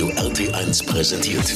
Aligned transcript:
Radio 0.00 0.16
RT1 0.16 0.86
präsentiert. 0.86 1.46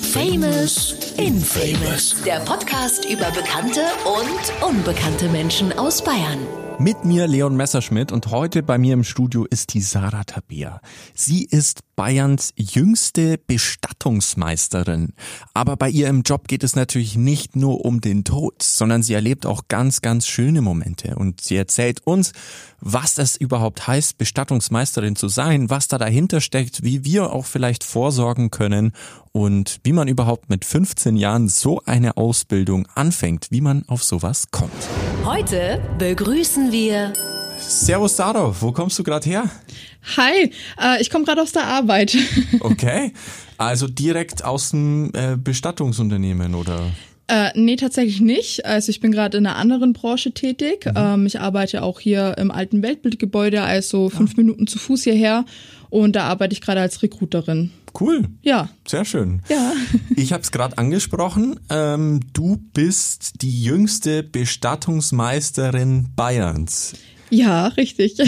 Famous 0.00 0.96
in 1.18 1.38
Famous. 1.38 2.16
Der 2.24 2.40
Podcast 2.40 3.04
über 3.04 3.30
bekannte 3.32 3.82
und 4.06 4.66
unbekannte 4.66 5.28
Menschen 5.28 5.74
aus 5.74 6.02
Bayern. 6.02 6.38
Mit 6.78 7.04
mir 7.04 7.26
Leon 7.26 7.54
Messerschmidt 7.54 8.10
und 8.10 8.30
heute 8.30 8.62
bei 8.62 8.78
mir 8.78 8.94
im 8.94 9.04
Studio 9.04 9.44
ist 9.44 9.74
die 9.74 9.82
Sarah 9.82 10.24
Tabea. 10.24 10.80
Sie 11.12 11.44
ist 11.44 11.80
Bayerns 11.96 12.52
jüngste 12.56 13.38
Bestattungsmeisterin. 13.38 15.12
Aber 15.54 15.76
bei 15.76 15.90
ihr 15.90 16.08
im 16.08 16.22
Job 16.22 16.48
geht 16.48 16.64
es 16.64 16.76
natürlich 16.76 17.16
nicht 17.16 17.56
nur 17.56 17.84
um 17.84 18.00
den 18.00 18.24
Tod, 18.24 18.62
sondern 18.62 19.02
sie 19.02 19.14
erlebt 19.14 19.46
auch 19.46 19.62
ganz, 19.68 20.00
ganz 20.00 20.26
schöne 20.26 20.62
Momente. 20.62 21.16
Und 21.16 21.40
sie 21.40 21.56
erzählt 21.56 22.00
uns, 22.06 22.32
was 22.80 23.14
das 23.14 23.36
überhaupt 23.36 23.86
heißt, 23.86 24.18
Bestattungsmeisterin 24.18 25.16
zu 25.16 25.28
sein, 25.28 25.70
was 25.70 25.88
da 25.88 25.98
dahinter 25.98 26.40
steckt, 26.40 26.82
wie 26.82 27.04
wir 27.04 27.32
auch 27.32 27.46
vielleicht 27.46 27.84
vorsorgen 27.84 28.50
können 28.50 28.92
und 29.32 29.78
wie 29.84 29.92
man 29.92 30.08
überhaupt 30.08 30.50
mit 30.50 30.64
15 30.64 31.16
Jahren 31.16 31.48
so 31.48 31.80
eine 31.84 32.16
Ausbildung 32.16 32.88
anfängt, 32.94 33.48
wie 33.50 33.60
man 33.60 33.84
auf 33.88 34.02
sowas 34.02 34.50
kommt. 34.50 34.72
Heute 35.24 35.80
begrüßen 35.98 36.72
wir 36.72 37.12
Servus 37.68 38.16
Sarah, 38.16 38.54
wo 38.60 38.72
kommst 38.72 38.98
du 38.98 39.02
gerade 39.02 39.28
her? 39.28 39.50
Hi, 40.16 40.50
äh, 40.80 41.00
ich 41.00 41.10
komme 41.10 41.24
gerade 41.24 41.42
aus 41.42 41.52
der 41.52 41.64
Arbeit. 41.64 42.16
Okay, 42.60 43.12
also 43.58 43.88
direkt 43.88 44.44
aus 44.44 44.70
dem 44.70 45.10
äh, 45.14 45.36
Bestattungsunternehmen 45.36 46.54
oder? 46.54 46.90
Äh, 47.28 47.50
nee, 47.54 47.76
tatsächlich 47.76 48.20
nicht. 48.20 48.66
Also 48.66 48.90
ich 48.90 49.00
bin 49.00 49.12
gerade 49.12 49.38
in 49.38 49.46
einer 49.46 49.56
anderen 49.56 49.92
Branche 49.92 50.32
tätig. 50.32 50.84
Mhm. 50.86 50.92
Ähm, 50.96 51.26
ich 51.26 51.40
arbeite 51.40 51.82
auch 51.82 52.00
hier 52.00 52.36
im 52.38 52.50
alten 52.50 52.82
Weltbildgebäude, 52.82 53.62
also 53.62 54.10
fünf 54.10 54.36
Minuten 54.36 54.66
zu 54.66 54.78
Fuß 54.78 55.04
hierher. 55.04 55.44
Und 55.88 56.16
da 56.16 56.24
arbeite 56.24 56.52
ich 56.52 56.60
gerade 56.60 56.80
als 56.80 57.02
Recruiterin. 57.02 57.70
Cool. 57.98 58.28
Ja. 58.42 58.70
Sehr 58.86 59.04
schön. 59.04 59.42
Ja. 59.48 59.72
Ich 60.14 60.32
habe 60.32 60.42
es 60.42 60.52
gerade 60.52 60.78
angesprochen. 60.78 61.58
Ähm, 61.68 62.20
du 62.32 62.58
bist 62.74 63.42
die 63.42 63.62
jüngste 63.62 64.22
Bestattungsmeisterin 64.22 66.08
Bayerns. 66.14 66.94
Ja, 67.32 67.68
richtig. 67.68 68.18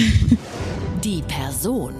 die 1.04 1.22
Person. 1.28 1.92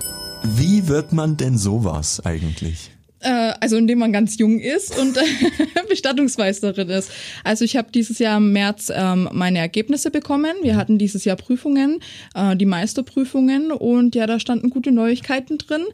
Wie 0.42 0.88
wird 0.88 1.12
man 1.12 1.36
denn 1.36 1.58
sowas 1.58 2.24
eigentlich? 2.24 2.92
Äh, 3.24 3.54
also 3.60 3.76
indem 3.76 4.00
man 4.00 4.12
ganz 4.12 4.38
jung 4.38 4.60
ist 4.60 4.98
und 4.98 5.18
Bestattungsmeisterin 5.88 6.90
ist. 6.90 7.10
Also 7.42 7.64
ich 7.64 7.76
habe 7.76 7.88
dieses 7.90 8.18
Jahr 8.18 8.36
im 8.36 8.52
März 8.52 8.92
ähm, 8.94 9.28
meine 9.32 9.58
Ergebnisse 9.58 10.10
bekommen. 10.10 10.52
Wir 10.62 10.76
hatten 10.76 10.98
dieses 10.98 11.24
Jahr 11.24 11.36
Prüfungen, 11.36 12.00
äh, 12.34 12.54
die 12.54 12.66
Meisterprüfungen 12.66 13.72
und 13.72 14.14
ja, 14.14 14.26
da 14.26 14.38
standen 14.38 14.68
gute 14.68 14.92
Neuigkeiten 14.92 15.56
drin. 15.56 15.84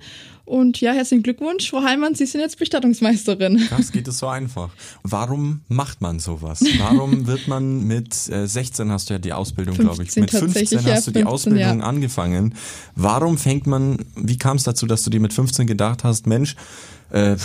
Und 0.45 0.81
ja, 0.81 0.93
herzlichen 0.93 1.23
Glückwunsch, 1.23 1.71
Frau 1.71 1.85
Heilmann, 1.85 2.17
Sie 2.17 2.27
sind 2.27 2.41
jetzt 2.41 2.59
Bestattungsmeisterin. 2.59 3.69
Das 3.71 3.93
geht 3.93 4.09
es 4.09 4.19
so 4.19 4.27
einfach. 4.27 4.71
Warum 5.05 5.61
macht 5.69 6.01
man 6.01 6.19
sowas? 6.19 6.65
Warum 6.79 7.29
wird 7.29 7.47
man 7.47 7.87
mit 7.87 8.29
äh, 8.29 8.49
16 8.49 8.91
hast 8.91 9.09
du 9.09 9.15
ja 9.15 9.19
die 9.21 9.33
Ausbildung, 9.33 9.77
glaube 9.77 10.03
ich. 10.03 10.17
Mit 10.17 10.33
15 10.33 10.85
hast 10.85 11.07
du 11.07 11.13
die 11.13 11.21
15, 11.21 11.27
Ausbildung 11.27 11.79
ja. 11.79 11.87
angefangen. 11.87 12.55
Warum 12.97 13.39
fängt 13.39 13.69
man, 13.69 13.99
wie 14.17 14.39
kam 14.39 14.57
es 14.57 14.65
dazu, 14.65 14.87
dass 14.87 15.05
du 15.05 15.11
dir 15.11 15.21
mit 15.21 15.33
15 15.33 15.69
gedacht 15.69 16.03
hast, 16.03 16.27
Mensch, 16.27 16.57
äh, 17.11 17.37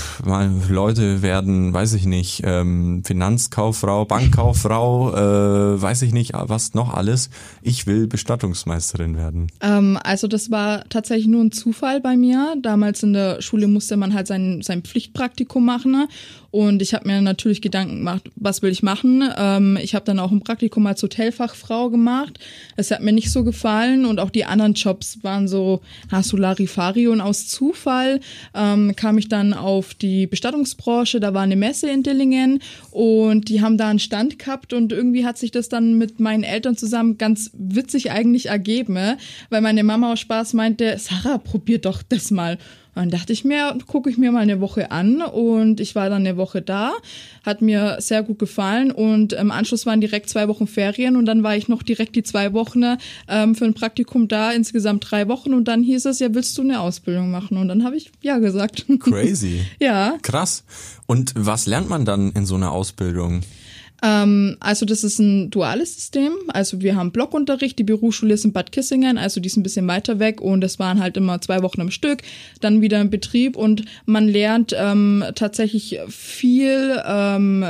Leute 0.70 1.22
werden, 1.22 1.74
weiß 1.74 1.94
ich 1.94 2.06
nicht, 2.06 2.42
ähm, 2.46 3.04
Finanzkauffrau, 3.06 4.06
Bankkauffrau, 4.06 5.14
äh, 5.14 5.82
weiß 5.82 6.04
ich 6.04 6.14
nicht, 6.14 6.34
was 6.34 6.74
noch 6.74 6.94
alles. 6.94 7.30
Ich 7.62 7.88
will 7.88 8.08
Bestattungsmeisterin 8.08 9.18
werden. 9.18 9.48
Ähm, 9.62 9.98
also 10.04 10.28
das 10.28 10.52
war 10.52 10.84
tatsächlich 10.90 11.28
nur 11.28 11.44
ein 11.44 11.52
Zufall 11.52 12.02
bei 12.02 12.16
mir. 12.16 12.56
Damals 12.62 13.04
in 13.04 13.14
der 13.14 13.42
Schule 13.42 13.68
musste 13.68 13.98
man 13.98 14.14
halt 14.14 14.28
sein, 14.28 14.62
sein 14.62 14.82
Pflichtpraktikum 14.82 15.66
machen. 15.66 16.08
Und 16.56 16.82
ich 16.82 16.94
habe 16.94 17.06
mir 17.06 17.20
natürlich 17.20 17.62
Gedanken 17.62 17.98
gemacht, 17.98 18.32
was 18.38 18.62
will 18.62 18.72
ich 18.72 18.82
machen. 18.82 19.30
Ähm, 19.38 19.78
ich 19.82 19.94
habe 19.94 20.06
dann 20.06 20.20
auch 20.20 20.32
ein 20.32 20.40
Praktikum 20.40 20.88
als 20.88 21.04
Hotelfachfrau 21.04 21.90
gemacht. 21.90 22.40
Es 22.78 22.92
hat 22.92 23.02
mir 23.02 23.12
nicht 23.12 23.30
so 23.30 23.44
gefallen 23.44 24.06
und 24.06 24.22
auch 24.22 24.30
die 24.30 24.46
anderen 24.46 24.74
Jobs 24.74 25.22
waren 25.22 25.50
so 25.50 25.82
Solarifari 26.22 27.10
und 27.10 27.20
aus 27.20 27.50
Zufall 27.50 28.22
ähm, 28.54 28.96
kam 28.96 29.18
ich 29.18 29.28
dann 29.28 29.54
auf 29.54 29.96
die 29.96 30.28
Bestattungsbranche. 30.28 31.20
Da 31.20 31.34
war 31.34 31.42
eine 31.42 31.58
Messe 31.58 31.90
in 31.90 32.04
Dillingen 32.04 32.62
und 32.90 33.50
die 33.50 33.62
haben 33.62 33.78
da 33.78 33.90
einen 33.90 34.00
Stand 34.00 34.40
gehabt 34.40 34.72
und 34.72 34.94
irgendwie 34.94 35.26
hat 35.26 35.38
sich 35.38 35.52
das 35.52 35.68
dann 35.68 35.98
mit 35.98 36.22
meinen 36.22 36.44
Eltern 36.44 36.78
zusammen 36.78 37.18
ganz 37.18 37.52
witzig 37.52 38.12
eigentlich 38.12 38.46
ergeben, 38.46 39.18
weil 39.50 39.60
meine 39.60 39.84
Mama 39.84 40.14
aus 40.14 40.22
Spaß 40.22 40.54
meinte, 40.54 40.96
Sarah, 41.00 41.38
probier 41.38 41.80
doch 41.80 42.02
das 42.02 42.32
mal. 42.32 42.58
Und 42.96 43.02
dann 43.02 43.10
dachte 43.10 43.34
ich 43.34 43.44
mir, 43.44 43.78
gucke 43.88 44.10
ich 44.10 44.18
mir 44.18 44.32
mal 44.32 44.40
eine 44.40 44.62
Woche 44.62 44.90
an 44.90 45.22
und 45.22 45.82
ich 45.82 45.96
war 45.96 46.10
dann 46.10 46.26
eine 46.26 46.38
Woche 46.38 46.62
da, 46.62 46.94
hat 47.46 47.62
mir 47.62 47.98
sehr 48.00 48.24
gut 48.24 48.40
gefallen 48.40 48.90
und 48.90 49.34
im 49.34 49.52
Anschluss 49.52 49.86
waren 49.86 50.00
direkt 50.00 50.30
zwei 50.30 50.48
Wochen 50.48 50.66
Ferien 50.66 51.18
und 51.18 51.26
dann 51.26 51.44
war 51.44 51.58
ich 51.58 51.68
noch 51.68 51.84
direkt 51.84 52.16
die 52.16 52.24
zwei 52.24 52.54
Wochen 52.54 52.84
ähm, 53.28 53.56
für 53.56 53.66
ein 53.66 53.74
Praktikum 53.74 54.30
da, 54.30 54.52
insgesamt 54.52 55.12
drei 55.12 55.28
Wochen 55.28 55.54
und 55.54 55.68
dann 55.68 55.84
hieß 55.84 56.06
es, 56.06 56.20
ja, 56.20 56.34
willst 56.34 56.58
du 56.58 56.62
eine 56.62 56.80
Ausbildung 56.80 57.32
machen? 57.32 57.58
Und 57.58 57.68
dann 57.68 57.84
habe 57.84 57.98
ich 57.98 58.12
ja 58.22 58.38
gesagt. 58.38 58.86
Crazy. 59.02 59.66
ja. 59.80 60.18
Krass. 60.22 60.64
Und 61.06 61.34
was 61.36 61.68
lernt 61.68 61.90
man 61.90 62.06
dann 62.06 62.32
in 62.32 62.46
so 62.46 62.56
einer 62.56 62.72
Ausbildung? 62.72 63.42
Ähm, 64.04 64.58
also 64.60 64.86
das 64.86 65.04
ist 65.04 65.20
ein 65.20 65.50
duales 65.50 65.96
System. 65.96 66.34
Also 66.48 66.82
wir 66.82 66.96
haben 66.96 67.12
Blockunterricht, 67.12 67.80
die 67.80 67.84
Berufsschule 67.84 68.34
ist 68.34 68.46
in 68.46 68.54
Bad 68.54 68.72
Kissingen, 68.72 69.18
also 69.18 69.40
die 69.40 69.48
ist 69.48 69.58
ein 69.58 69.64
bisschen 69.64 69.88
weiter 69.88 70.20
weg 70.20 70.42
und 70.42 70.64
es 70.64 70.80
waren 70.80 71.00
halt 71.00 71.18
immer 71.18 71.42
zwei 71.42 71.62
Wochen 71.62 71.82
am 71.82 71.92
Stück, 71.92 72.22
dann 72.62 72.82
wieder 72.82 73.02
im 73.02 73.10
Betrieb 73.10 73.56
und 73.56 73.86
man 74.06 74.28
lernt 74.28 74.76
ähm, 74.78 75.24
tatsächlich 75.36 76.00
viel 76.08 77.02
ähm, 77.06 77.66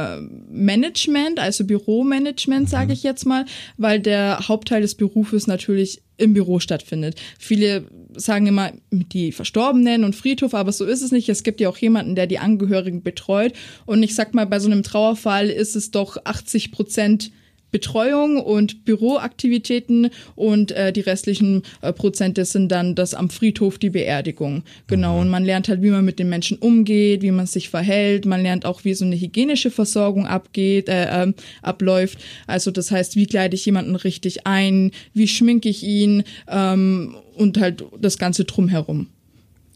Management, 0.50 1.40
also 1.40 1.66
Büromanagement, 1.66 2.70
sage 2.70 2.94
ich 2.94 3.04
jetzt 3.04 3.26
mal, 3.26 3.46
weil 3.78 4.00
der 4.00 4.48
Hauptteil 4.48 4.82
des 4.82 4.96
Berufes 4.96 5.48
natürlich 5.48 6.02
im 6.18 6.34
Büro 6.34 6.60
stattfindet. 6.60 7.22
Viele 7.40 7.86
sagen 8.16 8.48
immer 8.48 8.72
die 8.92 9.32
Verstorbenen 9.32 10.04
und 10.04 10.16
Friedhof, 10.16 10.54
aber 10.54 10.72
so 10.72 10.86
ist 10.86 11.02
es 11.02 11.12
nicht. 11.12 11.30
Es 11.30 11.44
gibt 11.44 11.60
ja 11.60 11.70
auch 11.70 11.78
jemanden, 11.78 12.16
der 12.16 12.28
die 12.28 12.40
Angehörigen 12.40 13.04
betreut. 13.04 13.54
Und 13.86 14.04
ich 14.04 14.16
sag 14.16 14.34
mal, 14.34 14.46
bei 14.46 14.60
so 14.60 14.70
einem 14.70 14.84
Trauerfall 14.84 15.50
ist 15.50 15.76
es 15.76 15.92
doch 15.92 16.18
80 16.24 16.72
Prozent 16.72 17.32
Betreuung 17.76 18.38
und 18.38 18.86
Büroaktivitäten 18.86 20.10
und 20.36 20.72
äh, 20.72 20.94
die 20.94 21.02
restlichen 21.02 21.64
äh, 21.82 21.92
Prozente 21.92 22.46
sind 22.46 22.72
dann 22.72 22.96
das 22.96 23.14
am 23.14 23.30
Friedhof 23.30 23.78
die 23.78 23.90
Beerdigung. 23.90 24.64
Genau. 24.88 25.20
Und 25.20 25.28
man 25.28 25.44
lernt 25.44 25.68
halt, 25.68 25.82
wie 25.82 25.90
man 25.90 26.06
mit 26.06 26.18
den 26.18 26.30
Menschen 26.30 26.58
umgeht, 26.58 27.22
wie 27.22 27.32
man 27.32 27.48
sich 27.48 27.68
verhält. 27.68 28.26
Man 28.26 28.42
lernt 28.44 28.66
auch, 28.66 28.86
wie 28.86 28.94
so 28.94 29.04
eine 29.04 29.20
hygienische 29.20 29.72
Versorgung 29.72 30.26
abgeht, 30.26 30.88
äh, 30.88 31.24
ähm, 31.24 31.36
abläuft. 31.62 32.20
Also 32.48 32.72
das 32.72 32.92
heißt, 32.92 33.18
wie 33.18 33.26
kleide 33.26 33.56
ich 33.56 33.66
jemanden 33.66 33.98
richtig 33.98 34.48
ein, 34.48 34.92
wie 35.14 35.28
schminke 35.28 35.68
ich 35.68 35.84
ihn 35.84 36.24
ähm, 36.48 37.18
und 37.36 37.60
halt 37.60 37.84
das 38.00 38.18
Ganze 38.18 38.46
drumherum. 38.46 39.10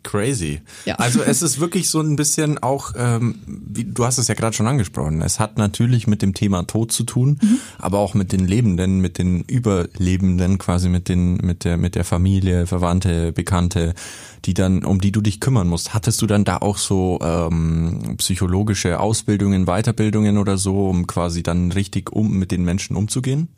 Crazy. 0.03 0.61
Ja. 0.85 0.95
Also 0.95 1.21
es 1.21 1.41
ist 1.41 1.59
wirklich 1.59 1.89
so 1.89 1.99
ein 1.99 2.15
bisschen 2.15 2.57
auch, 2.57 2.93
ähm, 2.97 3.35
wie, 3.45 3.83
du 3.83 4.05
hast 4.05 4.17
es 4.17 4.27
ja 4.27 4.33
gerade 4.35 4.55
schon 4.55 4.67
angesprochen, 4.67 5.21
es 5.21 5.39
hat 5.39 5.57
natürlich 5.57 6.07
mit 6.07 6.21
dem 6.21 6.33
Thema 6.33 6.63
Tod 6.63 6.91
zu 6.91 7.03
tun, 7.03 7.37
Mhm. 7.41 7.59
aber 7.77 7.99
auch 7.99 8.13
mit 8.13 8.31
den 8.31 8.47
Lebenden, 8.47 8.99
mit 8.99 9.17
den 9.17 9.41
Überlebenden, 9.43 10.57
quasi 10.57 10.89
mit 10.89 11.09
den, 11.09 11.37
mit 11.37 11.63
der, 11.63 11.77
mit 11.77 11.95
der 11.95 12.03
Familie, 12.03 12.67
Verwandte, 12.67 13.31
Bekannte, 13.31 13.93
die 14.45 14.53
dann, 14.53 14.85
um 14.85 15.01
die 15.01 15.11
du 15.11 15.19
dich 15.19 15.41
kümmern 15.41 15.67
musst. 15.67 15.93
Hattest 15.93 16.21
du 16.21 16.25
dann 16.27 16.45
da 16.45 16.57
auch 16.57 16.77
so 16.77 17.19
ähm, 17.21 18.15
psychologische 18.17 18.99
Ausbildungen, 18.99 19.65
Weiterbildungen 19.65 20.37
oder 20.37 20.57
so, 20.57 20.87
um 20.87 21.07
quasi 21.07 21.43
dann 21.43 21.73
richtig 21.73 22.11
um 22.13 22.37
mit 22.39 22.51
den 22.51 22.63
Menschen 22.63 22.95
umzugehen? 22.95 23.49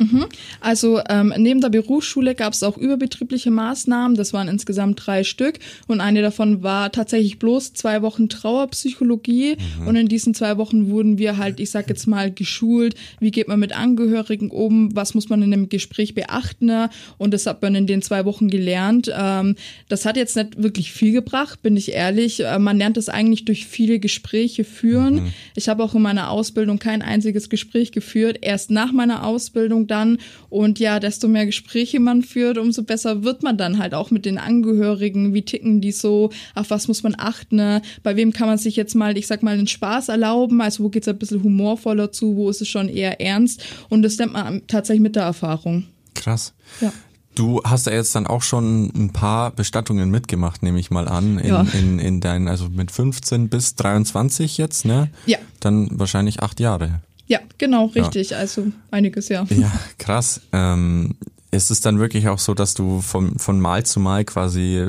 Also 0.59 1.00
ähm, 1.07 1.34
neben 1.38 1.62
der 1.62 1.69
Berufsschule 1.69 2.34
gab 2.34 2.53
es 2.53 2.63
auch 2.63 2.78
überbetriebliche 2.78 3.51
Maßnahmen. 3.51 4.18
Das 4.18 4.34
waren 4.34 4.47
insgesamt 4.47 5.06
drei 5.06 5.24
Stück 5.24 5.59
und 5.88 6.01
eine 6.01 6.24
davon 6.24 6.41
war 6.63 6.91
tatsächlich 6.91 7.40
bloß 7.40 7.74
zwei 7.74 8.01
Wochen 8.01 8.30
Trauerpsychologie. 8.30 9.57
Und 9.86 9.95
in 9.95 10.07
diesen 10.07 10.33
zwei 10.33 10.57
Wochen 10.57 10.89
wurden 10.89 11.18
wir 11.18 11.38
halt, 11.38 11.60
ich 11.60 11.71
sag 11.71 11.89
jetzt 11.89 12.07
mal, 12.07 12.31
geschult. 12.31 12.95
Wie 13.19 13.31
geht 13.31 13.48
man 13.48 13.60
mit 13.60 13.75
Angehörigen 13.75 14.50
um? 14.50 14.95
Was 14.95 15.13
muss 15.13 15.30
man 15.30 15.42
in 15.42 15.54
einem 15.54 15.69
Gespräch 15.69 16.13
beachten? 16.13 16.71
Und 17.18 17.33
das 17.33 17.45
hat 17.45 17.62
man 17.62 17.75
in 17.75 17.88
den 17.88 18.01
zwei 18.01 18.25
Wochen 18.25 18.50
gelernt. 18.50 19.12
Ähm, 19.15 19.56
das 19.89 20.06
hat 20.06 20.18
jetzt 20.18 20.36
nicht 20.36 20.62
wirklich 20.62 20.92
viel 20.92 21.12
gebracht, 21.12 21.62
bin 21.62 21.75
ich 21.75 21.92
ehrlich. 21.92 22.44
Äh, 22.44 22.60
man 22.60 22.77
lernt 22.77 22.98
es 22.98 23.10
eigentlich 23.10 23.45
durch 23.45 23.65
viele 23.65 24.00
Gespräche 24.00 24.63
führen. 24.63 25.33
Ich 25.56 25.69
habe 25.69 25.83
auch 25.83 25.95
in 25.95 26.01
meiner 26.01 26.30
Ausbildung 26.30 26.80
kein 26.80 27.01
einziges 27.01 27.50
Gespräch 27.50 27.92
geführt. 27.92 28.39
Erst 28.42 28.71
nach 28.71 28.92
meiner 28.92 29.25
Ausbildung 29.25 29.88
dann. 29.88 30.18
Und 30.50 30.80
ja, 30.80 31.00
desto 31.00 31.27
mehr 31.27 31.45
Gespräche 31.45 32.00
man 32.00 32.21
führt, 32.21 32.57
umso 32.57 32.83
besser 32.83 33.24
wird 33.24 33.44
man 33.44 33.57
dann 33.57 33.80
halt 33.80 33.94
auch 33.94 34.12
mit 34.12 34.25
den 34.25 34.38
Angehörigen. 34.38 35.33
Wie 35.33 35.42
ticken 35.42 35.81
die 35.81 35.92
so? 35.92 36.20
Auf 36.56 36.69
was 36.69 36.88
muss 36.88 37.03
man 37.03 37.15
achten? 37.18 37.56
ne? 37.56 37.81
Bei 38.03 38.15
wem 38.15 38.31
kann 38.33 38.47
man 38.47 38.57
sich 38.57 38.75
jetzt 38.75 38.95
mal, 38.95 39.18
ich 39.18 39.27
sag 39.27 39.44
mal, 39.44 39.53
einen 39.57 39.68
Spaß 39.68 40.09
erlauben? 40.09 40.62
Also 40.62 40.83
wo 40.83 40.89
geht's 40.89 41.07
ein 41.07 41.18
bisschen 41.18 41.44
humorvoller 41.44 42.12
zu? 42.12 42.35
Wo 42.35 42.50
ist 42.50 42.62
es 42.62 42.68
schon 42.68 42.88
eher 42.89 43.19
ernst? 43.19 43.63
Und 43.89 44.01
das 44.03 44.18
lernt 44.18 44.33
man 44.33 44.62
tatsächlich 44.68 45.01
mit 45.01 45.15
der 45.15 45.23
Erfahrung. 45.23 45.85
Krass. 46.13 46.53
Ja. 46.81 46.91
Du 47.33 47.62
hast 47.63 47.85
ja 47.88 47.94
jetzt 47.94 48.13
dann 48.13 48.27
auch 48.27 48.41
schon 48.44 48.91
ein 48.94 49.12
paar 49.13 49.51
Bestattungen 49.51 50.12
mitgemacht, 50.12 50.63
nehme 50.63 50.79
ich 50.79 50.91
mal 50.91 51.07
an, 51.07 51.39
in, 51.39 51.47
Ja. 51.47 51.65
in, 51.73 51.97
in 51.97 52.19
deinen, 52.19 52.50
also 52.50 52.67
mit 52.69 52.91
15 52.91 53.47
bis 53.47 53.75
23 53.75 54.57
jetzt, 54.57 54.83
ne? 54.83 55.09
Ja. 55.25 55.38
Dann 55.62 55.88
wahrscheinlich 55.97 56.41
acht 56.44 56.59
Jahre. 56.59 57.00
Ja, 57.27 57.39
genau, 57.57 57.85
richtig. 57.85 58.35
Also 58.35 58.67
einiges, 58.91 59.29
ja. 59.29 59.45
Ja, 59.50 59.71
krass. 59.97 60.41
Ähm, 60.51 61.15
ist 61.51 61.69
es 61.69 61.81
dann 61.81 62.00
wirklich 62.00 62.30
auch 62.30 62.39
so, 62.39 62.53
dass 62.53 62.74
du 62.74 63.01
von, 63.01 63.38
von 63.38 63.59
Mal 63.59 63.86
zu 63.86 64.00
Mal 64.00 64.24
quasi, 64.24 64.88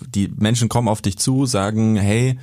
die 0.00 0.30
Menschen 0.36 0.68
kommen 0.68 0.88
auf 0.88 1.00
dich 1.00 1.18
zu, 1.18 1.46
sagen, 1.46 1.96
hey, 1.96 2.38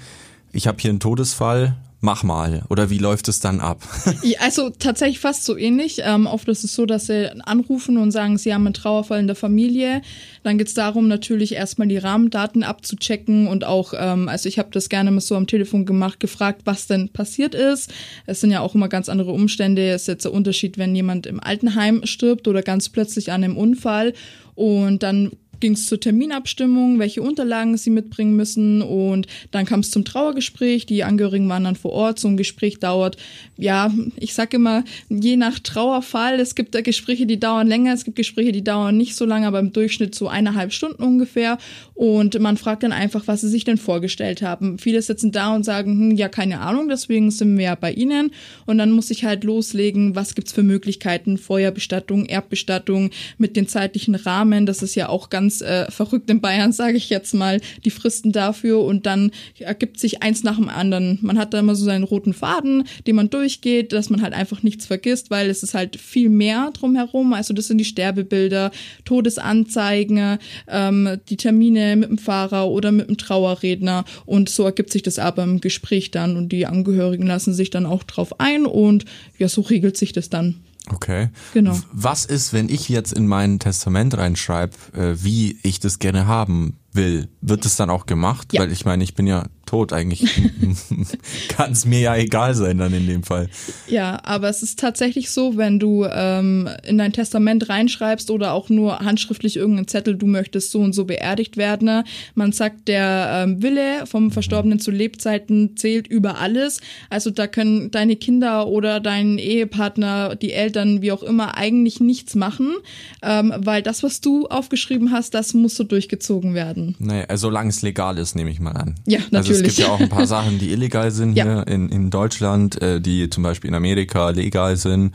ich 0.51 0.67
habe 0.67 0.77
hier 0.79 0.89
einen 0.89 0.99
Todesfall, 0.99 1.77
mach 2.01 2.23
mal. 2.23 2.63
Oder 2.69 2.89
wie 2.89 2.97
läuft 2.97 3.27
es 3.27 3.39
dann 3.39 3.59
ab? 3.59 3.81
Ja, 4.23 4.39
Also 4.41 4.69
tatsächlich 4.69 5.19
fast 5.19 5.45
so 5.45 5.57
ähnlich. 5.57 6.01
Ähm, 6.03 6.27
oft 6.27 6.47
ist 6.47 6.63
es 6.63 6.75
so, 6.75 6.85
dass 6.85 7.07
sie 7.07 7.31
anrufen 7.45 7.97
und 7.97 8.11
sagen, 8.11 8.37
sie 8.37 8.53
haben 8.53 8.65
einen 8.65 8.73
Trauerfall 8.73 9.19
in 9.19 9.27
der 9.27 9.35
Familie. 9.35 10.01
Dann 10.43 10.57
geht's 10.57 10.73
darum, 10.73 11.07
natürlich 11.07 11.53
erstmal 11.53 11.87
die 11.87 11.97
Rahmendaten 11.97 12.63
abzuchecken 12.63 13.47
und 13.47 13.63
auch, 13.63 13.93
ähm, 13.97 14.27
also 14.27 14.49
ich 14.49 14.59
habe 14.59 14.69
das 14.71 14.89
gerne 14.89 15.11
mal 15.11 15.21
so 15.21 15.35
am 15.35 15.47
Telefon 15.47 15.85
gemacht, 15.85 16.19
gefragt, 16.19 16.61
was 16.65 16.87
denn 16.87 17.09
passiert 17.09 17.55
ist. 17.55 17.91
Es 18.25 18.41
sind 18.41 18.51
ja 18.51 18.59
auch 18.61 18.75
immer 18.75 18.89
ganz 18.89 19.07
andere 19.09 19.31
Umstände. 19.31 19.89
Es 19.89 20.03
ist 20.03 20.07
jetzt 20.07 20.25
der 20.25 20.33
Unterschied, 20.33 20.77
wenn 20.77 20.95
jemand 20.95 21.25
im 21.25 21.39
Altenheim 21.39 22.01
stirbt 22.05 22.47
oder 22.47 22.61
ganz 22.61 22.89
plötzlich 22.89 23.31
an 23.31 23.43
einem 23.43 23.57
Unfall. 23.57 24.13
Und 24.55 25.03
dann 25.03 25.31
ging 25.61 25.73
es 25.73 25.85
zur 25.85 25.99
Terminabstimmung, 25.99 26.99
welche 26.99 27.21
Unterlagen 27.21 27.77
sie 27.77 27.89
mitbringen 27.89 28.35
müssen 28.35 28.81
und 28.81 29.27
dann 29.51 29.65
kam 29.65 29.79
es 29.79 29.91
zum 29.91 30.03
Trauergespräch. 30.03 30.85
Die 30.85 31.03
Angehörigen 31.03 31.47
waren 31.47 31.63
dann 31.63 31.75
vor 31.75 31.91
Ort. 31.91 32.19
So 32.19 32.27
ein 32.27 32.37
Gespräch 32.37 32.79
dauert, 32.79 33.17
ja, 33.57 33.91
ich 34.17 34.33
sag 34.33 34.53
immer, 34.53 34.83
je 35.09 35.37
nach 35.37 35.59
Trauerfall. 35.59 36.39
Es 36.39 36.55
gibt 36.55 36.81
Gespräche, 36.83 37.25
die 37.25 37.39
dauern 37.39 37.67
länger, 37.67 37.93
es 37.93 38.03
gibt 38.03 38.17
Gespräche, 38.17 38.51
die 38.51 38.63
dauern 38.63 38.97
nicht 38.97 39.15
so 39.15 39.25
lange, 39.25 39.47
aber 39.47 39.59
im 39.59 39.71
Durchschnitt 39.71 40.15
so 40.15 40.27
eineinhalb 40.27 40.73
Stunden 40.73 41.03
ungefähr. 41.03 41.57
Und 41.93 42.39
man 42.39 42.57
fragt 42.57 42.83
dann 42.83 42.91
einfach, 42.91 43.27
was 43.27 43.41
sie 43.41 43.49
sich 43.49 43.63
denn 43.63 43.77
vorgestellt 43.77 44.41
haben. 44.41 44.79
Viele 44.79 45.01
sitzen 45.01 45.31
da 45.31 45.53
und 45.55 45.63
sagen, 45.63 45.91
hm, 45.91 46.17
ja, 46.17 46.27
keine 46.27 46.61
Ahnung, 46.61 46.89
deswegen 46.89 47.29
sind 47.29 47.57
wir 47.57 47.65
ja 47.65 47.75
bei 47.75 47.93
ihnen. 47.93 48.31
Und 48.65 48.79
dann 48.79 48.91
muss 48.91 49.11
ich 49.11 49.23
halt 49.23 49.43
loslegen, 49.43 50.15
was 50.15 50.33
gibt's 50.33 50.51
für 50.51 50.63
Möglichkeiten, 50.63 51.37
Feuerbestattung, 51.37 52.25
Erdbestattung 52.25 53.11
mit 53.37 53.55
den 53.55 53.67
zeitlichen 53.67 54.15
Rahmen. 54.15 54.65
Das 54.65 54.81
ist 54.81 54.95
ja 54.95 55.09
auch 55.09 55.29
ganz 55.29 55.50
äh, 55.59 55.91
verrückt 55.91 56.29
in 56.29 56.39
Bayern, 56.39 56.71
sage 56.71 56.95
ich 56.95 57.09
jetzt 57.09 57.33
mal, 57.33 57.59
die 57.83 57.89
Fristen 57.89 58.31
dafür. 58.31 58.79
Und 58.81 59.05
dann 59.05 59.31
ergibt 59.59 59.99
sich 59.99 60.23
eins 60.23 60.43
nach 60.43 60.55
dem 60.55 60.69
anderen. 60.69 61.19
Man 61.21 61.37
hat 61.37 61.53
da 61.53 61.59
immer 61.59 61.75
so 61.75 61.83
seinen 61.83 62.05
roten 62.05 62.33
Faden, 62.33 62.85
den 63.05 63.17
man 63.17 63.29
durchgeht, 63.29 63.91
dass 63.91 64.09
man 64.09 64.21
halt 64.21 64.33
einfach 64.33 64.63
nichts 64.63 64.85
vergisst, 64.85 65.29
weil 65.29 65.49
es 65.49 65.63
ist 65.63 65.73
halt 65.73 65.97
viel 65.99 66.29
mehr 66.29 66.71
drumherum. 66.73 67.33
Also 67.33 67.53
das 67.53 67.67
sind 67.67 67.79
die 67.79 67.85
Sterbebilder, 67.85 68.71
Todesanzeigen, 69.03 70.37
ähm, 70.69 71.17
die 71.29 71.37
Termine 71.37 71.97
mit 71.97 72.09
dem 72.09 72.17
Fahrer 72.17 72.69
oder 72.69 72.93
mit 72.93 73.09
dem 73.09 73.17
Trauerredner. 73.17 74.05
Und 74.25 74.47
so 74.47 74.63
ergibt 74.63 74.91
sich 74.91 75.03
das 75.03 75.19
aber 75.19 75.43
im 75.43 75.59
Gespräch 75.59 76.11
dann. 76.11 76.37
Und 76.37 76.53
die 76.53 76.65
Angehörigen 76.65 77.27
lassen 77.27 77.53
sich 77.53 77.71
dann 77.71 77.85
auch 77.85 78.03
drauf 78.03 78.39
ein. 78.39 78.65
Und 78.65 79.05
ja, 79.37 79.49
so 79.49 79.61
regelt 79.61 79.97
sich 79.97 80.13
das 80.13 80.29
dann. 80.29 80.61
Okay. 80.93 81.29
Genau. 81.53 81.79
Was 81.91 82.25
ist, 82.25 82.53
wenn 82.53 82.69
ich 82.69 82.89
jetzt 82.89 83.13
in 83.13 83.27
mein 83.27 83.59
Testament 83.59 84.17
reinschreibe, 84.17 84.73
äh, 84.93 85.23
wie 85.23 85.59
ich 85.63 85.79
das 85.79 85.99
gerne 85.99 86.27
haben 86.27 86.77
will? 86.91 87.29
Wird 87.41 87.65
es 87.65 87.75
dann 87.75 87.89
auch 87.89 88.05
gemacht? 88.05 88.53
Ja. 88.53 88.61
Weil 88.61 88.71
ich 88.71 88.85
meine, 88.85 89.03
ich 89.03 89.15
bin 89.15 89.27
ja 89.27 89.45
tot 89.71 89.93
eigentlich. 89.93 90.25
Kann 91.47 91.71
es 91.71 91.85
mir 91.85 92.01
ja 92.01 92.15
egal 92.17 92.55
sein 92.55 92.77
dann 92.77 92.93
in 92.93 93.07
dem 93.07 93.23
Fall. 93.23 93.47
Ja, 93.87 94.19
aber 94.23 94.49
es 94.49 94.63
ist 94.63 94.79
tatsächlich 94.79 95.29
so, 95.29 95.55
wenn 95.55 95.79
du 95.79 96.05
ähm, 96.11 96.67
in 96.85 96.97
dein 96.97 97.13
Testament 97.13 97.69
reinschreibst 97.69 98.31
oder 98.31 98.51
auch 98.51 98.67
nur 98.67 98.99
handschriftlich 98.99 99.55
irgendeinen 99.55 99.87
Zettel, 99.87 100.17
du 100.17 100.25
möchtest 100.25 100.71
so 100.71 100.79
und 100.79 100.91
so 100.91 101.05
beerdigt 101.05 101.55
werden. 101.55 101.85
ne? 101.85 102.03
Man 102.35 102.51
sagt, 102.51 102.89
der 102.89 103.45
ähm, 103.45 103.63
Wille 103.63 104.05
vom 104.07 104.31
Verstorbenen 104.31 104.81
zu 104.81 104.91
Lebzeiten 104.91 105.77
zählt 105.77 106.05
über 106.05 106.39
alles. 106.39 106.81
Also 107.09 107.29
da 107.29 107.47
können 107.47 107.91
deine 107.91 108.17
Kinder 108.17 108.67
oder 108.67 108.99
dein 108.99 109.37
Ehepartner, 109.37 110.35
die 110.35 110.51
Eltern, 110.51 111.01
wie 111.01 111.13
auch 111.13 111.23
immer, 111.23 111.55
eigentlich 111.55 112.01
nichts 112.01 112.35
machen, 112.35 112.75
ähm, 113.23 113.53
weil 113.55 113.81
das, 113.81 114.03
was 114.03 114.19
du 114.19 114.47
aufgeschrieben 114.47 115.13
hast, 115.13 115.33
das 115.33 115.53
muss 115.53 115.75
so 115.75 115.85
durchgezogen 115.85 116.55
werden. 116.55 116.97
Also 117.29 117.47
solange 117.47 117.69
es 117.69 117.81
legal 117.81 118.17
ist, 118.17 118.35
nehme 118.35 118.49
ich 118.49 118.59
mal 118.59 118.71
an. 118.71 118.95
Ja, 119.07 119.19
Also 119.31 119.60
es 119.65 119.77
natürlich. 119.77 119.77
gibt 119.77 119.87
ja 119.87 119.93
auch 119.93 119.99
ein 119.99 120.09
paar 120.09 120.27
Sachen, 120.35 120.59
die 120.59 120.71
illegal 120.71 121.11
sind 121.11 121.35
Ja. 121.35 121.43
hier 121.45 121.67
in, 121.67 121.89
in 121.89 122.09
Deutschland, 122.09 122.81
äh, 122.81 122.99
die 123.01 123.29
zum 123.29 123.43
Beispiel 123.43 123.69
in 123.69 123.75
Amerika 123.75 124.29
legal 124.29 124.77
sind. 124.77 125.13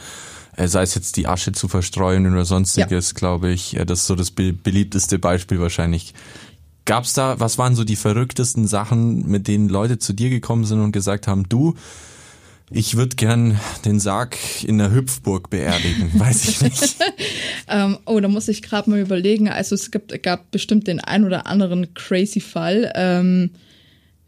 Äh, 0.57 0.69
sei 0.69 0.83
es 0.83 0.95
jetzt 0.95 1.17
die 1.17 1.27
Asche 1.27 1.53
zu 1.53 1.69
verstreuen 1.69 2.31
oder 2.33 2.45
sonstiges, 2.47 3.15
glaube 3.15 3.51
ich. 3.51 3.77
Äh, 3.77 3.85
das 3.85 4.01
ist 4.01 4.07
so 4.07 4.15
das 4.15 4.31
be 4.31 4.53
beliebteste 4.53 5.19
Beispiel 5.19 5.61
wahrscheinlich. 5.61 6.15
Gab's 6.87 7.13
da, 7.15 7.41
was 7.41 7.59
waren 7.59 7.75
so 7.75 7.83
die 7.85 7.97
verrücktesten 7.97 8.67
Sachen, 8.67 9.27
mit 9.29 9.49
denen 9.49 9.69
Leute 9.69 9.99
zu 9.99 10.13
dir 10.13 10.31
gekommen 10.31 10.65
sind 10.65 10.81
und 10.81 10.93
gesagt 10.93 11.27
haben, 11.27 11.49
du, 11.49 11.75
ich 12.71 12.97
würde 12.97 13.17
gern 13.17 13.61
den 13.85 13.99
Sarg 14.01 14.37
in 14.65 14.79
der 14.79 14.93
Hüpfburg 14.93 15.51
beerdigen, 15.51 16.11
weiß 16.19 16.49
ich 16.49 16.61
nicht. 16.63 16.97
Ähm, 17.69 17.99
oh, 18.07 18.21
da 18.21 18.29
muss 18.29 18.47
ich 18.47 18.63
gerade 18.63 18.89
mal 18.89 19.01
überlegen. 19.01 19.49
Also 19.49 19.75
es 19.75 19.91
gibt, 19.91 20.23
gab 20.23 20.53
bestimmt 20.53 20.87
den 20.87 21.01
ein 21.01 21.25
oder 21.25 21.49
anderen 21.49 21.93
crazy 21.95 22.39
Fall. 22.39 22.93
Ähm, 22.95 23.51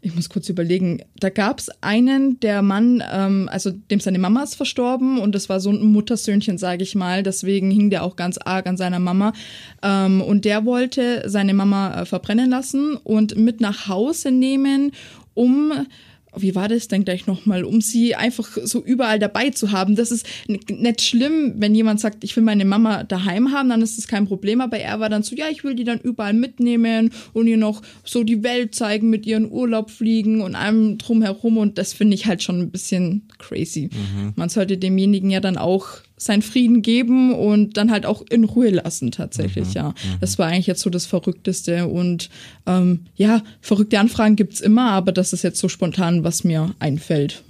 ich 0.01 0.15
muss 0.15 0.29
kurz 0.29 0.47
überlegen. 0.47 1.01
Da 1.19 1.29
gab 1.29 1.59
es 1.59 1.69
einen, 1.81 2.39
der 2.39 2.61
Mann, 2.61 3.03
ähm, 3.11 3.49
also 3.51 3.71
dem 3.71 3.99
seine 3.99 4.19
Mama 4.19 4.43
ist 4.43 4.55
verstorben 4.55 5.19
und 5.19 5.35
das 5.35 5.49
war 5.49 5.59
so 5.59 5.71
ein 5.71 5.83
Muttersöhnchen, 5.83 6.57
sage 6.57 6.83
ich 6.83 6.95
mal. 6.95 7.21
Deswegen 7.21 7.69
hing 7.69 7.89
der 7.89 8.03
auch 8.03 8.15
ganz 8.15 8.37
arg 8.37 8.67
an 8.67 8.77
seiner 8.77 8.99
Mama. 8.99 9.33
Ähm, 9.83 10.21
und 10.21 10.45
der 10.45 10.65
wollte 10.65 11.23
seine 11.27 11.53
Mama 11.53 12.01
äh, 12.01 12.05
verbrennen 12.05 12.49
lassen 12.49 12.95
und 12.95 13.37
mit 13.37 13.59
nach 13.59 13.87
Hause 13.87 14.31
nehmen, 14.31 14.91
um 15.33 15.73
wie 16.35 16.55
war 16.55 16.67
das 16.67 16.87
denn 16.87 17.05
gleich 17.05 17.27
nochmal, 17.27 17.63
um 17.63 17.81
sie 17.81 18.15
einfach 18.15 18.47
so 18.63 18.83
überall 18.83 19.19
dabei 19.19 19.49
zu 19.49 19.71
haben. 19.71 19.95
Das 19.95 20.11
ist 20.11 20.25
nicht 20.47 21.01
schlimm, 21.01 21.55
wenn 21.57 21.75
jemand 21.75 21.99
sagt, 21.99 22.23
ich 22.23 22.35
will 22.35 22.43
meine 22.43 22.65
Mama 22.65 23.03
daheim 23.03 23.51
haben, 23.51 23.69
dann 23.69 23.81
ist 23.81 23.97
das 23.97 24.07
kein 24.07 24.27
Problem. 24.27 24.61
Aber 24.61 24.77
er 24.77 24.99
war 24.99 25.09
dann 25.09 25.23
so, 25.23 25.35
ja, 25.35 25.45
ich 25.49 25.63
will 25.63 25.75
die 25.75 25.83
dann 25.83 25.99
überall 25.99 26.33
mitnehmen 26.33 27.11
und 27.33 27.47
ihr 27.47 27.57
noch 27.57 27.81
so 28.03 28.23
die 28.23 28.43
Welt 28.43 28.75
zeigen, 28.75 29.09
mit 29.09 29.25
ihren 29.25 29.51
Urlaub 29.51 29.91
fliegen 29.91 30.41
und 30.41 30.55
allem 30.55 30.97
drumherum. 30.97 31.57
Und 31.57 31.77
das 31.77 31.93
finde 31.93 32.15
ich 32.15 32.25
halt 32.25 32.43
schon 32.43 32.59
ein 32.59 32.71
bisschen 32.71 33.27
crazy. 33.37 33.89
Man 34.35 34.49
sollte 34.49 34.77
demjenigen 34.77 35.29
ja 35.29 35.39
dann 35.39 35.57
auch 35.57 35.87
seinen 36.19 36.41
Frieden 36.41 36.81
geben 36.83 37.33
und 37.33 37.77
dann 37.77 37.89
halt 37.89 38.05
auch 38.05 38.21
in 38.29 38.43
Ruhe 38.43 38.69
lassen 38.69 39.09
tatsächlich, 39.11 39.73
ja. 39.73 39.93
Das 40.19 40.37
war 40.37 40.47
eigentlich 40.47 40.67
jetzt 40.67 40.81
so 40.81 40.89
das 40.89 41.05
Verrückteste 41.05 41.87
und 41.87 42.29
ähm, 42.67 43.05
ja, 43.15 43.41
verrückte 43.61 43.99
Anfragen 43.99 44.35
gibt's 44.35 44.59
immer, 44.59 44.91
aber 44.91 45.11
das 45.11 45.33
ist 45.33 45.43
jetzt 45.43 45.59
so 45.59 45.69
spontan, 45.69 46.23
was 46.23 46.43
mir 46.43 46.75
einfällt. 46.79 47.43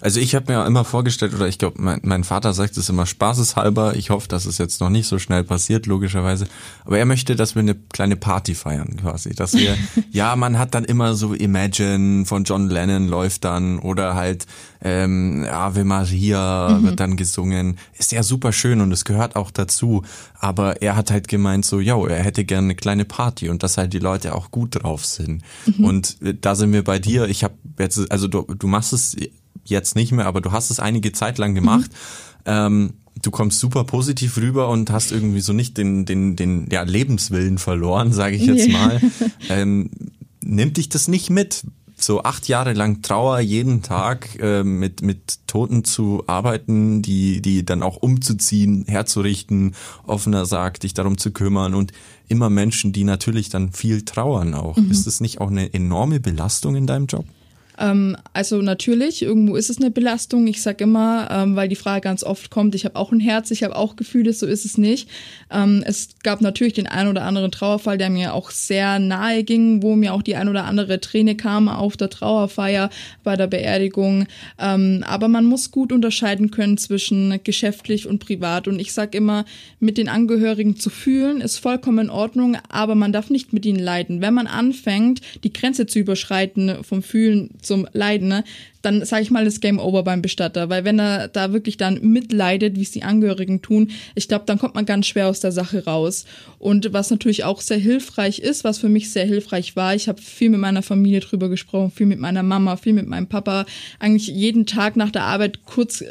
Also 0.00 0.20
ich 0.20 0.34
habe 0.34 0.52
mir 0.52 0.64
immer 0.66 0.84
vorgestellt, 0.84 1.34
oder 1.34 1.48
ich 1.48 1.58
glaube, 1.58 1.80
mein, 1.80 2.00
mein 2.02 2.24
Vater 2.24 2.52
sagt 2.52 2.76
es 2.76 2.88
immer 2.88 3.06
spaßeshalber. 3.06 3.96
Ich 3.96 4.10
hoffe, 4.10 4.28
dass 4.28 4.46
es 4.46 4.58
jetzt 4.58 4.80
noch 4.80 4.90
nicht 4.90 5.06
so 5.06 5.18
schnell 5.18 5.44
passiert, 5.44 5.86
logischerweise. 5.86 6.46
Aber 6.84 6.98
er 6.98 7.06
möchte, 7.06 7.36
dass 7.36 7.54
wir 7.54 7.60
eine 7.60 7.74
kleine 7.74 8.16
Party 8.16 8.54
feiern, 8.54 8.96
quasi. 8.96 9.34
Dass 9.34 9.54
wir, 9.54 9.76
ja, 10.10 10.36
man 10.36 10.58
hat 10.58 10.74
dann 10.74 10.84
immer 10.84 11.14
so 11.14 11.34
Imagine 11.34 12.24
von 12.26 12.44
John 12.44 12.68
Lennon 12.68 13.08
läuft 13.08 13.44
dann 13.44 13.78
oder 13.78 14.14
halt 14.14 14.46
ähm, 14.84 15.46
Ave 15.50 15.84
Maria 15.84 16.82
wird 16.82 16.98
dann 16.98 17.16
gesungen. 17.16 17.78
Ist 17.98 18.12
ja 18.12 18.22
super 18.22 18.52
schön 18.52 18.80
und 18.80 18.90
es 18.92 19.04
gehört 19.04 19.36
auch 19.36 19.50
dazu. 19.50 20.02
Aber 20.38 20.82
er 20.82 20.96
hat 20.96 21.10
halt 21.10 21.28
gemeint 21.28 21.64
so, 21.64 21.78
ja, 21.78 21.96
er 22.06 22.22
hätte 22.22 22.44
gerne 22.44 22.66
eine 22.66 22.74
kleine 22.74 23.04
Party 23.04 23.48
und 23.48 23.62
dass 23.62 23.78
halt 23.78 23.92
die 23.92 24.00
Leute 24.00 24.34
auch 24.34 24.50
gut 24.50 24.82
drauf 24.82 25.04
sind. 25.04 25.42
Und 25.82 26.20
äh, 26.22 26.34
da 26.38 26.54
sind 26.54 26.72
wir 26.72 26.82
bei 26.84 26.98
dir. 26.98 27.28
Ich 27.28 27.44
habe 27.44 27.54
jetzt, 27.78 28.10
also 28.10 28.28
du, 28.28 28.42
du 28.42 28.66
machst 28.66 28.92
es 28.92 29.16
jetzt 29.64 29.96
nicht 29.96 30.12
mehr, 30.12 30.26
aber 30.26 30.40
du 30.40 30.52
hast 30.52 30.70
es 30.70 30.80
einige 30.80 31.12
Zeit 31.12 31.38
lang 31.38 31.54
gemacht. 31.54 31.90
Ähm, 32.44 32.94
du 33.20 33.30
kommst 33.30 33.60
super 33.60 33.84
positiv 33.84 34.36
rüber 34.36 34.68
und 34.68 34.90
hast 34.90 35.12
irgendwie 35.12 35.40
so 35.40 35.52
nicht 35.52 35.76
den, 35.76 36.04
den, 36.04 36.36
den 36.36 36.68
ja, 36.70 36.82
Lebenswillen 36.82 37.58
verloren, 37.58 38.12
sage 38.12 38.36
ich 38.36 38.46
jetzt 38.46 38.68
mal. 38.68 39.00
Ähm, 39.48 39.90
nimmt 40.42 40.76
dich 40.76 40.88
das 40.88 41.08
nicht 41.08 41.28
mit? 41.28 41.64
So 41.96 42.22
acht 42.22 42.48
Jahre 42.48 42.72
lang 42.72 43.02
Trauer 43.02 43.40
jeden 43.40 43.82
Tag 43.82 44.38
äh, 44.40 44.64
mit, 44.64 45.02
mit 45.02 45.46
Toten 45.46 45.84
zu 45.84 46.24
arbeiten, 46.26 47.02
die, 47.02 47.42
die 47.42 47.64
dann 47.64 47.82
auch 47.82 47.96
umzuziehen, 47.96 48.84
herzurichten, 48.88 49.74
offener 50.06 50.46
sagt, 50.46 50.82
dich 50.84 50.94
darum 50.94 51.18
zu 51.18 51.32
kümmern 51.32 51.74
und 51.74 51.92
immer 52.28 52.50
Menschen, 52.50 52.92
die 52.92 53.04
natürlich 53.04 53.50
dann 53.50 53.72
viel 53.72 54.02
trauern 54.02 54.54
auch. 54.54 54.78
Ist 54.78 55.06
das 55.06 55.20
nicht 55.20 55.40
auch 55.40 55.50
eine 55.50 55.72
enorme 55.74 56.18
Belastung 56.18 56.76
in 56.76 56.86
deinem 56.86 57.06
Job? 57.06 57.26
Ähm, 57.82 58.16
also 58.32 58.62
natürlich, 58.62 59.22
irgendwo 59.22 59.56
ist 59.56 59.68
es 59.68 59.78
eine 59.78 59.90
Belastung. 59.90 60.46
Ich 60.46 60.62
sage 60.62 60.84
immer, 60.84 61.28
ähm, 61.30 61.56
weil 61.56 61.68
die 61.68 61.76
Frage 61.76 62.02
ganz 62.02 62.22
oft 62.22 62.50
kommt, 62.50 62.74
ich 62.74 62.84
habe 62.84 62.96
auch 62.96 63.10
ein 63.12 63.20
Herz, 63.20 63.50
ich 63.50 63.64
habe 63.64 63.76
auch 63.76 63.96
Gefühle, 63.96 64.32
so 64.32 64.46
ist 64.46 64.64
es 64.64 64.78
nicht. 64.78 65.08
Ähm, 65.50 65.82
es 65.84 66.10
gab 66.22 66.40
natürlich 66.40 66.74
den 66.74 66.86
einen 66.86 67.08
oder 67.08 67.24
anderen 67.24 67.50
Trauerfall, 67.50 67.98
der 67.98 68.08
mir 68.08 68.34
auch 68.34 68.50
sehr 68.50 69.00
nahe 69.00 69.42
ging, 69.42 69.82
wo 69.82 69.96
mir 69.96 70.14
auch 70.14 70.22
die 70.22 70.36
ein 70.36 70.48
oder 70.48 70.64
andere 70.64 71.00
Träne 71.00 71.34
kam 71.34 71.68
auf 71.68 71.96
der 71.96 72.08
Trauerfeier, 72.08 72.88
bei 73.24 73.36
der 73.36 73.48
Beerdigung. 73.48 74.26
Ähm, 74.58 75.04
aber 75.06 75.26
man 75.26 75.44
muss 75.44 75.72
gut 75.72 75.92
unterscheiden 75.92 76.50
können 76.50 76.78
zwischen 76.78 77.40
geschäftlich 77.42 78.06
und 78.06 78.20
privat. 78.20 78.68
Und 78.68 78.78
ich 78.78 78.92
sage 78.92 79.18
immer, 79.18 79.44
mit 79.80 79.98
den 79.98 80.08
Angehörigen 80.08 80.76
zu 80.76 80.90
fühlen, 80.90 81.40
ist 81.40 81.58
vollkommen 81.58 82.06
in 82.06 82.10
Ordnung, 82.10 82.56
aber 82.68 82.94
man 82.94 83.12
darf 83.12 83.30
nicht 83.30 83.52
mit 83.52 83.66
ihnen 83.66 83.80
leiden. 83.80 84.20
Wenn 84.20 84.34
man 84.34 84.46
anfängt, 84.46 85.20
die 85.42 85.52
Grenze 85.52 85.86
zu 85.86 85.98
überschreiten 85.98 86.84
vom 86.84 87.02
Fühlen 87.02 87.50
zum 87.72 87.88
Leiden, 87.94 88.28
ne, 88.28 88.44
dann 88.82 89.02
sage 89.04 89.22
ich 89.22 89.30
mal, 89.30 89.46
ist 89.46 89.62
Game 89.62 89.78
Over 89.78 90.02
beim 90.02 90.20
Bestatter. 90.20 90.68
Weil 90.68 90.84
wenn 90.84 90.98
er 90.98 91.28
da 91.28 91.54
wirklich 91.54 91.78
dann 91.78 92.02
mitleidet, 92.02 92.76
wie 92.76 92.82
es 92.82 92.90
die 92.90 93.02
Angehörigen 93.02 93.62
tun, 93.62 93.90
ich 94.14 94.28
glaube, 94.28 94.44
dann 94.44 94.58
kommt 94.58 94.74
man 94.74 94.84
ganz 94.84 95.06
schwer 95.06 95.28
aus 95.28 95.40
der 95.40 95.52
Sache 95.52 95.84
raus. 95.86 96.26
Und 96.58 96.92
was 96.92 97.10
natürlich 97.10 97.44
auch 97.44 97.62
sehr 97.62 97.78
hilfreich 97.78 98.40
ist, 98.40 98.62
was 98.62 98.78
für 98.78 98.90
mich 98.90 99.10
sehr 99.10 99.24
hilfreich 99.24 99.74
war, 99.74 99.94
ich 99.94 100.08
habe 100.08 100.20
viel 100.20 100.50
mit 100.50 100.60
meiner 100.60 100.82
Familie 100.82 101.20
drüber 101.20 101.48
gesprochen, 101.48 101.90
viel 101.90 102.06
mit 102.06 102.18
meiner 102.18 102.42
Mama, 102.42 102.76
viel 102.76 102.92
mit 102.92 103.08
meinem 103.08 103.26
Papa, 103.26 103.64
eigentlich 103.98 104.26
jeden 104.26 104.66
Tag 104.66 104.96
nach 104.96 105.10
der 105.10 105.22
Arbeit 105.22 105.64
kurz 105.64 106.02
äh, 106.02 106.06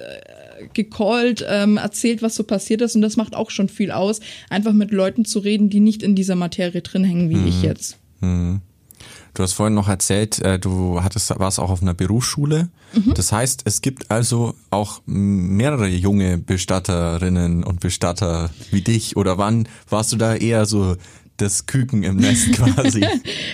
gecallt, 0.74 1.46
ähm, 1.48 1.78
erzählt, 1.78 2.24
was 2.24 2.36
so 2.36 2.44
passiert 2.44 2.82
ist. 2.82 2.96
Und 2.96 3.04
das 3.04 3.18
macht 3.18 3.36
auch 3.36 3.52
schon 3.52 3.70
viel 3.70 3.92
aus, 3.92 4.20
einfach 4.50 4.74
mit 4.74 4.90
Leuten 4.90 5.26
zu 5.26 5.38
reden, 5.38 5.70
die 5.70 5.80
nicht 5.80 6.02
in 6.02 6.16
dieser 6.16 6.36
Materie 6.36 6.82
drin 6.82 7.04
hängen, 7.04 7.30
wie 7.30 7.36
mhm. 7.36 7.48
ich 7.48 7.62
jetzt. 7.62 8.00
Mhm. 8.22 8.62
Du 9.34 9.44
hast 9.44 9.54
vorhin 9.54 9.74
noch 9.74 9.88
erzählt, 9.88 10.40
äh, 10.40 10.60
du 10.60 11.02
hattest, 11.02 11.38
warst 11.40 11.60
auch 11.60 11.70
auf 11.70 11.82
einer 11.82 11.94
Berufsschule. 11.94 12.70
Mhm. 12.94 13.14
Das 13.14 13.32
heißt, 13.32 13.62
es 13.66 13.82
gibt 13.82 14.12
also 14.12 14.56
auch 14.70 15.02
mehrere 15.06 15.88
junge 15.88 16.38
Bestatterinnen 16.38 17.64
und 17.64 17.80
Bestatter 17.80 18.50
wie 18.72 18.82
dich. 18.82 19.16
Oder 19.16 19.38
wann 19.38 19.70
warst 19.90 20.12
du 20.12 20.18
da 20.18 20.36
eher 20.36 20.66
so 20.66 20.98
das 21.38 21.66
Küken 21.66 22.04
im 22.04 22.18
Nest 22.18 22.52
quasi. 22.54 23.04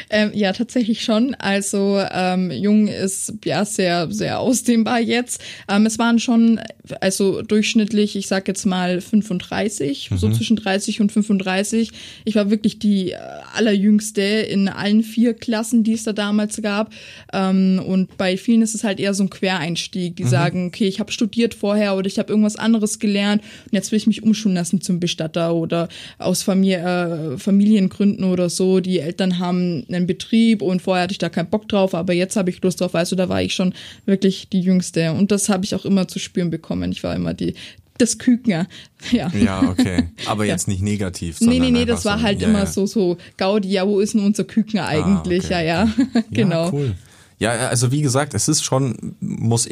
ähm, 0.09 0.31
ja, 0.33 0.51
tatsächlich 0.53 1.03
schon. 1.03 1.35
Also 1.35 2.01
ähm, 2.11 2.51
Jung 2.51 2.87
ist 2.87 3.33
ja 3.45 3.63
sehr, 3.65 4.11
sehr 4.11 4.39
ausdehnbar 4.39 4.99
jetzt. 4.99 5.41
Ähm, 5.69 5.85
es 5.85 5.97
waren 5.97 6.19
schon, 6.19 6.59
also 6.99 7.41
durchschnittlich, 7.41 8.15
ich 8.15 8.27
sag 8.27 8.47
jetzt 8.47 8.65
mal 8.65 8.99
35, 8.99 10.11
mhm. 10.11 10.17
so 10.17 10.29
zwischen 10.29 10.57
30 10.57 11.01
und 11.01 11.11
35. 11.11 11.91
Ich 12.25 12.35
war 12.35 12.49
wirklich 12.49 12.79
die 12.79 13.11
äh, 13.11 13.17
allerjüngste 13.55 14.21
in 14.21 14.67
allen 14.67 15.03
vier 15.03 15.33
Klassen, 15.33 15.83
die 15.83 15.93
es 15.93 16.03
da 16.03 16.13
damals 16.13 16.61
gab. 16.61 16.91
Ähm, 17.31 17.81
und 17.85 18.17
bei 18.17 18.37
vielen 18.37 18.61
ist 18.61 18.75
es 18.75 18.83
halt 18.83 18.99
eher 18.99 19.13
so 19.13 19.23
ein 19.23 19.29
Quereinstieg. 19.29 20.15
Die 20.17 20.25
mhm. 20.25 20.29
sagen, 20.29 20.67
okay, 20.67 20.87
ich 20.87 20.99
habe 20.99 21.11
studiert 21.11 21.53
vorher 21.53 21.95
oder 21.95 22.07
ich 22.07 22.19
habe 22.19 22.29
irgendwas 22.29 22.57
anderes 22.57 22.99
gelernt 22.99 23.41
und 23.65 23.73
jetzt 23.73 23.91
will 23.91 23.97
ich 23.97 24.07
mich 24.07 24.23
umschulen 24.23 24.55
lassen 24.55 24.81
zum 24.81 24.99
Bestatter 24.99 25.55
oder 25.55 25.87
aus 26.17 26.43
Familie, 26.43 27.33
äh, 27.33 27.37
Familie 27.37 27.76
Familiengründen 27.77 28.25
oder 28.25 28.49
so. 28.49 28.79
Die 28.79 28.99
Eltern 28.99 29.39
haben 29.39 29.85
einen 29.87 30.07
Betrieb 30.07 30.61
und 30.61 30.81
vorher 30.81 31.03
hatte 31.03 31.11
ich 31.11 31.17
da 31.17 31.29
keinen 31.29 31.49
Bock 31.49 31.67
drauf, 31.67 31.93
aber 31.93 32.13
jetzt 32.13 32.35
habe 32.35 32.49
ich 32.49 32.61
Lust 32.61 32.81
drauf. 32.81 32.95
Also 32.95 33.15
da 33.15 33.29
war 33.29 33.41
ich 33.41 33.53
schon 33.53 33.73
wirklich 34.05 34.49
die 34.49 34.61
Jüngste. 34.61 35.11
Und 35.13 35.31
das 35.31 35.49
habe 35.49 35.65
ich 35.65 35.75
auch 35.75 35.85
immer 35.85 36.07
zu 36.07 36.19
spüren 36.19 36.49
bekommen. 36.49 36.91
Ich 36.91 37.03
war 37.03 37.15
immer 37.15 37.33
die, 37.33 37.53
das 37.97 38.17
Küken, 38.17 38.51
ja. 38.51 38.67
Ja, 39.11 39.61
okay. 39.69 40.09
Aber 40.25 40.45
ja. 40.45 40.53
jetzt 40.53 40.67
nicht 40.67 40.81
negativ. 40.81 41.39
Nee, 41.41 41.59
nee, 41.59 41.71
nee, 41.71 41.85
das 41.85 42.05
war 42.05 42.17
so, 42.17 42.23
halt 42.23 42.41
ja, 42.41 42.49
immer 42.49 42.59
ja. 42.59 42.65
so, 42.65 42.85
so 42.85 43.17
Gaudi, 43.37 43.69
ja, 43.69 43.87
wo 43.87 43.99
ist 43.99 44.13
denn 44.13 44.25
unser 44.25 44.43
Küken 44.43 44.79
eigentlich? 44.79 45.45
Ah, 45.45 45.57
okay, 45.57 45.67
ja, 45.67 45.85
ja. 45.85 45.93
Genau. 46.31 46.65
Ja, 46.65 46.73
cool. 46.73 46.95
Ja, 47.39 47.51
also 47.69 47.91
wie 47.91 48.01
gesagt, 48.01 48.33
es 48.33 48.47
ist 48.47 48.63
schon, 48.63 49.15
muss 49.19 49.69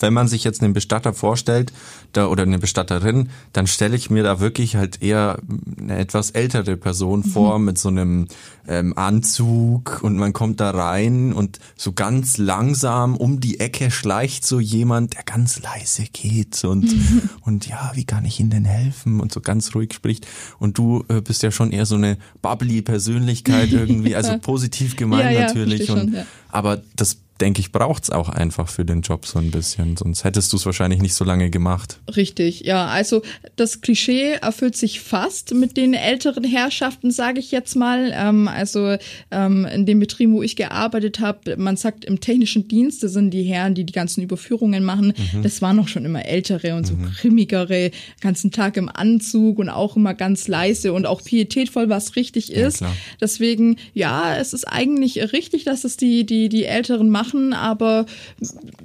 wenn 0.00 0.12
man 0.12 0.28
sich 0.28 0.44
jetzt 0.44 0.62
einen 0.62 0.72
Bestatter 0.72 1.12
vorstellt 1.12 1.72
da, 2.12 2.26
oder 2.26 2.42
eine 2.42 2.58
Bestatterin, 2.58 3.30
dann 3.52 3.66
stelle 3.66 3.96
ich 3.96 4.10
mir 4.10 4.22
da 4.22 4.40
wirklich 4.40 4.76
halt 4.76 5.02
eher 5.02 5.38
eine 5.78 5.98
etwas 5.98 6.30
ältere 6.30 6.76
Person 6.76 7.20
mhm. 7.20 7.30
vor 7.30 7.58
mit 7.58 7.78
so 7.78 7.88
einem 7.88 8.26
ähm, 8.66 8.96
Anzug 8.96 10.00
und 10.02 10.16
man 10.16 10.32
kommt 10.32 10.60
da 10.60 10.70
rein 10.70 11.32
und 11.32 11.58
so 11.76 11.92
ganz 11.92 12.38
langsam 12.38 13.16
um 13.16 13.40
die 13.40 13.60
Ecke 13.60 13.90
schleicht 13.90 14.46
so 14.46 14.60
jemand, 14.60 15.14
der 15.14 15.24
ganz 15.24 15.60
leise 15.60 16.04
geht 16.12 16.64
und, 16.64 16.94
und 17.42 17.66
ja, 17.66 17.92
wie 17.94 18.04
kann 18.04 18.24
ich 18.24 18.40
Ihnen 18.40 18.50
denn 18.50 18.64
helfen 18.64 19.20
und 19.20 19.32
so 19.32 19.40
ganz 19.40 19.74
ruhig 19.74 19.92
spricht 19.92 20.26
und 20.58 20.78
du 20.78 21.04
äh, 21.08 21.20
bist 21.20 21.42
ja 21.42 21.50
schon 21.50 21.72
eher 21.72 21.86
so 21.86 21.96
eine 21.96 22.18
bubbly 22.42 22.82
Persönlichkeit 22.82 23.72
irgendwie, 23.72 24.14
also 24.14 24.38
positiv 24.38 24.96
gemeint 24.96 25.32
ja, 25.32 25.46
natürlich 25.46 25.88
ja, 25.88 25.94
und 25.94 26.00
schon, 26.00 26.14
ja. 26.14 26.26
aber 26.48 26.82
das 26.96 27.18
denke 27.40 27.60
ich, 27.60 27.72
braucht's 27.72 28.10
auch 28.10 28.28
einfach 28.28 28.68
für 28.68 28.84
den 28.84 29.02
Job 29.02 29.26
so 29.26 29.38
ein 29.38 29.50
bisschen. 29.50 29.96
Sonst 29.96 30.24
hättest 30.24 30.52
du 30.52 30.56
es 30.56 30.66
wahrscheinlich 30.66 31.00
nicht 31.00 31.14
so 31.14 31.24
lange 31.24 31.50
gemacht. 31.50 31.98
Richtig, 32.14 32.60
ja. 32.60 32.86
Also 32.86 33.22
das 33.56 33.80
Klischee 33.80 34.32
erfüllt 34.40 34.76
sich 34.76 35.00
fast 35.00 35.54
mit 35.54 35.76
den 35.76 35.94
älteren 35.94 36.44
Herrschaften, 36.44 37.10
sage 37.10 37.40
ich 37.40 37.50
jetzt 37.50 37.74
mal. 37.76 38.12
Ähm, 38.14 38.48
also 38.48 38.96
ähm, 39.30 39.66
in 39.66 39.86
dem 39.86 40.00
Betrieb, 40.00 40.30
wo 40.30 40.42
ich 40.42 40.56
gearbeitet 40.56 41.20
habe, 41.20 41.56
man 41.56 41.76
sagt 41.76 42.04
im 42.04 42.20
technischen 42.20 42.68
Dienst, 42.68 43.02
das 43.02 43.12
sind 43.12 43.30
die 43.30 43.42
Herren, 43.44 43.74
die 43.74 43.84
die 43.84 43.92
ganzen 43.92 44.22
Überführungen 44.22 44.84
machen. 44.84 45.14
Mhm. 45.32 45.42
Das 45.42 45.62
waren 45.62 45.78
auch 45.78 45.88
schon 45.88 46.04
immer 46.04 46.24
ältere 46.24 46.74
und 46.74 46.86
so 46.86 46.94
mhm. 46.94 47.12
grimmigere, 47.20 47.90
ganzen 48.20 48.50
Tag 48.50 48.76
im 48.76 48.88
Anzug 48.88 49.58
und 49.58 49.68
auch 49.68 49.96
immer 49.96 50.14
ganz 50.14 50.48
leise 50.48 50.92
und 50.92 51.06
auch 51.06 51.22
pietätvoll, 51.22 51.88
was 51.88 52.16
richtig 52.16 52.52
ist. 52.52 52.80
Ja, 52.80 52.92
Deswegen, 53.20 53.76
ja, 53.94 54.36
es 54.36 54.52
ist 54.52 54.64
eigentlich 54.64 55.32
richtig, 55.32 55.64
dass 55.64 55.84
es 55.84 55.96
die, 55.96 56.24
die, 56.24 56.48
die 56.48 56.64
Älteren 56.64 57.10
machen 57.10 57.29
machen, 57.32 57.52
aber 57.52 58.06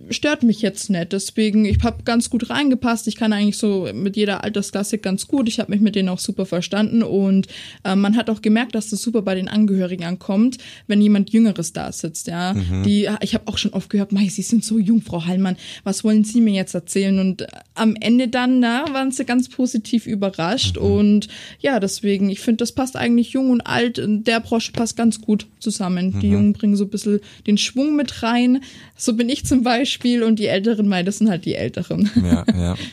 stört 0.10 0.44
mich 0.44 0.62
jetzt 0.62 0.90
nicht. 0.90 1.12
Deswegen, 1.12 1.66
ich 1.66 1.84
habe 1.84 2.04
ganz 2.04 2.30
gut 2.30 2.50
reingepasst. 2.50 3.08
Ich 3.08 3.16
kann 3.16 3.34
eigentlich 3.34 3.58
so 3.58 3.90
mit 3.94 4.16
jeder 4.16 4.44
Altersklasse 4.44 4.98
ganz 4.98 5.28
gut. 5.28 5.48
Ich 5.48 5.60
habe 5.60 5.72
mich 5.72 5.82
mit 5.82 5.96
denen 5.96 6.10
auch 6.10 6.20
super 6.20 6.46
verstanden 6.46 7.04
und 7.04 7.48
äh, 7.84 7.96
man 7.96 8.16
hat 8.16 8.30
auch 8.30 8.42
gemerkt, 8.42 8.76
dass 8.76 8.90
das 8.90 9.02
super 9.02 9.22
bei 9.22 9.36
den 9.36 9.48
Angehörigen 9.48 10.04
ankommt, 10.04 10.58
wenn 10.88 11.02
jemand 11.02 11.32
Jüngeres 11.32 11.74
da 11.74 11.92
sitzt. 11.92 12.28
Ja, 12.28 12.54
mhm. 12.54 12.84
die, 12.84 13.10
ich 13.22 13.34
habe 13.34 13.48
auch 13.48 13.58
schon 13.58 13.74
oft 13.74 13.90
gehört, 13.90 14.12
Mai, 14.12 14.28
Sie 14.30 14.42
sind 14.42 14.64
so 14.64 14.78
jung, 14.78 15.02
Frau 15.02 15.26
Hallmann. 15.26 15.58
Was 15.84 16.04
wollen 16.04 16.24
Sie 16.24 16.42
mir 16.42 16.54
jetzt 16.54 16.74
erzählen? 16.74 17.20
Und 17.20 17.42
äh, 17.42 17.48
am 17.74 17.96
Ende 18.00 18.28
dann, 18.28 18.60
na, 18.60 18.86
waren 18.94 19.12
sie 19.12 19.26
ganz 19.26 19.50
positiv 19.50 20.08
überrascht 20.08 20.78
mhm. 20.78 20.86
und 20.86 21.28
ja, 21.60 21.80
deswegen, 21.80 22.30
ich 22.30 22.40
finde, 22.40 22.58
das 22.58 22.72
passt 22.72 22.96
eigentlich 22.96 23.32
jung 23.32 23.50
und 23.50 23.62
alt. 23.62 23.98
In 23.98 24.24
der 24.24 24.40
Branche 24.40 24.72
passt 24.72 24.96
ganz 24.96 25.22
gut 25.22 25.48
zusammen. 25.60 26.12
Mhm. 26.16 26.20
Die 26.20 26.30
Jungen 26.30 26.54
bringen 26.54 26.76
so 26.76 26.86
ein 26.86 26.90
bisschen 26.90 27.20
den 27.48 27.58
Schwung 27.58 27.96
mit 27.96 28.24
rein 28.24 28.35
rein. 28.36 28.62
So 28.96 29.16
bin 29.16 29.30
ich 29.30 29.46
zum 29.46 29.64
Beispiel 29.64 30.24
und 30.24 30.38
die 30.38 30.48
Älteren 30.48 30.88
meinen, 30.88 31.06
das 31.06 31.18
sind 31.20 31.30
halt 31.30 31.46
die 31.46 31.56
Älteren. 31.56 32.10
Ja, 32.24 32.46
ja. 32.56 32.76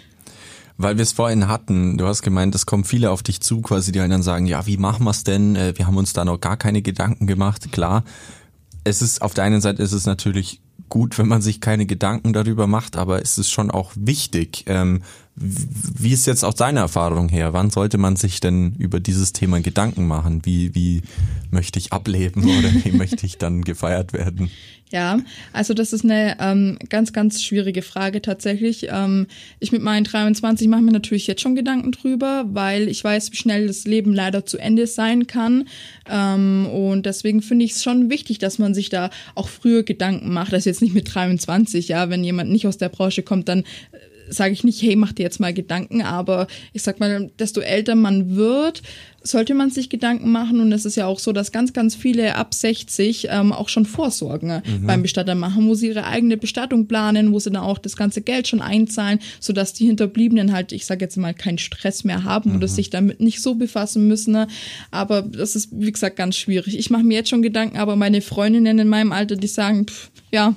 Weil 0.79 0.97
wir 0.97 1.03
es 1.03 1.13
vorhin 1.13 1.49
hatten, 1.49 1.99
du 1.99 2.07
hast 2.07 2.23
gemeint, 2.23 2.55
es 2.55 2.67
kommen 2.67 2.85
viele 2.85 3.11
auf 3.11 3.23
dich 3.23 3.41
zu, 3.41 3.61
quasi, 3.61 3.93
die 3.93 4.01
halt 4.01 4.11
dann 4.11 4.23
sagen, 4.23 4.47
ja, 4.47 4.67
wie 4.67 4.79
machen 4.79 5.05
wir 5.05 5.11
es 5.11 5.23
denn? 5.23 5.55
Äh, 5.55 5.75
wir 5.77 5.87
haben 5.87 5.97
uns 5.97 6.13
da 6.13 6.25
noch 6.25 6.41
gar 6.41 6.57
keine 6.57 6.83
Gedanken 6.83 7.27
gemacht. 7.27 7.71
Klar, 7.73 8.05
es 8.83 9.03
ist, 9.03 9.23
auf 9.23 9.35
der 9.35 9.45
einen 9.45 9.61
Seite 9.61 9.83
ist 9.83 9.93
es 9.93 10.07
natürlich 10.07 10.61
gut, 10.89 11.19
wenn 11.19 11.29
man 11.29 11.41
sich 11.41 11.61
keine 11.61 11.87
Gedanken 11.87 12.33
darüber 12.33 12.67
macht, 12.67 12.97
aber 12.97 13.23
es 13.23 13.39
ist 13.39 13.51
schon 13.51 13.71
auch 13.71 13.93
wichtig. 13.95 14.65
Ähm, 14.67 15.03
wie 15.35 16.13
ist 16.13 16.27
jetzt 16.27 16.45
aus 16.45 16.55
deiner 16.55 16.81
Erfahrung 16.81 17.29
her? 17.29 17.53
Wann 17.53 17.71
sollte 17.71 17.97
man 17.97 18.17
sich 18.17 18.41
denn 18.41 18.75
über 18.75 19.01
dieses 19.01 19.33
Thema 19.33 19.61
Gedanken 19.61 20.07
machen? 20.07 20.45
Wie, 20.45 20.75
wie 20.75 21.03
möchte 21.51 21.79
ich 21.79 21.93
ableben 21.93 22.45
oder 22.59 22.71
wie 22.85 22.93
möchte 22.93 23.25
ich 23.25 23.39
dann 23.39 23.63
gefeiert 23.63 24.13
werden? 24.13 24.51
Ja, 24.93 25.21
also 25.55 25.73
das 25.73 25.95
ist 25.95 26.05
eine 26.05 26.37
ähm, 26.39 26.79
ganz, 26.91 27.15
ganz 27.15 27.43
schwierige 27.43 27.81
Frage 27.81 28.21
tatsächlich. 28.21 28.89
Ähm, 28.91 29.27
ich 29.59 29.73
mit 29.73 29.81
meinen 29.81 30.05
23 30.05 30.69
mache 30.69 30.83
mir 30.83 30.93
natürlich 30.93 31.27
jetzt 31.27 31.41
schon 31.41 31.57
Gedanken 31.57 31.93
drüber, 31.93 32.45
weil 32.49 32.89
ich 32.89 33.03
weiß, 33.03 33.33
wie 33.33 33.37
schnell 33.37 33.69
das 33.69 33.87
Leben 33.87 34.13
leider 34.13 34.45
zu 34.45 34.59
Ende 34.59 34.87
sein 34.87 35.27
kann. 35.27 35.67
Ähm, 36.11 36.67
und 36.67 37.07
deswegen 37.07 37.41
finde 37.41 37.65
ich 37.65 37.73
es 37.73 37.83
schon 37.83 38.11
wichtig, 38.11 38.39
dass 38.39 38.59
man 38.59 38.75
sich 38.75 38.91
da 38.91 39.09
auch 39.35 39.49
früher 39.49 39.83
Gedanken 39.83 40.31
macht. 40.31 40.53
Das 40.53 40.67
jetzt 40.67 40.83
nicht 40.83 40.95
mit 40.95 41.15
23, 41.15 41.89
ja, 41.89 42.11
wenn 42.11 42.23
jemand 42.23 42.51
nicht 42.51 42.67
aus 42.67 42.77
der 42.77 42.91
Branche 42.91 43.23
kommt, 43.23 43.49
dann 43.49 43.65
sage 44.29 44.53
ich 44.53 44.65
nicht, 44.65 44.83
hey, 44.83 44.97
mach 44.97 45.13
dir 45.13 45.23
jetzt 45.23 45.41
mal 45.41 45.55
Gedanken, 45.55 46.03
aber 46.03 46.47
ich 46.73 46.83
sag 46.83 47.01
mal, 47.01 47.31
desto 47.39 47.61
älter 47.61 47.95
man 47.95 48.37
wird, 48.37 48.83
sollte 49.23 49.55
man 49.55 49.71
sich 49.71 49.89
Gedanken 49.89 50.31
machen. 50.31 50.61
Und 50.61 50.73
es 50.73 50.85
ist 50.85 50.97
ja 50.97 51.07
auch 51.07 51.19
so, 51.19 51.33
dass 51.33 51.53
ganz, 51.53 51.73
ganz 51.73 51.95
viele 51.95 52.37
ab 52.37 52.55
60 52.55 53.29
ähm, 53.31 53.53
auch 53.53 53.69
schon 53.69 53.87
Vorsorgen 53.87 54.63
mhm. 54.65 54.87
beim 54.87 55.03
Bestatter 55.03 55.35
machen, 55.35 55.69
wo 55.69 55.75
sie 55.75 55.89
ihre 55.89 56.05
eigene 56.07 56.37
Bestattung 56.37 56.87
planen, 56.87 57.33
wo 57.33 57.39
sie 57.39 57.51
dann 57.51 57.63
auch 57.63 57.79
das 57.79 57.97
ganze 57.97 58.23
Geld 58.23 58.49
schon 58.49 58.61
einzahlen, 58.61 59.19
sodass 59.41 59.73
die 59.73 59.87
Hinterbliebenen 59.87 60.53
halt, 60.53 60.73
ich 60.73 60.87
sage 60.87 61.05
jetzt 61.05 61.17
mal, 61.17 61.35
keinen 61.35 61.59
Stress 61.59 62.05
mehr 62.05 62.25
haben 62.25 62.51
mhm. 62.51 62.57
oder 62.57 62.69
sich 62.69 62.91
damit 62.91 63.21
nicht 63.21 63.41
so 63.41 63.55
befassen 63.55 64.09
müssen. 64.09 64.33
Ne? 64.33 64.49
Aber 64.91 65.23
das 65.23 65.57
ist, 65.57 65.71
wie 65.73 65.93
gesagt, 65.93 66.17
ganz 66.17 66.37
schwierig. 66.37 66.79
Ich 66.79 66.91
mache 66.91 67.05
mir 67.05 67.15
jetzt 67.15 67.31
schon 67.31 67.43
Gedanken, 67.43 67.79
aber 67.79 67.97
meine 67.97 68.21
Freundinnen 68.21 68.79
in 68.79 68.89
meinem 68.89 69.13
Alter, 69.13 69.37
die 69.37 69.47
sagen, 69.47 69.87
pff, 69.87 70.11
ja, 70.33 70.57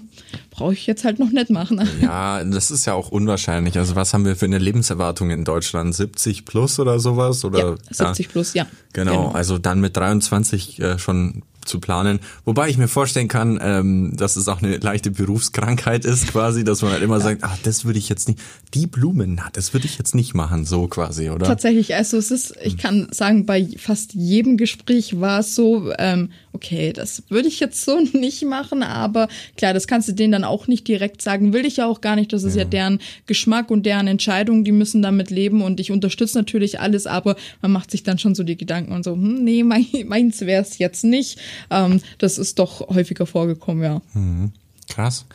brauche 0.56 0.74
ich 0.74 0.88
jetzt 0.88 1.04
halt 1.04 1.20
noch 1.20 1.32
nicht 1.32 1.50
machen. 1.50 1.82
Ja, 2.02 2.44
das 2.44 2.72
ist 2.72 2.86
ja 2.86 2.94
auch 2.94 3.10
unwahrscheinlich. 3.10 3.78
Also 3.78 3.96
was 3.96 4.14
haben 4.14 4.26
wir 4.26 4.36
für 4.36 4.46
eine 4.46 4.58
Lebenserwartung 4.58 5.30
in 5.30 5.44
Deutschland? 5.44 5.96
70 5.96 6.46
plus 6.46 6.80
oder 6.80 7.00
sowas? 7.00 7.44
Oder, 7.44 7.78
ja, 7.90 8.08
70 8.08 8.26
ja. 8.26 8.32
plus, 8.32 8.54
ja. 8.54 8.68
Genau, 8.94 9.12
genau, 9.12 9.32
also 9.32 9.58
dann 9.58 9.80
mit 9.82 9.98
23 9.98 10.80
äh, 10.80 11.00
schon 11.00 11.44
zu 11.66 11.80
planen. 11.80 12.20
Wobei 12.46 12.70
ich 12.70 12.78
mir 12.78 12.88
vorstellen 12.88 13.28
kann, 13.28 13.60
ähm, 13.62 14.14
dass 14.16 14.36
es 14.36 14.48
auch 14.48 14.62
eine 14.62 14.78
leichte 14.78 15.12
Berufskrankheit 15.12 16.06
ist, 16.06 16.28
quasi, 16.28 16.64
dass 16.64 16.82
man 16.82 16.92
halt 16.92 17.04
immer 17.04 17.20
sagt, 17.20 17.44
ach, 17.44 17.58
das 17.64 17.86
würde 17.86 18.00
ich 18.00 18.10
jetzt 18.10 18.28
nicht, 18.28 18.40
die 18.74 18.88
Blumen, 18.88 19.36
na, 19.36 19.50
das 19.54 19.74
würde 19.74 19.86
ich 19.86 19.98
jetzt 19.98 20.16
nicht 20.16 20.34
machen, 20.34 20.66
so 20.66 20.88
quasi, 20.88 21.30
oder? 21.30 21.46
Tatsächlich, 21.46 21.96
also 21.96 22.18
es 22.18 22.32
ist, 22.32 22.56
ich 22.64 22.78
kann 22.78 23.08
sagen, 23.12 23.46
bei 23.46 23.68
fast 23.78 24.14
jedem 24.14 24.58
Gespräch 24.58 25.20
war 25.20 25.40
es 25.40 25.56
so, 25.56 25.92
ähm, 25.98 26.30
okay, 26.54 26.94
das 26.94 27.24
würde 27.30 27.48
ich 27.48 27.60
jetzt 27.60 27.84
so 27.84 28.00
nicht 28.14 28.44
machen, 28.46 28.84
aber 28.84 29.28
klar, 29.58 29.74
das 29.74 29.88
kannst 29.88 30.08
du 30.08 30.14
denen 30.14 30.32
dann 30.32 30.44
auch 30.44 30.68
nicht 30.68 30.88
direkt 30.88 31.22
sagen, 31.22 31.54
will 31.54 31.66
ich 31.66 31.78
ja 31.78 31.88
auch 31.88 32.02
gar 32.02 32.16
nicht, 32.16 32.34
das 32.34 32.44
ist 32.44 32.56
ja, 32.56 32.64
ja 32.64 32.70
deren 32.70 33.00
Geschmack 33.26 33.72
und 33.72 33.86
deren 33.86 34.08
Entscheidung, 34.08 34.64
die 34.64 34.72
müssen 34.72 35.02
damit 35.02 35.30
leben 35.30 35.62
und 35.62 35.80
ich 35.80 35.92
unterstütze 35.92 36.38
natürlich 36.38 36.80
alles, 36.80 37.08
aber 37.08 37.36
man 37.62 37.72
macht 37.72 37.92
sich 37.92 38.04
dann 38.04 38.18
schon 38.18 38.36
so 38.36 38.44
die 38.44 38.58
Gedanken 38.58 38.94
und 38.94 39.04
so, 39.04 39.14
hm, 39.14 39.44
nee, 39.44 39.64
mein, 39.64 39.86
meins 40.06 40.42
wäre 40.42 40.62
es 40.62 40.78
jetzt 40.78 41.04
nicht. 41.04 41.40
Ähm, 41.70 42.02
das 42.18 42.38
ist 42.38 42.60
doch 42.60 42.88
häufiger 42.90 43.26
vorgekommen, 43.26 43.84
ja. 43.84 44.02
Mhm. 44.14 44.52
Krass. 44.90 45.26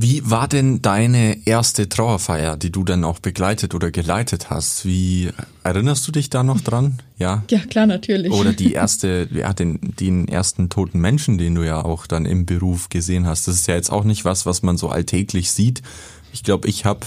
Wie 0.00 0.22
war 0.30 0.46
denn 0.46 0.80
deine 0.80 1.44
erste 1.44 1.88
Trauerfeier, 1.88 2.56
die 2.56 2.70
du 2.70 2.84
dann 2.84 3.02
auch 3.02 3.18
begleitet 3.18 3.74
oder 3.74 3.90
geleitet 3.90 4.48
hast? 4.48 4.84
Wie 4.86 5.30
erinnerst 5.64 6.06
du 6.06 6.12
dich 6.12 6.30
da 6.30 6.44
noch 6.44 6.60
dran? 6.60 7.00
Ja. 7.18 7.42
Ja, 7.50 7.58
klar, 7.58 7.86
natürlich. 7.86 8.30
Oder 8.30 8.52
die 8.52 8.72
erste, 8.74 9.28
ja, 9.32 9.52
den, 9.52 9.80
den 9.98 10.28
ersten 10.28 10.68
toten 10.68 11.00
Menschen, 11.00 11.36
den 11.36 11.56
du 11.56 11.66
ja 11.66 11.84
auch 11.84 12.06
dann 12.06 12.26
im 12.26 12.46
Beruf 12.46 12.90
gesehen 12.90 13.26
hast. 13.26 13.48
Das 13.48 13.56
ist 13.56 13.66
ja 13.66 13.74
jetzt 13.74 13.90
auch 13.90 14.04
nicht 14.04 14.24
was, 14.24 14.46
was 14.46 14.62
man 14.62 14.76
so 14.76 14.88
alltäglich 14.88 15.50
sieht. 15.50 15.82
Ich 16.32 16.44
glaube, 16.44 16.68
ich 16.68 16.84
habe 16.84 17.00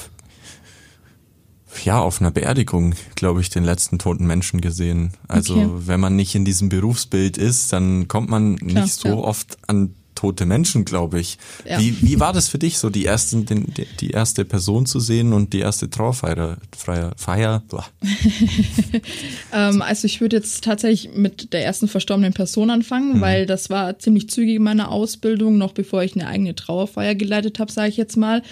ja, 1.85 1.99
auf 1.99 2.21
einer 2.21 2.31
Beerdigung, 2.31 2.95
glaube 3.15 3.41
ich, 3.41 3.49
den 3.49 3.63
letzten 3.63 3.99
toten 3.99 4.25
Menschen 4.25 4.61
gesehen. 4.61 5.11
Also 5.27 5.55
okay. 5.55 5.69
wenn 5.85 5.99
man 5.99 6.15
nicht 6.15 6.35
in 6.35 6.45
diesem 6.45 6.69
Berufsbild 6.69 7.37
ist, 7.37 7.73
dann 7.73 8.07
kommt 8.07 8.29
man 8.29 8.57
Klar, 8.57 8.83
nicht 8.83 8.93
so 8.93 9.09
ja. 9.09 9.15
oft 9.15 9.57
an 9.67 9.95
tote 10.21 10.45
Menschen, 10.45 10.85
glaube 10.85 11.19
ich. 11.19 11.39
Ja. 11.67 11.79
Wie, 11.79 11.99
wie 12.01 12.19
war 12.19 12.31
das 12.31 12.47
für 12.47 12.59
dich, 12.59 12.77
so 12.77 12.91
die 12.91 13.05
ersten, 13.05 13.47
den, 13.47 13.73
die 13.99 14.11
erste 14.11 14.45
Person 14.45 14.85
zu 14.85 14.99
sehen 14.99 15.33
und 15.33 15.51
die 15.51 15.59
erste 15.59 15.89
Trauerfeier? 15.89 16.57
Feier, 16.77 17.13
Feier? 17.17 17.63
ähm, 19.53 19.81
also 19.81 20.05
ich 20.05 20.21
würde 20.21 20.35
jetzt 20.35 20.63
tatsächlich 20.63 21.15
mit 21.15 21.53
der 21.53 21.65
ersten 21.65 21.87
verstorbenen 21.87 22.33
Person 22.33 22.69
anfangen, 22.69 23.17
mhm. 23.17 23.21
weil 23.21 23.45
das 23.47 23.71
war 23.71 23.97
ziemlich 23.97 24.29
zügig 24.29 24.57
in 24.57 24.63
meiner 24.63 24.91
Ausbildung, 24.91 25.57
noch 25.57 25.73
bevor 25.73 26.03
ich 26.03 26.13
eine 26.13 26.27
eigene 26.27 26.53
Trauerfeier 26.53 27.15
geleitet 27.15 27.57
habe, 27.57 27.71
sage 27.71 27.89
ich 27.89 27.97
jetzt 27.97 28.15
mal. 28.15 28.43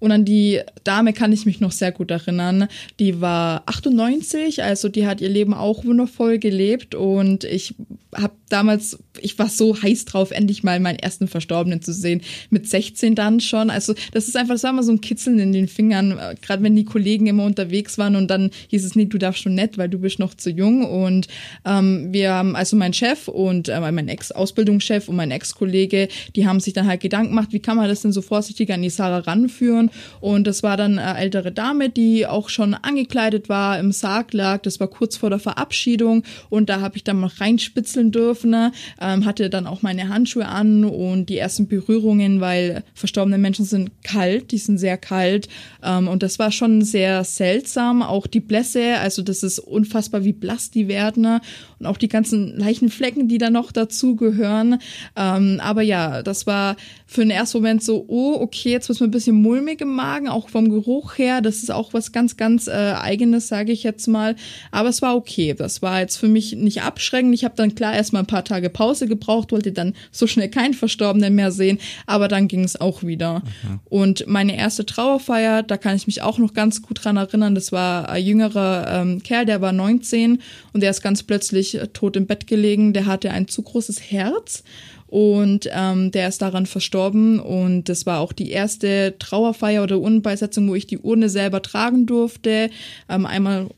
Und 0.00 0.12
an 0.12 0.24
die 0.24 0.60
Dame 0.84 1.12
kann 1.12 1.32
ich 1.32 1.46
mich 1.46 1.60
noch 1.60 1.72
sehr 1.72 1.92
gut 1.92 2.10
erinnern. 2.10 2.68
Die 2.98 3.20
war 3.20 3.62
98, 3.66 4.62
also 4.62 4.88
die 4.88 5.06
hat 5.06 5.20
ihr 5.20 5.28
Leben 5.28 5.54
auch 5.54 5.84
wundervoll 5.84 6.38
gelebt 6.38 6.94
und 6.94 7.44
ich 7.44 7.74
habe 8.14 8.34
damals, 8.48 8.98
ich 9.20 9.38
war 9.38 9.48
so 9.48 9.80
heiß 9.80 10.04
drauf, 10.04 10.30
endlich 10.30 10.62
mal 10.62 10.80
meinen 10.80 10.98
ersten 10.98 11.28
Verstorbenen 11.28 11.82
zu 11.82 11.92
sehen. 11.92 12.22
Mit 12.50 12.68
16 12.68 13.14
dann 13.14 13.40
schon. 13.40 13.70
Also 13.70 13.94
das 14.12 14.28
ist 14.28 14.36
einfach, 14.36 14.54
das 14.54 14.62
war 14.62 14.70
immer 14.70 14.82
so 14.82 14.92
ein 14.92 15.00
Kitzeln 15.00 15.38
in 15.38 15.52
den 15.52 15.68
Fingern, 15.68 16.18
gerade 16.42 16.62
wenn 16.62 16.76
die 16.76 16.84
Kollegen 16.84 17.26
immer 17.26 17.44
unterwegs 17.44 17.98
waren 17.98 18.16
und 18.16 18.28
dann 18.28 18.50
hieß 18.68 18.84
es, 18.84 18.94
nee, 18.94 19.06
du 19.06 19.18
darfst 19.18 19.42
schon 19.42 19.54
nicht, 19.54 19.78
weil 19.78 19.88
du 19.88 19.98
bist 19.98 20.18
noch 20.18 20.34
zu 20.34 20.50
jung. 20.50 20.84
Und 20.84 21.28
ähm, 21.64 22.08
wir 22.12 22.32
haben, 22.32 22.56
also 22.56 22.76
mein 22.76 22.92
Chef 22.92 23.28
und 23.28 23.68
äh, 23.68 23.80
mein 23.80 24.08
Ex-Ausbildungschef 24.08 25.08
und 25.08 25.16
mein 25.16 25.30
Ex-Kollege, 25.30 26.08
die 26.36 26.46
haben 26.46 26.60
sich 26.60 26.72
dann 26.72 26.86
halt 26.86 27.00
Gedanken 27.00 27.30
gemacht, 27.30 27.52
wie 27.52 27.60
kann 27.60 27.76
man 27.76 27.88
das 27.88 28.02
denn 28.02 28.12
so 28.12 28.22
vorsichtig 28.22 28.72
an 28.72 28.82
die 28.82 28.90
Sarah 28.90 29.18
ranführen? 29.18 29.90
Und 30.20 30.46
das 30.46 30.62
war 30.62 30.76
dann 30.76 30.98
eine 30.98 31.18
ältere 31.18 31.52
Dame, 31.52 31.90
die 31.90 32.26
auch 32.26 32.48
schon 32.48 32.74
angekleidet 32.74 33.48
war, 33.48 33.78
im 33.78 33.92
Sarg 33.92 34.32
lag. 34.32 34.62
Das 34.62 34.80
war 34.80 34.88
kurz 34.88 35.16
vor 35.16 35.30
der 35.30 35.38
Verabschiedung 35.38 36.22
und 36.50 36.68
da 36.68 36.80
habe 36.80 36.96
ich 36.96 37.04
dann 37.04 37.20
mal 37.20 37.30
reinspitzeln 37.38 38.12
dürfen. 38.12 38.37
Ne? 38.44 38.72
Ähm, 39.00 39.24
hatte 39.24 39.50
dann 39.50 39.66
auch 39.66 39.82
meine 39.82 40.08
Handschuhe 40.08 40.46
an 40.46 40.84
und 40.84 41.26
die 41.28 41.38
ersten 41.38 41.68
Berührungen, 41.68 42.40
weil 42.40 42.84
verstorbene 42.94 43.38
Menschen 43.38 43.64
sind 43.64 43.90
kalt, 44.02 44.52
die 44.52 44.58
sind 44.58 44.78
sehr 44.78 44.96
kalt. 44.96 45.48
Ähm, 45.82 46.08
und 46.08 46.22
das 46.22 46.38
war 46.38 46.52
schon 46.52 46.82
sehr 46.82 47.24
seltsam. 47.24 48.02
Auch 48.02 48.26
die 48.26 48.40
Blässe, 48.40 48.98
also 48.98 49.22
das 49.22 49.42
ist 49.42 49.58
unfassbar, 49.58 50.24
wie 50.24 50.32
blass 50.32 50.70
die 50.70 50.88
werden. 50.88 51.40
Und 51.78 51.86
auch 51.86 51.96
die 51.96 52.08
ganzen 52.08 52.58
Leichenflecken, 52.58 53.28
die 53.28 53.38
da 53.38 53.50
noch 53.50 53.70
dazu 53.72 54.16
gehören. 54.16 54.80
Ähm, 55.16 55.60
aber 55.62 55.82
ja, 55.82 56.22
das 56.22 56.46
war 56.46 56.76
für 57.06 57.22
den 57.22 57.30
ersten 57.30 57.58
Moment 57.58 57.82
so, 57.82 58.04
oh, 58.08 58.34
okay, 58.40 58.70
jetzt 58.70 58.88
wird 58.88 59.00
mir 59.00 59.06
ein 59.06 59.12
bisschen 59.12 59.40
mulmig 59.40 59.80
im 59.80 59.94
Magen, 59.94 60.28
auch 60.28 60.48
vom 60.48 60.68
Geruch 60.70 61.18
her. 61.18 61.40
Das 61.40 61.62
ist 61.62 61.70
auch 61.70 61.94
was 61.94 62.12
ganz, 62.12 62.36
ganz 62.36 62.66
äh, 62.66 62.72
Eigenes, 62.72 63.48
sage 63.48 63.72
ich 63.72 63.82
jetzt 63.82 64.08
mal. 64.08 64.34
Aber 64.72 64.88
es 64.88 65.02
war 65.02 65.16
okay. 65.16 65.54
Das 65.56 65.82
war 65.82 66.00
jetzt 66.00 66.16
für 66.16 66.28
mich 66.28 66.56
nicht 66.56 66.82
abschreckend. 66.82 67.34
Ich 67.34 67.44
habe 67.44 67.54
dann 67.56 67.74
klar 67.74 67.94
erstmal 67.94 68.22
ein 68.22 68.26
paar 68.26 68.44
Tage 68.44 68.70
Pause 68.70 69.06
gebraucht, 69.06 69.52
wollte 69.52 69.72
dann 69.72 69.94
so 70.10 70.26
schnell 70.26 70.48
keinen 70.48 70.74
Verstorbenen 70.74 71.34
mehr 71.34 71.52
sehen. 71.52 71.78
Aber 72.06 72.28
dann 72.28 72.48
ging 72.48 72.64
es 72.64 72.80
auch 72.80 73.02
wieder. 73.02 73.40
Mhm. 73.40 73.80
Und 73.84 74.26
meine 74.26 74.56
erste 74.56 74.84
Trauerfeier, 74.84 75.62
da 75.62 75.76
kann 75.76 75.96
ich 75.96 76.06
mich 76.06 76.22
auch 76.22 76.38
noch 76.38 76.54
ganz 76.54 76.82
gut 76.82 77.04
dran 77.04 77.16
erinnern. 77.16 77.54
Das 77.54 77.72
war 77.72 78.08
ein 78.08 78.24
jüngerer 78.24 79.00
ähm, 79.00 79.22
Kerl, 79.22 79.46
der 79.46 79.60
war 79.60 79.72
19 79.72 80.40
und 80.72 80.82
der 80.82 80.90
ist 80.90 81.02
ganz 81.02 81.22
plötzlich 81.22 81.67
äh, 81.74 81.88
tot 81.88 82.16
im 82.16 82.26
Bett 82.26 82.46
gelegen. 82.46 82.92
Der 82.92 83.06
hatte 83.06 83.30
ein 83.30 83.48
zu 83.48 83.62
großes 83.62 84.10
Herz 84.10 84.62
und 85.06 85.68
ähm, 85.72 86.10
der 86.10 86.28
ist 86.28 86.42
daran 86.42 86.66
verstorben 86.66 87.40
und 87.40 87.88
das 87.88 88.04
war 88.04 88.20
auch 88.20 88.32
die 88.32 88.50
erste 88.50 89.14
Trauerfeier 89.18 89.82
oder 89.82 89.98
Urnenbeisetzung, 89.98 90.68
wo 90.68 90.74
ich 90.74 90.86
die 90.86 90.98
Urne 90.98 91.30
selber 91.30 91.62
tragen 91.62 92.04
durfte. 92.06 92.70
Ähm, 93.08 93.24
einmal 93.24 93.68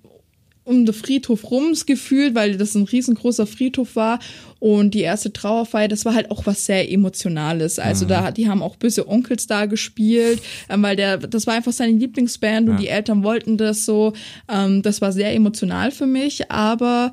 um 0.65 0.85
den 0.87 0.95
Friedhof 0.95 1.51
rums 1.51 1.87
gefühlt, 1.87 2.35
weil 2.35 2.57
das 2.57 2.75
ein 2.75 2.85
riesengroßer 2.85 3.47
Friedhof 3.47 3.97
war. 3.97 4.19
Und 4.61 4.93
die 4.93 5.01
erste 5.01 5.33
Trauerfeier, 5.33 5.89
das 5.89 6.05
war 6.05 6.15
halt 6.15 6.31
auch 6.31 6.45
was 6.47 6.67
sehr 6.67 6.93
Emotionales. 6.93 7.79
Also 7.79 8.05
mhm. 8.05 8.09
da, 8.11 8.31
die 8.31 8.49
haben 8.49 8.63
auch 8.63 8.77
böse 8.77 9.09
Onkels 9.09 9.47
da 9.47 9.65
gespielt, 9.65 10.43
ähm, 10.69 10.83
weil 10.83 10.97
der, 10.97 11.17
das 11.17 11.47
war 11.47 11.55
einfach 11.55 11.73
seine 11.73 11.93
Lieblingsband 11.93 12.69
ja. 12.69 12.73
und 12.75 12.81
die 12.81 12.89
Eltern 12.89 13.23
wollten 13.23 13.57
das 13.57 13.87
so. 13.87 14.13
Ähm, 14.49 14.83
das 14.83 15.01
war 15.01 15.13
sehr 15.13 15.35
emotional 15.35 15.91
für 15.91 16.07
mich, 16.07 16.51
aber 16.51 17.11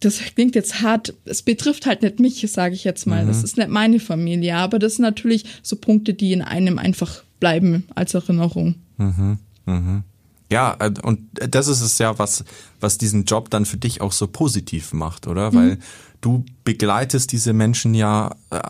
das 0.00 0.18
klingt 0.18 0.54
jetzt 0.54 0.80
hart. 0.80 1.14
Es 1.26 1.42
betrifft 1.42 1.84
halt 1.84 2.02
nicht 2.02 2.18
mich, 2.18 2.50
sage 2.50 2.74
ich 2.74 2.84
jetzt 2.84 3.06
mal. 3.06 3.24
Mhm. 3.24 3.28
Das 3.28 3.44
ist 3.44 3.58
nicht 3.58 3.68
meine 3.68 4.00
Familie, 4.00 4.56
aber 4.56 4.78
das 4.78 4.94
sind 4.94 5.02
natürlich 5.02 5.44
so 5.62 5.76
Punkte, 5.76 6.14
die 6.14 6.32
in 6.32 6.40
einem 6.40 6.78
einfach 6.78 7.22
bleiben 7.40 7.84
als 7.94 8.14
Erinnerung. 8.14 8.76
Mhm. 8.96 9.38
Mhm. 9.66 10.02
Ja, 10.50 10.76
äh, 10.78 10.92
und 11.02 11.20
das 11.34 11.68
ist 11.68 11.80
es 11.80 11.98
ja, 11.98 12.18
was, 12.18 12.44
was 12.80 12.98
diesen 12.98 13.24
Job 13.24 13.50
dann 13.50 13.66
für 13.66 13.76
dich 13.76 14.00
auch 14.00 14.12
so 14.12 14.26
positiv 14.26 14.92
macht, 14.92 15.26
oder? 15.26 15.50
Mhm. 15.50 15.56
Weil 15.56 15.78
du 16.24 16.44
begleitest 16.64 17.32
diese 17.32 17.52
Menschen 17.52 17.94
ja 17.94 18.34
äh, 18.50 18.60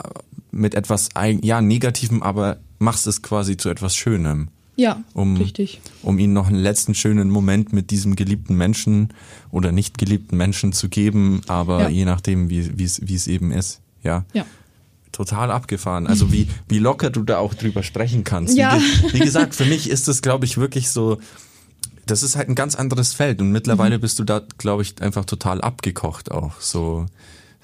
mit 0.50 0.74
etwas, 0.74 1.10
ja, 1.42 1.60
Negativem, 1.60 2.22
aber 2.22 2.58
machst 2.78 3.06
es 3.06 3.22
quasi 3.22 3.56
zu 3.56 3.68
etwas 3.68 3.96
Schönem. 3.96 4.48
Ja, 4.76 5.04
um, 5.12 5.36
richtig. 5.36 5.80
Um 6.02 6.18
ihnen 6.18 6.32
noch 6.32 6.48
einen 6.48 6.58
letzten 6.58 6.94
schönen 6.94 7.30
Moment 7.30 7.72
mit 7.72 7.90
diesem 7.90 8.16
geliebten 8.16 8.56
Menschen 8.56 9.10
oder 9.52 9.70
nicht 9.70 9.98
geliebten 9.98 10.36
Menschen 10.36 10.72
zu 10.72 10.88
geben, 10.88 11.42
aber 11.46 11.82
ja. 11.82 11.88
je 11.88 12.04
nachdem, 12.04 12.50
wie, 12.50 12.76
wie, 12.76 12.84
es, 12.84 13.06
wie 13.06 13.14
es 13.14 13.28
eben 13.28 13.52
ist. 13.52 13.80
Ja. 14.02 14.24
Ja 14.32 14.44
total 15.14 15.52
abgefahren. 15.52 16.08
Also 16.08 16.32
wie, 16.32 16.48
wie 16.68 16.80
locker 16.80 17.08
du 17.08 17.22
da 17.22 17.38
auch 17.38 17.54
drüber 17.54 17.84
sprechen 17.84 18.24
kannst. 18.24 18.56
Ja. 18.56 18.76
Wie, 18.78 19.12
wie 19.14 19.18
gesagt, 19.20 19.54
für 19.54 19.64
mich 19.64 19.88
ist 19.88 20.08
das, 20.08 20.22
glaube 20.22 20.44
ich, 20.44 20.58
wirklich 20.58 20.90
so, 20.90 21.18
das 22.06 22.22
ist 22.22 22.36
halt 22.36 22.48
ein 22.48 22.54
ganz 22.54 22.74
anderes 22.74 23.14
Feld 23.14 23.40
und 23.40 23.50
mittlerweile 23.52 23.98
mhm. 23.98 24.00
bist 24.00 24.18
du 24.18 24.24
da, 24.24 24.42
glaube 24.58 24.82
ich, 24.82 25.00
einfach 25.00 25.24
total 25.24 25.60
abgekocht 25.60 26.32
auch. 26.32 26.60
So 26.60 27.06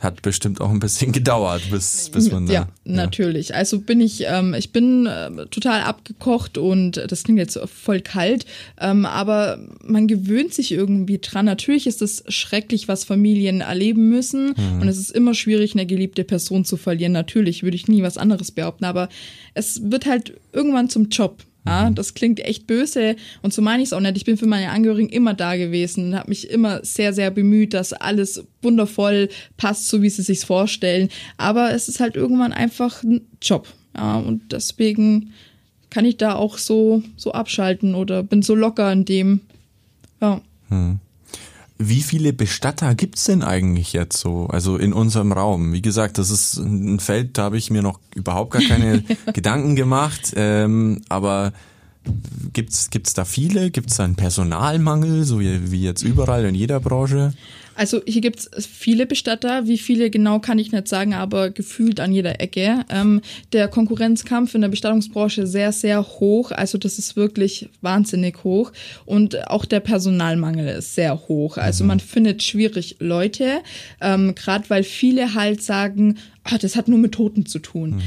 hat 0.00 0.22
bestimmt 0.22 0.60
auch 0.60 0.70
ein 0.70 0.80
bisschen 0.80 1.12
gedauert, 1.20 1.62
bis, 1.70 2.10
bis 2.10 2.32
man 2.32 2.46
da. 2.46 2.52
Ja, 2.52 2.60
ja. 2.60 2.68
natürlich. 2.84 3.54
Also 3.54 3.80
bin 3.80 4.00
ich, 4.00 4.24
ähm, 4.26 4.54
ich 4.54 4.72
bin 4.72 5.06
äh, 5.06 5.46
total 5.46 5.82
abgekocht 5.82 6.58
und 6.58 7.02
das 7.06 7.22
klingt 7.22 7.38
jetzt 7.38 7.58
voll 7.66 8.00
kalt, 8.00 8.46
ähm, 8.80 9.04
aber 9.04 9.58
man 9.84 10.08
gewöhnt 10.08 10.54
sich 10.54 10.72
irgendwie 10.72 11.18
dran. 11.18 11.44
Natürlich 11.44 11.86
ist 11.86 12.02
es 12.02 12.24
schrecklich, 12.28 12.88
was 12.88 13.04
Familien 13.04 13.60
erleben 13.60 14.08
müssen 14.08 14.54
mhm. 14.56 14.80
und 14.80 14.88
es 14.88 14.98
ist 14.98 15.10
immer 15.10 15.34
schwierig, 15.34 15.74
eine 15.74 15.86
geliebte 15.86 16.24
Person 16.24 16.64
zu 16.64 16.76
verlieren. 16.76 17.12
Natürlich 17.12 17.62
würde 17.62 17.76
ich 17.76 17.86
nie 17.86 18.02
was 18.02 18.16
anderes 18.16 18.50
behaupten, 18.50 18.86
aber 18.86 19.08
es 19.54 19.90
wird 19.90 20.06
halt 20.06 20.34
irgendwann 20.52 20.88
zum 20.88 21.10
Job. 21.10 21.42
Ja, 21.66 21.90
mhm. 21.90 21.94
das 21.94 22.14
klingt 22.14 22.40
echt 22.40 22.66
böse 22.66 23.16
und 23.42 23.52
so 23.52 23.60
meine 23.60 23.82
ich 23.82 23.90
es 23.90 23.92
auch 23.92 24.00
nicht. 24.00 24.16
Ich 24.16 24.24
bin 24.24 24.36
für 24.36 24.46
meine 24.46 24.70
Angehörigen 24.70 25.10
immer 25.10 25.34
da 25.34 25.56
gewesen 25.56 26.08
und 26.08 26.18
habe 26.18 26.30
mich 26.30 26.48
immer 26.48 26.84
sehr, 26.84 27.12
sehr 27.12 27.30
bemüht, 27.30 27.74
dass 27.74 27.92
alles 27.92 28.44
wundervoll 28.62 29.28
passt, 29.56 29.88
so 29.88 30.00
wie 30.00 30.10
sie 30.10 30.22
sich 30.22 30.40
vorstellen. 30.40 31.10
Aber 31.36 31.72
es 31.72 31.88
ist 31.88 32.00
halt 32.00 32.16
irgendwann 32.16 32.52
einfach 32.52 33.02
ein 33.02 33.22
Job. 33.42 33.68
Ja, 33.94 34.16
und 34.16 34.52
deswegen 34.52 35.32
kann 35.90 36.04
ich 36.04 36.16
da 36.16 36.34
auch 36.34 36.56
so, 36.56 37.02
so 37.16 37.32
abschalten 37.32 37.94
oder 37.94 38.22
bin 38.22 38.42
so 38.42 38.54
locker 38.54 38.90
in 38.92 39.04
dem. 39.04 39.40
Ja. 40.20 40.40
Hm. 40.68 41.00
Wie 41.82 42.02
viele 42.02 42.34
Bestatter 42.34 42.94
gibt's 42.94 43.24
denn 43.24 43.42
eigentlich 43.42 43.94
jetzt 43.94 44.18
so, 44.18 44.48
also 44.48 44.76
in 44.76 44.92
unserem 44.92 45.32
Raum? 45.32 45.72
Wie 45.72 45.80
gesagt, 45.80 46.18
das 46.18 46.30
ist 46.30 46.58
ein 46.58 47.00
Feld, 47.00 47.38
da 47.38 47.44
habe 47.44 47.56
ich 47.56 47.70
mir 47.70 47.82
noch 47.82 48.00
überhaupt 48.14 48.52
gar 48.52 48.62
keine 48.62 49.02
Gedanken 49.32 49.76
gemacht, 49.76 50.34
ähm, 50.36 51.00
aber 51.08 51.52
Gibt's 52.52 52.88
gibt's 52.90 53.12
da 53.12 53.24
viele? 53.24 53.70
Gibt's 53.70 53.96
da 53.96 54.04
einen 54.04 54.16
Personalmangel, 54.16 55.24
so 55.24 55.40
wie 55.40 55.82
jetzt 55.82 56.02
überall 56.02 56.46
in 56.46 56.54
jeder 56.54 56.80
Branche? 56.80 57.34
Also 57.80 58.02
hier 58.06 58.20
gibt's 58.20 58.50
viele 58.60 59.06
Bestatter. 59.06 59.66
Wie 59.66 59.78
viele 59.78 60.10
genau 60.10 60.38
kann 60.38 60.58
ich 60.58 60.70
nicht 60.70 60.86
sagen, 60.86 61.14
aber 61.14 61.48
gefühlt 61.48 61.98
an 61.98 62.12
jeder 62.12 62.38
Ecke. 62.38 62.84
Ähm, 62.90 63.22
der 63.54 63.68
Konkurrenzkampf 63.68 64.54
in 64.54 64.60
der 64.60 64.68
Bestattungsbranche 64.68 65.46
sehr, 65.46 65.72
sehr 65.72 66.02
hoch. 66.02 66.50
Also 66.50 66.76
das 66.76 66.98
ist 66.98 67.16
wirklich 67.16 67.70
wahnsinnig 67.80 68.44
hoch. 68.44 68.72
Und 69.06 69.48
auch 69.48 69.64
der 69.64 69.80
Personalmangel 69.80 70.68
ist 70.68 70.94
sehr 70.94 71.26
hoch. 71.26 71.56
Also 71.56 71.84
man 71.84 72.00
findet 72.00 72.42
schwierig 72.42 72.96
Leute, 72.98 73.62
ähm, 74.02 74.34
gerade 74.34 74.68
weil 74.68 74.82
viele 74.82 75.32
halt 75.32 75.62
sagen, 75.62 76.18
ah, 76.44 76.58
das 76.58 76.76
hat 76.76 76.86
nur 76.86 76.98
mit 76.98 77.12
Toten 77.12 77.46
zu 77.46 77.60
tun. 77.60 78.02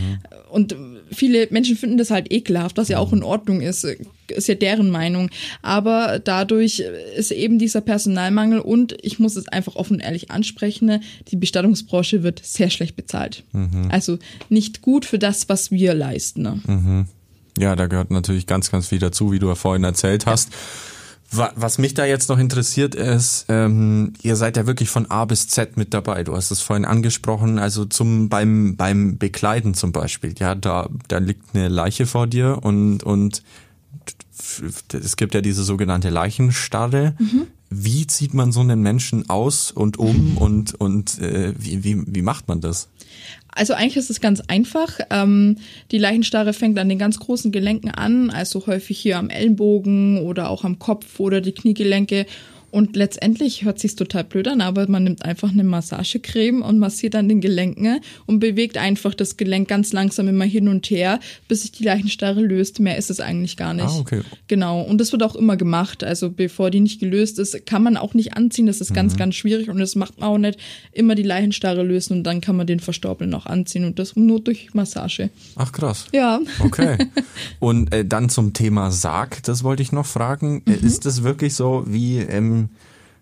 Und 0.53 0.75
viele 1.11 1.47
Menschen 1.49 1.75
finden 1.75 1.97
das 1.97 2.11
halt 2.11 2.31
ekelhaft, 2.31 2.77
was 2.77 2.87
ja 2.87 2.99
auch 2.99 3.11
in 3.11 3.23
Ordnung 3.23 3.59
ist, 3.61 3.85
ist 4.27 4.47
ja 4.47 4.55
deren 4.55 4.89
Meinung. 4.89 5.29
Aber 5.61 6.19
dadurch 6.23 6.83
ist 7.17 7.31
eben 7.31 7.57
dieser 7.59 7.81
Personalmangel 7.81 8.59
und 8.59 8.95
ich 9.01 9.17
muss 9.19 9.35
es 9.35 9.47
einfach 9.47 9.75
offen 9.75 9.95
und 9.95 9.99
ehrlich 10.01 10.29
ansprechen, 10.31 11.01
die 11.29 11.35
Bestattungsbranche 11.37 12.23
wird 12.23 12.39
sehr 12.43 12.69
schlecht 12.69 12.95
bezahlt. 12.95 13.43
Also 13.89 14.19
nicht 14.49 14.81
gut 14.81 15.05
für 15.05 15.19
das, 15.19 15.49
was 15.49 15.71
wir 15.71 15.93
leisten. 15.95 16.43
Ja, 17.57 17.75
da 17.75 17.87
gehört 17.87 18.11
natürlich 18.11 18.47
ganz, 18.47 18.71
ganz 18.71 18.87
viel 18.87 18.99
dazu, 18.99 19.31
wie 19.31 19.39
du 19.39 19.47
ja 19.47 19.55
vorhin 19.55 19.83
erzählt 19.83 20.25
hast. 20.25 20.49
Wa- 20.51 20.55
Was 21.35 21.77
mich 21.77 21.93
da 21.93 22.05
jetzt 22.05 22.29
noch 22.29 22.37
interessiert 22.37 22.93
ist, 22.95 23.45
ähm, 23.49 24.13
ihr 24.21 24.35
seid 24.35 24.55
ja 24.57 24.67
wirklich 24.67 24.89
von 24.89 25.09
A 25.09 25.25
bis 25.25 25.47
Z 25.47 25.77
mit 25.77 25.93
dabei. 25.93 26.23
Du 26.23 26.35
hast 26.35 26.51
es 26.51 26.61
vorhin 26.61 26.85
angesprochen, 26.85 27.57
also 27.59 27.85
zum 27.85 28.29
beim 28.29 28.75
beim 28.75 29.17
Bekleiden 29.17 29.73
zum 29.73 29.91
Beispiel. 29.91 30.35
Ja, 30.37 30.53
da 30.53 30.89
da 31.07 31.17
liegt 31.17 31.55
eine 31.55 31.69
Leiche 31.69 32.05
vor 32.05 32.27
dir 32.27 32.59
und 32.61 33.03
und 33.03 33.41
es 34.93 35.15
gibt 35.17 35.33
ja 35.33 35.41
diese 35.41 35.63
sogenannte 35.63 36.09
Leichenstarre. 36.09 37.15
Wie 37.69 38.05
zieht 38.05 38.33
man 38.33 38.51
so 38.51 38.59
einen 38.59 38.81
Menschen 38.81 39.29
aus 39.29 39.71
und 39.71 39.97
um 39.97 40.37
und 40.37 40.75
und 40.75 41.19
äh, 41.19 41.53
wie, 41.57 41.83
wie 41.83 42.03
wie 42.05 42.21
macht 42.21 42.47
man 42.47 42.61
das? 42.61 42.89
Also 43.55 43.73
eigentlich 43.73 43.97
ist 43.97 44.09
es 44.09 44.21
ganz 44.21 44.41
einfach. 44.47 44.99
Ähm, 45.09 45.57
die 45.91 45.97
Leichenstarre 45.97 46.53
fängt 46.53 46.77
an 46.79 46.89
den 46.89 46.99
ganz 46.99 47.19
großen 47.19 47.51
Gelenken 47.51 47.91
an, 47.91 48.29
also 48.29 48.65
häufig 48.67 48.97
hier 48.97 49.17
am 49.17 49.29
Ellenbogen 49.29 50.19
oder 50.19 50.49
auch 50.49 50.63
am 50.63 50.79
Kopf 50.79 51.19
oder 51.19 51.41
die 51.41 51.53
Kniegelenke. 51.53 52.25
Und 52.73 52.95
letztendlich 52.95 53.63
hört 53.65 53.77
sich's 53.77 53.95
total 53.95 54.23
blöd 54.23 54.47
an, 54.47 54.59
aber 54.59 54.89
man 54.89 55.03
nimmt 55.03 55.23
einfach 55.23 55.51
eine 55.51 55.63
Massagecreme 55.63 56.63
und 56.63 56.79
massiert 56.79 57.13
an 57.15 57.29
den 57.29 57.39
Gelenken 57.39 57.99
und 58.25 58.39
bewegt 58.39 58.79
einfach 58.79 59.13
das 59.13 59.37
Gelenk 59.37 59.67
ganz 59.67 59.93
langsam 59.93 60.27
immer 60.27 60.45
hin 60.45 60.67
und 60.67 60.89
her, 60.89 61.19
bis 61.47 61.61
sich 61.61 61.71
die 61.71 61.83
Leichenstarre 61.83 62.41
löst. 62.41 62.79
Mehr 62.79 62.97
ist 62.97 63.11
es 63.11 63.19
eigentlich 63.19 63.57
gar 63.57 63.75
nicht. 63.75 63.85
Ah, 63.85 63.99
okay. 63.99 64.21
Genau. 64.47 64.81
Und 64.81 64.99
das 64.99 65.11
wird 65.11 65.21
auch 65.21 65.35
immer 65.35 65.55
gemacht. 65.55 66.03
Also 66.03 66.31
bevor 66.31 66.71
die 66.71 66.79
nicht 66.79 66.99
gelöst 66.99 67.37
ist, 67.37 67.65
kann 67.67 67.83
man 67.83 67.95
auch 67.95 68.15
nicht 68.15 68.35
anziehen. 68.35 68.65
Das 68.65 68.81
ist 68.81 68.89
Mhm. 68.89 68.95
ganz, 68.95 69.17
ganz 69.17 69.35
schwierig 69.35 69.69
und 69.69 69.77
das 69.77 69.93
macht 69.95 70.19
man 70.19 70.29
auch 70.29 70.37
nicht. 70.39 70.57
Immer 70.91 71.13
die 71.13 71.21
Leichenstarre 71.21 71.83
lösen 71.83 72.17
und 72.17 72.23
dann 72.23 72.41
kann 72.41 72.55
man 72.55 72.65
den 72.65 72.79
Verstorbenen 72.79 73.29
noch 73.29 73.45
anziehen 73.45 73.85
und 73.85 73.99
das 73.99 74.15
nur 74.15 74.39
durch 74.39 74.73
Massage. 74.73 75.29
Ach 75.57 75.71
krass. 75.71 76.07
Ja. 76.11 76.39
Okay. 76.59 76.97
Und 77.59 77.93
äh, 77.93 78.03
dann 78.03 78.29
zum 78.29 78.53
Thema 78.53 78.89
Sarg, 78.91 79.43
das 79.43 79.63
wollte 79.63 79.83
ich 79.83 79.91
noch 79.91 80.05
fragen. 80.05 80.63
Äh, 80.65 80.85
Ist 80.85 81.05
das 81.05 81.23
wirklich 81.23 81.53
so 81.53 81.83
wie 81.87 82.17
im 82.19 82.62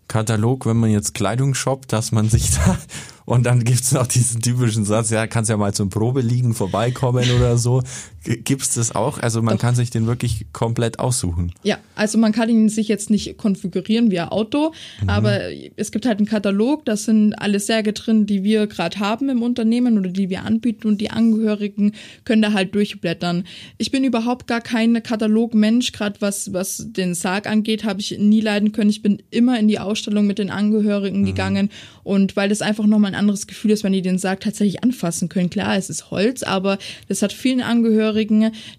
Katalog, 0.07 0.65
wenn 0.65 0.77
man 0.77 0.89
jetzt 0.89 1.13
Kleidung 1.13 1.53
shoppt, 1.53 1.93
dass 1.93 2.11
man 2.11 2.29
sich 2.29 2.51
da 2.55 2.77
und 3.25 3.45
dann 3.45 3.63
gibt's 3.63 3.93
noch 3.93 4.07
diesen 4.07 4.41
typischen 4.41 4.83
Satz, 4.83 5.09
ja, 5.09 5.25
kannst 5.27 5.49
ja 5.49 5.55
mal 5.55 5.73
zum 5.73 5.89
Probeliegen 5.89 6.53
vorbeikommen 6.53 7.29
oder 7.31 7.57
so. 7.57 7.81
G- 8.23 8.37
Gibt's 8.37 8.75
das 8.75 8.93
auch? 8.95 9.17
Also 9.19 9.41
man 9.41 9.57
kann 9.57 9.73
sich 9.73 9.89
den 9.89 10.05
wirklich 10.05 10.45
komplett 10.53 10.99
aussuchen. 10.99 11.53
Ja, 11.63 11.77
also 11.95 12.17
man 12.17 12.31
kann 12.31 12.49
ihn 12.49 12.69
sich 12.69 12.87
jetzt 12.87 13.09
nicht 13.09 13.37
konfigurieren 13.37 14.11
wie 14.11 14.19
ein 14.19 14.29
Auto, 14.29 14.73
Mhm. 15.01 15.09
aber 15.09 15.39
es 15.75 15.91
gibt 15.91 16.05
halt 16.05 16.19
einen 16.19 16.27
Katalog, 16.27 16.85
da 16.85 16.95
sind 16.97 17.33
alle 17.33 17.59
Särge 17.59 17.93
drin, 17.93 18.27
die 18.27 18.43
wir 18.43 18.67
gerade 18.67 18.99
haben 18.99 19.29
im 19.29 19.41
Unternehmen 19.41 19.97
oder 19.97 20.09
die 20.09 20.29
wir 20.29 20.43
anbieten 20.43 20.87
und 20.87 21.01
die 21.01 21.09
Angehörigen 21.09 21.93
können 22.23 22.43
da 22.43 22.53
halt 22.53 22.75
durchblättern. 22.75 23.45
Ich 23.79 23.89
bin 23.89 24.03
überhaupt 24.03 24.45
gar 24.45 24.61
kein 24.61 25.01
Katalogmensch, 25.01 25.91
gerade 25.91 26.21
was, 26.21 26.53
was 26.53 26.85
den 26.91 27.15
Sarg 27.15 27.47
angeht, 27.47 27.83
habe 27.85 28.01
ich 28.01 28.17
nie 28.19 28.41
leiden 28.41 28.71
können. 28.71 28.89
Ich 28.91 29.01
bin 29.01 29.23
immer 29.31 29.59
in 29.59 29.67
die 29.67 29.79
Ausstellung 29.79 30.27
mit 30.27 30.37
den 30.37 30.51
Angehörigen 30.51 31.25
gegangen 31.25 31.69
und 32.03 32.35
weil 32.35 32.49
das 32.49 32.61
einfach 32.61 32.85
nochmal 32.85 33.11
ein 33.11 33.19
anderes 33.19 33.47
Gefühl 33.47 33.71
ist, 33.71 33.83
wenn 33.83 33.93
die 33.93 34.01
den 34.03 34.17
Sarg 34.19 34.41
tatsächlich 34.41 34.83
anfassen 34.83 35.27
können. 35.27 35.49
Klar, 35.49 35.75
es 35.77 35.89
ist 35.89 36.11
Holz, 36.11 36.43
aber 36.43 36.77
das 37.07 37.21
hat 37.23 37.33
vielen 37.33 37.61
Angehörigen 37.61 38.10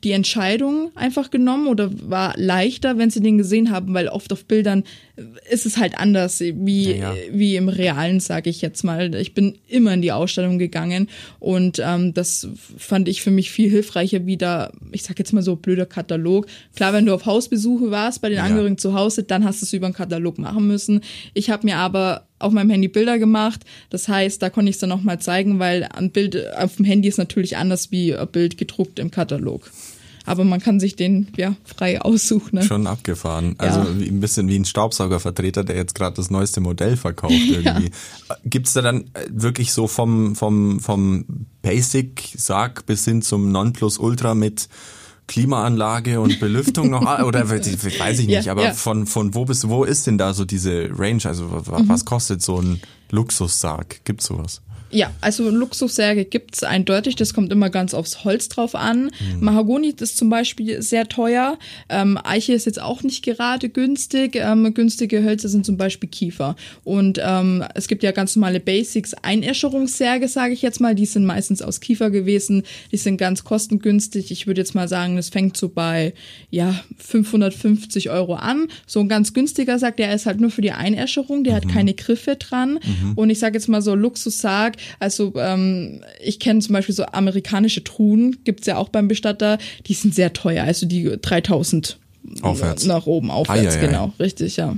die 0.04 0.12
Entscheidung 0.12 0.90
einfach 0.94 1.30
genommen 1.30 1.66
oder 1.66 1.90
war 2.08 2.34
leichter, 2.36 2.98
wenn 2.98 3.10
sie 3.10 3.20
den 3.20 3.38
gesehen 3.38 3.70
haben, 3.70 3.94
weil 3.94 4.08
oft 4.08 4.32
auf 4.32 4.44
Bildern 4.44 4.84
ist 5.50 5.66
es 5.66 5.76
halt 5.76 5.98
anders 5.98 6.40
wie, 6.40 6.92
Ja, 6.92 7.12
ja. 7.12 7.14
wie 7.32 7.56
im 7.56 7.68
Realen, 7.68 8.18
sage 8.20 8.48
ich 8.50 8.62
jetzt 8.62 8.82
mal. 8.82 9.14
Ich 9.14 9.34
bin 9.34 9.58
immer 9.68 9.92
in 9.94 10.02
die 10.02 10.12
Ausstellung 10.12 10.58
gegangen 10.58 11.08
und 11.38 11.80
ähm, 11.84 12.14
das 12.14 12.48
fand 12.78 13.08
ich 13.08 13.22
für 13.22 13.30
mich 13.30 13.50
viel 13.50 13.70
hilfreicher 13.70 14.26
wie 14.26 14.36
da, 14.36 14.72
ich 14.90 15.02
sag 15.02 15.18
jetzt 15.18 15.32
mal 15.32 15.42
so 15.42 15.56
blöder 15.56 15.86
Katalog. 15.86 16.46
Klar, 16.74 16.92
wenn 16.92 17.06
du 17.06 17.14
auf 17.14 17.26
Hausbesuche 17.26 17.90
warst 17.90 18.22
bei 18.22 18.28
den 18.30 18.38
Ja. 18.38 18.44
Angehörigen 18.44 18.78
zu 18.78 18.94
Hause, 18.94 19.22
dann 19.22 19.44
hast 19.44 19.60
du 19.60 19.66
es 19.66 19.72
über 19.72 19.86
einen 19.86 19.94
Katalog 19.94 20.38
machen 20.38 20.66
müssen. 20.66 21.02
Ich 21.34 21.50
habe 21.50 21.66
mir 21.66 21.76
aber 21.76 22.26
auf 22.42 22.52
meinem 22.52 22.70
Handy 22.70 22.88
Bilder 22.88 23.18
gemacht. 23.18 23.61
Das 23.90 24.09
heißt, 24.09 24.42
da 24.42 24.50
konnte 24.50 24.70
ich 24.70 24.76
es 24.76 24.81
dann 24.81 24.90
nochmal 24.90 25.20
zeigen, 25.20 25.59
weil 25.59 25.85
ein 25.85 26.11
Bild 26.11 26.37
auf 26.57 26.76
dem 26.76 26.85
Handy 26.85 27.09
ist 27.09 27.18
natürlich 27.18 27.57
anders 27.57 27.90
wie 27.90 28.14
ein 28.14 28.28
Bild 28.28 28.59
gedruckt 28.59 28.98
im 28.98 29.11
Katalog. 29.11 29.70
Aber 30.24 30.44
man 30.44 30.61
kann 30.61 30.78
sich 30.78 30.94
den 30.94 31.26
ja 31.37 31.57
frei 31.64 32.00
aussuchen. 32.00 32.55
Ne? 32.57 32.62
Schon 32.62 32.87
abgefahren. 32.87 33.57
Also 33.59 33.81
Ja. 33.81 33.98
wie, 33.98 34.07
ein 34.07 34.20
bisschen 34.20 34.46
wie 34.46 34.57
ein 34.57 34.64
Staubsaugervertreter, 34.64 35.64
der 35.64 35.74
jetzt 35.74 35.96
gerade 35.96 36.14
das 36.14 36.31
neueste 36.31 36.61
Modell 36.61 36.96
verkauft 36.96 37.35
irgendwie. 37.48 37.90
Gibt's 38.44 38.72
da 38.72 38.83
dann 38.83 39.00
äh, 39.14 39.26
wirklich 39.31 39.72
so 39.72 39.88
vom, 39.88 40.37
vom, 40.37 40.78
vom 40.78 41.24
Basic-Sarg 41.62 42.87
bis 42.87 43.05
hin 43.05 43.22
zum 43.22 43.50
Nonplusultra 43.50 44.35
mit 44.37 44.68
Klimaanlage 45.28 46.20
und 46.20 46.40
Belüftung 46.40 46.90
noch, 46.90 47.02
oder 47.24 47.48
weiß 47.48 47.66
ich 47.68 48.26
nicht, 48.26 48.44
Ja, 48.46 48.52
aber 48.52 48.64
ja. 48.64 48.72
von, 48.72 49.06
von 49.06 49.35
wo 49.35 49.44
bis 49.44 49.68
wo 49.68 49.85
ist 49.85 50.06
denn 50.06 50.18
da 50.18 50.35
so 50.35 50.44
diese 50.44 50.88
Range? 50.98 51.20
Also 51.24 51.50
wa- 51.50 51.80
was 51.87 52.04
kostet 52.04 52.42
so 52.42 52.61
ein 52.61 52.80
Luxussarg? 53.11 54.04
Gibt's 54.04 54.26
sowas? 54.26 54.61
Ja, 54.92 55.11
also 55.22 55.48
Luxussärge 55.48 56.26
gibt's 56.26 56.62
eindeutig. 56.62 57.16
Das 57.16 57.33
kommt 57.33 57.50
immer 57.50 57.70
ganz 57.70 57.94
aufs 57.94 58.24
Holz 58.24 58.48
drauf 58.50 58.74
an. 58.74 59.11
Mahagoni 59.40 59.94
ist 59.98 60.18
zum 60.18 60.28
Beispiel 60.28 60.83
sehr 60.83 61.09
teuer. 61.09 61.59
Ähm, 61.88 62.18
Eiche 62.22 62.52
ist 62.52 62.66
jetzt 62.66 62.81
auch 62.81 63.02
nicht 63.02 63.24
gerade 63.24 63.70
günstig. 63.70 64.37
Ähm, 64.37 64.74
günstige 64.74 65.24
Hölzer 65.24 65.48
sind 65.48 65.64
zum 65.64 65.78
Beispiel 65.78 66.11
Kiefer. 66.11 66.57
Und 66.85 67.18
ähm, 67.24 67.64
es 67.74 67.88
gibt 67.88 68.02
ja 68.02 68.11
ganz 68.12 68.37
normale 68.37 68.61
Basics. 68.61 69.14
Einäscherungssärge, 69.14 70.28
sage 70.28 70.52
ich 70.52 70.61
jetzt 70.61 70.81
mal. 70.81 70.94
Die 70.94 71.07
sind 71.07 71.24
meistens 71.24 71.62
aus 71.62 71.81
Kiefer 71.81 72.11
gewesen. 72.11 72.62
Die 72.90 72.98
sind 72.98 73.16
ganz 73.16 73.44
kostengünstig. 73.44 74.31
Ich 74.31 74.46
würde 74.46 74.61
jetzt 74.61 74.74
mal 74.74 74.88
sagen, 74.88 75.16
das 75.16 75.31
fängt 75.31 75.57
so 75.57 75.70
bei 75.70 76.12
ja 76.50 76.74
550 76.98 78.11
Euro 78.11 78.35
an. 78.35 78.68
So 78.87 79.00
ein 79.00 79.09
ganz 79.09 79.33
günstiger 79.33 79.78
Sarg, 79.78 79.96
der 79.96 80.14
ist 80.14 80.26
halt 80.26 80.40
nur 80.40 80.50
für 80.50 80.62
die 80.62 80.72
Einäscherung. 80.72 81.44
Der 81.44 81.55
hat 81.55 81.68
keine 81.68 81.94
Griffe 81.94 82.37
dran. 82.37 82.78
Und 83.16 83.31
ich 83.31 83.38
sage 83.38 83.55
jetzt 83.55 83.68
mal 83.68 83.81
so 83.81 83.94
Luxussarg. 83.94 84.76
Also 84.98 85.32
ähm, 85.36 86.02
ich 86.22 86.38
kenne 86.40 86.60
zum 86.60 86.72
Beispiel 86.74 86.94
so 86.94 87.04
amerikanische 87.06 87.84
Truhen, 87.84 88.38
gibt's 88.44 88.66
ja 88.66 88.76
auch 88.76 88.88
beim 88.88 89.08
Bestatter. 89.08 89.58
Die 89.86 89.94
sind 89.94 90.14
sehr 90.14 90.32
teuer. 90.32 90.64
Also 90.64 90.86
die 90.86 91.16
3000 91.20 91.98
Aufwärts. 92.42 92.84
nach 92.84 93.06
oben 93.06 93.30
aufwärts, 93.30 93.76
ei, 93.76 93.78
ei. 93.80 93.86
genau, 93.86 94.12
richtig, 94.20 94.56
ja. 94.56 94.76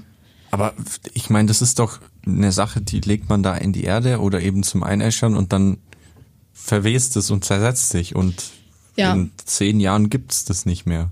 Aber 0.50 0.72
ich 1.14 1.30
meine, 1.30 1.48
das 1.48 1.60
ist 1.62 1.78
doch 1.78 1.98
eine 2.24 2.52
Sache, 2.52 2.80
die 2.80 3.00
legt 3.00 3.28
man 3.28 3.42
da 3.42 3.54
in 3.56 3.72
die 3.72 3.84
Erde 3.84 4.20
oder 4.20 4.40
eben 4.40 4.62
zum 4.62 4.82
Einäschern 4.82 5.36
und 5.36 5.52
dann 5.52 5.78
verwest 6.52 7.16
es 7.16 7.30
und 7.30 7.44
zersetzt 7.44 7.90
sich 7.90 8.14
und 8.14 8.34
Ja. 8.96 9.12
in 9.12 9.32
zehn 9.44 9.80
Jahren 9.80 10.08
gibt's 10.08 10.44
das 10.44 10.64
nicht 10.64 10.86
mehr. 10.86 11.10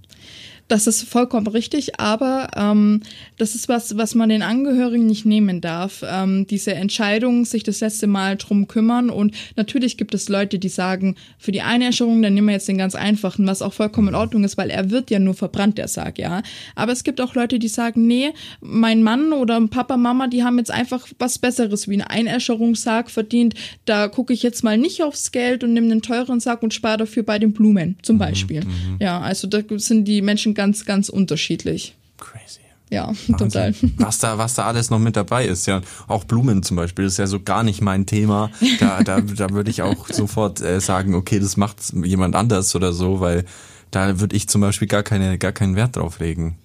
Das 0.68 0.86
ist 0.86 1.02
vollkommen 1.02 1.46
richtig, 1.46 2.00
aber 2.00 2.48
ähm, 2.56 3.02
das 3.36 3.54
ist 3.54 3.68
was, 3.68 3.96
was 3.96 4.14
man 4.14 4.28
den 4.28 4.42
Angehörigen 4.42 5.06
nicht 5.06 5.26
nehmen 5.26 5.60
darf. 5.60 6.02
Ähm, 6.06 6.46
diese 6.46 6.74
Entscheidung, 6.74 7.44
sich 7.44 7.62
das 7.62 7.80
letzte 7.80 8.06
Mal 8.06 8.36
drum 8.36 8.68
kümmern. 8.68 9.10
Und 9.10 9.34
natürlich 9.56 9.96
gibt 9.96 10.14
es 10.14 10.28
Leute, 10.28 10.58
die 10.58 10.68
sagen, 10.68 11.16
für 11.38 11.52
die 11.52 11.62
Einäscherung, 11.62 12.22
dann 12.22 12.34
nehmen 12.34 12.48
wir 12.48 12.54
jetzt 12.54 12.68
den 12.68 12.78
ganz 12.78 12.94
einfachen, 12.94 13.46
was 13.46 13.60
auch 13.60 13.72
vollkommen 13.72 14.08
in 14.08 14.14
Ordnung 14.14 14.44
ist, 14.44 14.56
weil 14.56 14.70
er 14.70 14.90
wird 14.90 15.10
ja 15.10 15.18
nur 15.18 15.34
verbrannt, 15.34 15.78
der 15.78 15.88
Sarg, 15.88 16.18
ja. 16.18 16.42
Aber 16.74 16.92
es 16.92 17.04
gibt 17.04 17.20
auch 17.20 17.34
Leute, 17.34 17.58
die 17.58 17.68
sagen, 17.68 18.06
nee, 18.06 18.30
mein 18.60 19.02
Mann 19.02 19.32
oder 19.32 19.60
Papa, 19.66 19.96
Mama, 19.96 20.28
die 20.28 20.42
haben 20.42 20.58
jetzt 20.58 20.70
einfach 20.70 21.06
was 21.18 21.38
Besseres 21.38 21.88
wie 21.88 21.94
einen 21.94 22.02
Einäscherungssarg 22.02 23.10
verdient. 23.10 23.54
Da 23.84 24.08
gucke 24.08 24.32
ich 24.32 24.42
jetzt 24.42 24.64
mal 24.64 24.78
nicht 24.78 25.02
aufs 25.02 25.32
Geld 25.32 25.64
und 25.64 25.74
nehme 25.74 25.90
einen 25.90 26.02
teuren 26.02 26.40
Sarg 26.40 26.62
und 26.62 26.72
spare 26.72 26.98
dafür 26.98 27.24
bei 27.24 27.38
den 27.38 27.52
Blumen 27.52 27.96
zum 28.02 28.18
Beispiel. 28.18 28.62
Ja, 29.00 29.20
also 29.20 29.48
da 29.48 29.60
sind 29.76 30.06
die 30.06 30.22
Menschen 30.22 30.51
ganz, 30.54 30.84
ganz 30.84 31.08
unterschiedlich. 31.08 31.96
Crazy. 32.18 32.60
Ja, 32.90 33.10
total. 33.38 33.68
Wahnsinn. 33.68 33.94
Was 33.96 34.18
da, 34.18 34.36
was 34.36 34.52
da 34.54 34.64
alles 34.64 34.90
noch 34.90 34.98
mit 34.98 35.16
dabei 35.16 35.46
ist, 35.46 35.66
ja. 35.66 35.80
Auch 36.08 36.24
Blumen 36.24 36.62
zum 36.62 36.76
Beispiel, 36.76 37.06
ist 37.06 37.16
ja 37.18 37.26
so 37.26 37.40
gar 37.40 37.62
nicht 37.62 37.80
mein 37.80 38.04
Thema. 38.04 38.50
Da, 38.80 39.02
da, 39.02 39.20
da 39.22 39.50
würde 39.50 39.70
ich 39.70 39.80
auch 39.80 40.08
sofort 40.10 40.60
äh, 40.60 40.78
sagen, 40.80 41.14
okay, 41.14 41.38
das 41.40 41.56
macht 41.56 41.78
jemand 42.04 42.36
anders 42.36 42.74
oder 42.76 42.92
so, 42.92 43.20
weil 43.20 43.44
Da 43.92 44.20
würde 44.20 44.34
ich 44.36 44.48
zum 44.48 44.60
Beispiel 44.60 44.88
gar 44.88 45.02
keine, 45.02 45.38
gar 45.38 45.52
keinen 45.52 45.76
Wert 45.76 45.96
drauf 45.96 46.18
legen. 46.18 46.58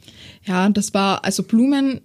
Ja, 0.45 0.69
das 0.69 0.93
war, 0.93 1.25
also 1.25 1.43
Blumen 1.43 1.99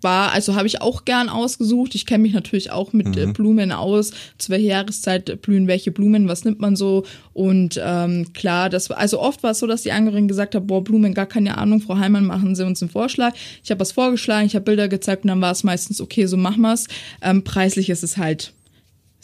war, 0.00 0.32
also 0.32 0.54
habe 0.54 0.66
ich 0.66 0.80
auch 0.80 1.04
gern 1.04 1.28
ausgesucht. 1.28 1.94
Ich 1.94 2.06
kenne 2.06 2.22
mich 2.22 2.32
natürlich 2.32 2.70
auch 2.70 2.92
mit 2.92 3.16
äh, 3.16 3.26
Blumen 3.26 3.72
aus. 3.72 4.12
Zu 4.38 4.50
welcher 4.50 4.66
Jahreszeit 4.66 5.42
blühen 5.42 5.66
welche 5.66 5.90
Blumen, 5.90 6.28
was 6.28 6.44
nimmt 6.44 6.60
man 6.60 6.76
so? 6.76 7.04
Und 7.32 7.80
ähm, 7.82 8.32
klar, 8.32 8.70
das 8.70 8.90
also 8.90 9.20
oft 9.20 9.42
war 9.42 9.52
es 9.52 9.58
so, 9.58 9.66
dass 9.66 9.82
die 9.82 9.92
Angehörigen 9.92 10.28
gesagt 10.28 10.54
haben, 10.54 10.66
boah, 10.66 10.82
Blumen, 10.82 11.14
gar 11.14 11.26
keine 11.26 11.58
Ahnung, 11.58 11.80
Frau 11.80 11.96
Heimann, 11.96 12.26
machen 12.26 12.54
Sie 12.54 12.66
uns 12.66 12.82
einen 12.82 12.90
Vorschlag. 12.90 13.34
Ich 13.62 13.70
habe 13.70 13.80
was 13.80 13.92
vorgeschlagen, 13.92 14.46
ich 14.46 14.54
habe 14.54 14.64
Bilder 14.64 14.88
gezeigt 14.88 15.24
und 15.24 15.28
dann 15.28 15.40
war 15.40 15.52
es 15.52 15.64
meistens, 15.64 16.00
okay, 16.00 16.26
so 16.26 16.36
machen 16.36 16.62
wir's. 16.62 16.86
Ähm, 17.20 17.44
preislich 17.44 17.90
ist 17.90 18.02
es 18.02 18.16
halt 18.16 18.52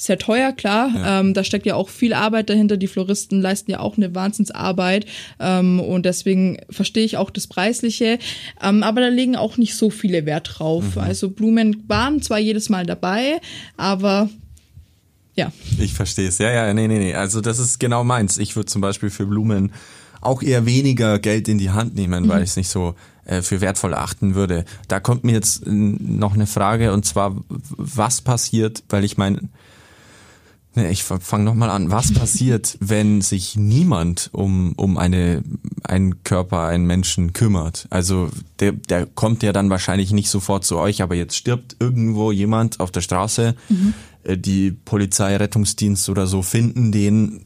sehr 0.00 0.16
teuer, 0.16 0.52
klar. 0.52 0.90
Ja. 0.94 1.20
Ähm, 1.20 1.34
da 1.34 1.42
steckt 1.42 1.66
ja 1.66 1.74
auch 1.74 1.88
viel 1.88 2.14
Arbeit 2.14 2.48
dahinter. 2.48 2.76
Die 2.76 2.86
Floristen 2.86 3.42
leisten 3.42 3.72
ja 3.72 3.80
auch 3.80 3.96
eine 3.96 4.14
Wahnsinnsarbeit. 4.14 5.06
Ähm, 5.40 5.80
und 5.80 6.06
deswegen 6.06 6.58
verstehe 6.70 7.04
ich 7.04 7.16
auch 7.16 7.30
das 7.30 7.48
Preisliche. 7.48 8.20
Ähm, 8.62 8.84
aber 8.84 9.00
da 9.00 9.08
legen 9.08 9.34
auch 9.34 9.56
nicht 9.56 9.74
so 9.74 9.90
viele 9.90 10.24
Wert 10.24 10.52
drauf. 10.54 10.94
Mhm. 10.94 11.02
Also 11.02 11.30
Blumen 11.30 11.82
waren 11.88 12.22
zwar 12.22 12.38
jedes 12.38 12.68
Mal 12.68 12.86
dabei, 12.86 13.40
aber 13.76 14.30
ja. 15.34 15.52
Ich 15.78 15.94
verstehe 15.94 16.28
es. 16.28 16.38
Ja, 16.38 16.50
ja, 16.50 16.72
nee, 16.72 16.86
nee, 16.86 16.98
nee. 16.98 17.14
Also 17.14 17.40
das 17.40 17.58
ist 17.58 17.80
genau 17.80 18.04
meins. 18.04 18.38
Ich 18.38 18.54
würde 18.54 18.66
zum 18.66 18.80
Beispiel 18.80 19.10
für 19.10 19.26
Blumen 19.26 19.72
auch 20.20 20.42
eher 20.42 20.64
weniger 20.64 21.18
Geld 21.18 21.48
in 21.48 21.58
die 21.58 21.70
Hand 21.70 21.96
nehmen, 21.96 22.24
mhm. 22.24 22.28
weil 22.28 22.44
ich 22.44 22.50
es 22.50 22.56
nicht 22.56 22.68
so 22.68 22.94
äh, 23.24 23.42
für 23.42 23.60
wertvoll 23.60 23.94
achten 23.94 24.36
würde. 24.36 24.64
Da 24.86 25.00
kommt 25.00 25.24
mir 25.24 25.32
jetzt 25.32 25.66
noch 25.66 26.34
eine 26.34 26.46
Frage 26.46 26.92
und 26.92 27.04
zwar, 27.04 27.36
was 27.48 28.20
passiert, 28.20 28.84
weil 28.88 29.04
ich 29.04 29.16
meine, 29.16 29.40
ich 30.78 31.04
fange 31.04 31.44
nochmal 31.44 31.70
an. 31.70 31.90
Was 31.90 32.12
passiert, 32.12 32.76
wenn 32.80 33.20
sich 33.20 33.56
niemand 33.56 34.30
um, 34.32 34.72
um 34.76 34.98
eine, 34.98 35.42
einen 35.82 36.22
Körper, 36.24 36.64
einen 36.64 36.86
Menschen 36.86 37.32
kümmert? 37.32 37.86
Also 37.90 38.30
der, 38.60 38.72
der 38.72 39.06
kommt 39.06 39.42
ja 39.42 39.52
dann 39.52 39.70
wahrscheinlich 39.70 40.12
nicht 40.12 40.30
sofort 40.30 40.64
zu 40.64 40.78
euch, 40.78 41.02
aber 41.02 41.14
jetzt 41.14 41.36
stirbt 41.36 41.76
irgendwo 41.80 42.32
jemand 42.32 42.80
auf 42.80 42.90
der 42.90 43.00
Straße, 43.00 43.54
mhm. 43.68 43.94
die 44.36 44.70
Polizei, 44.70 45.36
Rettungsdienst 45.36 46.08
oder 46.08 46.26
so 46.26 46.42
finden 46.42 46.92
den. 46.92 47.44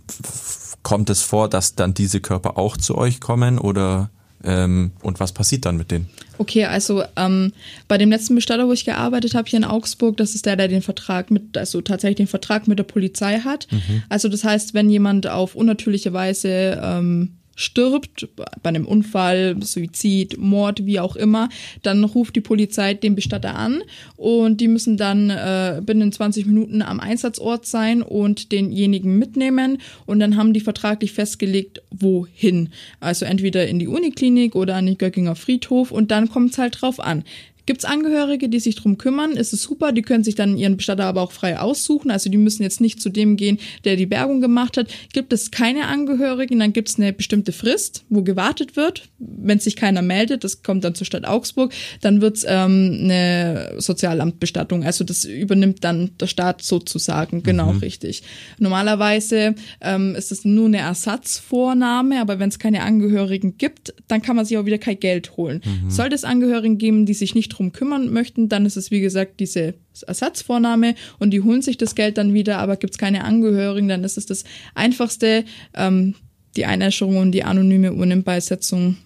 Kommt 0.82 1.10
es 1.10 1.22
vor, 1.22 1.48
dass 1.48 1.76
dann 1.76 1.94
diese 1.94 2.20
Körper 2.20 2.58
auch 2.58 2.76
zu 2.76 2.98
euch 2.98 3.20
kommen 3.20 3.58
oder 3.58 4.10
ähm, 4.44 4.92
und 5.02 5.20
was 5.20 5.32
passiert 5.32 5.64
dann 5.64 5.76
mit 5.76 5.90
denen? 5.90 6.08
Okay, 6.38 6.64
also 6.64 7.04
ähm, 7.16 7.52
bei 7.88 7.98
dem 7.98 8.10
letzten 8.10 8.34
Bestatter, 8.34 8.66
wo 8.66 8.72
ich 8.72 8.84
gearbeitet 8.84 9.34
habe 9.34 9.48
hier 9.48 9.58
in 9.58 9.64
Augsburg, 9.64 10.16
das 10.16 10.34
ist 10.34 10.46
der, 10.46 10.56
der 10.56 10.68
den 10.68 10.82
Vertrag 10.82 11.30
mit, 11.30 11.56
also 11.56 11.80
tatsächlich 11.80 12.16
den 12.16 12.26
Vertrag 12.26 12.66
mit 12.68 12.78
der 12.78 12.84
Polizei 12.84 13.40
hat. 13.40 13.66
Mhm. 13.70 14.02
Also 14.08 14.28
das 14.28 14.44
heißt, 14.44 14.74
wenn 14.74 14.90
jemand 14.90 15.26
auf 15.26 15.54
unnatürliche 15.54 16.12
Weise 16.12 16.80
ähm, 16.82 17.36
stirbt, 17.54 18.28
bei 18.36 18.68
einem 18.68 18.86
Unfall, 18.86 19.56
Suizid, 19.60 20.38
Mord, 20.38 20.86
wie 20.86 21.00
auch 21.00 21.16
immer, 21.16 21.48
dann 21.82 22.04
ruft 22.04 22.36
die 22.36 22.40
Polizei 22.40 22.94
den 22.94 23.14
Bestatter 23.14 23.54
an 23.56 23.82
und 24.16 24.60
die 24.60 24.68
müssen 24.68 24.96
dann 24.96 25.30
äh, 25.30 25.80
binnen 25.84 26.12
20 26.12 26.46
Minuten 26.46 26.82
am 26.82 27.00
Einsatzort 27.00 27.66
sein 27.66 28.02
und 28.02 28.52
denjenigen 28.52 29.18
mitnehmen 29.18 29.78
und 30.06 30.20
dann 30.20 30.36
haben 30.36 30.52
die 30.52 30.60
vertraglich 30.60 31.12
festgelegt, 31.12 31.82
wohin. 31.90 32.70
Also 33.00 33.24
entweder 33.24 33.66
in 33.66 33.78
die 33.78 33.88
Uniklinik 33.88 34.54
oder 34.54 34.76
an 34.76 34.86
den 34.86 34.98
Göckinger 34.98 35.34
Friedhof 35.34 35.90
und 35.90 36.10
dann 36.10 36.28
kommt 36.28 36.52
es 36.52 36.58
halt 36.58 36.80
drauf 36.80 37.00
an. 37.00 37.24
Gibt 37.66 37.80
es 37.80 37.84
Angehörige, 37.84 38.48
die 38.48 38.60
sich 38.60 38.74
drum 38.74 38.98
kümmern, 38.98 39.32
ist 39.32 39.52
es 39.52 39.62
super. 39.62 39.92
Die 39.92 40.02
können 40.02 40.24
sich 40.24 40.34
dann 40.34 40.56
ihren 40.56 40.76
Bestatter 40.76 41.04
aber 41.04 41.22
auch 41.22 41.32
frei 41.32 41.58
aussuchen. 41.58 42.10
Also 42.10 42.28
die 42.28 42.38
müssen 42.38 42.62
jetzt 42.62 42.80
nicht 42.80 43.00
zu 43.00 43.08
dem 43.08 43.36
gehen, 43.36 43.58
der 43.84 43.96
die 43.96 44.06
Bergung 44.06 44.40
gemacht 44.40 44.76
hat. 44.76 44.88
Gibt 45.12 45.32
es 45.32 45.50
keine 45.50 45.86
Angehörigen, 45.86 46.58
dann 46.58 46.72
gibt 46.72 46.88
es 46.88 46.98
eine 46.98 47.12
bestimmte 47.12 47.52
Frist, 47.52 48.04
wo 48.08 48.22
gewartet 48.22 48.76
wird. 48.76 49.08
Wenn 49.18 49.60
sich 49.60 49.76
keiner 49.76 50.02
meldet, 50.02 50.44
das 50.44 50.62
kommt 50.62 50.84
dann 50.84 50.94
zur 50.94 51.06
Stadt 51.06 51.26
Augsburg, 51.26 51.72
dann 52.00 52.20
wird 52.20 52.38
es 52.38 52.46
ähm, 52.48 52.98
eine 53.02 53.74
Sozialamtbestattung. 53.78 54.84
Also 54.84 55.04
das 55.04 55.24
übernimmt 55.24 55.84
dann 55.84 56.10
der 56.18 56.26
Staat 56.26 56.62
sozusagen. 56.62 57.42
Genau, 57.42 57.72
mhm. 57.72 57.78
richtig. 57.78 58.22
Normalerweise 58.58 59.54
ähm, 59.80 60.14
ist 60.16 60.32
es 60.32 60.44
nur 60.44 60.66
eine 60.66 60.78
Ersatzvornahme, 60.78 62.20
aber 62.20 62.38
wenn 62.38 62.48
es 62.48 62.58
keine 62.58 62.82
Angehörigen 62.82 63.56
gibt, 63.56 63.94
dann 64.08 64.22
kann 64.22 64.36
man 64.36 64.44
sich 64.44 64.58
auch 64.58 64.66
wieder 64.66 64.78
kein 64.78 64.98
Geld 64.98 65.36
holen. 65.36 65.62
Mhm. 65.64 65.90
Sollte 65.90 66.14
es 66.14 66.24
Angehörigen 66.24 66.78
geben, 66.78 67.06
die 67.06 67.14
sich 67.14 67.34
nicht 67.34 67.51
drum 67.56 67.72
kümmern 67.72 68.12
möchten, 68.12 68.48
dann 68.48 68.66
ist 68.66 68.76
es 68.76 68.90
wie 68.90 69.00
gesagt 69.00 69.40
diese 69.40 69.74
Ersatzvornahme 70.06 70.94
und 71.18 71.30
die 71.30 71.42
holen 71.42 71.62
sich 71.62 71.78
das 71.78 71.94
Geld 71.94 72.18
dann 72.18 72.34
wieder, 72.34 72.58
aber 72.58 72.76
gibt 72.76 72.94
es 72.94 72.98
keine 72.98 73.24
Angehörigen, 73.24 73.88
dann 73.88 74.04
ist 74.04 74.18
es 74.18 74.26
das 74.26 74.44
einfachste, 74.74 75.44
ähm, 75.74 76.14
die 76.56 76.66
Einäscherung 76.66 77.18
und 77.18 77.32
die 77.32 77.44
anonyme 77.44 77.92
Urnenbeisetzung 77.92 78.96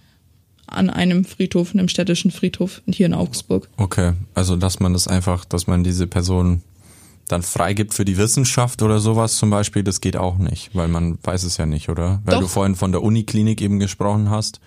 an 0.66 0.90
einem 0.90 1.24
Friedhof, 1.24 1.74
einem 1.74 1.88
städtischen 1.88 2.30
Friedhof 2.30 2.82
hier 2.87 3.06
in 3.06 3.14
Augsburg. 3.14 3.68
Okay, 3.76 4.14
also 4.35 4.56
dass 4.56 4.80
man 4.80 4.92
das 4.92 5.06
einfach, 5.06 5.44
dass 5.44 5.66
man 5.66 5.85
diese 5.85 6.06
Person 6.06 6.62
dann 7.28 7.42
freigibt 7.42 7.94
für 7.94 8.04
die 8.04 8.16
Wissenschaft 8.18 8.82
oder 8.82 9.00
sowas 9.00 9.37
zum 9.37 9.50
Beispiel, 9.50 9.82
das 9.82 10.00
geht 10.00 10.16
auch 10.16 10.38
nicht, 10.38 10.70
weil 10.74 10.88
man 10.88 11.18
weiß 11.22 11.44
es 11.44 11.56
ja 11.56 11.66
nicht, 11.66 11.88
oder? 11.88 12.20
Weil 12.24 12.35
Doch. 12.35 12.42
du 12.42 12.48
vorhin 12.48 12.76
von 12.76 12.92
der 12.92 13.02
Uniklinik 13.02 13.61
eben 13.61 13.80
gesprochen 13.80 14.30
hast. 14.30 14.61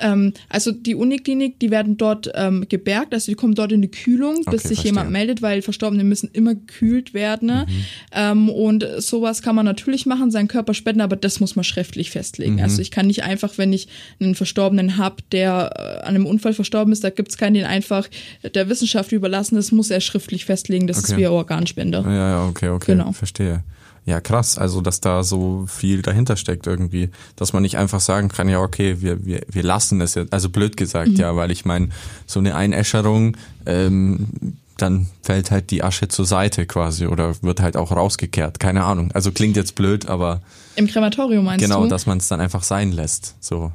Ähm, 0.00 0.32
also 0.48 0.72
die 0.72 0.94
Uniklinik, 0.94 1.58
die 1.60 1.70
werden 1.70 1.96
dort 1.96 2.30
ähm, 2.34 2.66
gebergt, 2.68 3.14
also 3.14 3.30
die 3.30 3.36
kommen 3.36 3.54
dort 3.54 3.72
in 3.72 3.82
die 3.82 3.90
Kühlung, 3.90 4.36
bis 4.36 4.46
okay, 4.46 4.56
sich 4.56 4.66
verstehe. 4.68 4.92
jemand 4.92 5.10
meldet, 5.10 5.42
weil 5.42 5.62
Verstorbene 5.62 6.04
müssen 6.04 6.30
immer 6.32 6.54
gekühlt 6.54 7.14
werden. 7.14 7.48
Mhm. 7.48 7.84
Ähm, 8.12 8.48
und 8.48 8.86
sowas 8.98 9.42
kann 9.42 9.56
man 9.56 9.64
natürlich 9.64 10.06
machen, 10.06 10.30
seinen 10.30 10.48
Körper 10.48 10.74
spenden, 10.74 11.00
aber 11.00 11.16
das 11.16 11.40
muss 11.40 11.56
man 11.56 11.64
schriftlich 11.64 12.10
festlegen. 12.10 12.54
Mhm. 12.54 12.60
Also 12.62 12.82
ich 12.82 12.90
kann 12.90 13.06
nicht 13.06 13.24
einfach, 13.24 13.58
wenn 13.58 13.72
ich 13.72 13.88
einen 14.20 14.34
Verstorbenen 14.34 14.96
habe, 14.96 15.16
der 15.32 15.72
äh, 15.76 16.06
an 16.06 16.14
einem 16.14 16.26
Unfall 16.26 16.52
verstorben 16.52 16.92
ist, 16.92 17.04
da 17.04 17.10
gibt 17.10 17.30
es 17.30 17.38
keinen, 17.38 17.54
den 17.54 17.64
einfach 17.64 18.08
der 18.54 18.68
Wissenschaft 18.68 19.12
überlassen, 19.12 19.56
das 19.56 19.72
muss 19.72 19.90
er 19.90 20.00
schriftlich 20.00 20.44
festlegen, 20.44 20.86
das 20.86 20.98
okay. 20.98 21.12
ist 21.12 21.18
wie 21.18 21.26
ein 21.26 21.32
Organspender. 21.32 22.02
Ja, 22.02 22.30
ja, 22.30 22.46
okay, 22.46 22.68
okay, 22.68 22.92
genau. 22.92 23.12
verstehe. 23.12 23.64
Ja, 24.06 24.20
krass. 24.20 24.56
Also, 24.56 24.80
dass 24.80 25.00
da 25.00 25.24
so 25.24 25.66
viel 25.66 26.00
dahinter 26.00 26.36
steckt 26.36 26.68
irgendwie. 26.68 27.10
Dass 27.34 27.52
man 27.52 27.62
nicht 27.62 27.76
einfach 27.76 28.00
sagen 28.00 28.28
kann, 28.28 28.48
ja, 28.48 28.60
okay, 28.60 29.02
wir, 29.02 29.26
wir, 29.26 29.42
wir 29.50 29.62
lassen 29.64 30.00
es 30.00 30.14
jetzt. 30.14 30.32
Also 30.32 30.48
blöd 30.48 30.76
gesagt, 30.76 31.10
mhm. 31.10 31.16
ja, 31.16 31.34
weil 31.34 31.50
ich 31.50 31.64
meine, 31.64 31.88
so 32.24 32.38
eine 32.38 32.54
Einäscherung, 32.54 33.36
ähm, 33.66 34.28
dann 34.76 35.08
fällt 35.22 35.50
halt 35.50 35.70
die 35.72 35.82
Asche 35.82 36.06
zur 36.06 36.24
Seite 36.24 36.66
quasi 36.66 37.06
oder 37.06 37.34
wird 37.42 37.60
halt 37.60 37.76
auch 37.76 37.90
rausgekehrt. 37.90 38.60
Keine 38.60 38.84
Ahnung. 38.84 39.10
Also 39.12 39.32
klingt 39.32 39.56
jetzt 39.56 39.74
blöd, 39.74 40.06
aber. 40.08 40.40
Im 40.76 40.86
Krematorium 40.86 41.44
meinst 41.44 41.64
genau, 41.64 41.76
du? 41.76 41.82
Genau, 41.82 41.90
dass 41.90 42.06
man 42.06 42.18
es 42.18 42.28
dann 42.28 42.40
einfach 42.40 42.62
sein 42.62 42.92
lässt. 42.92 43.34
So. 43.40 43.72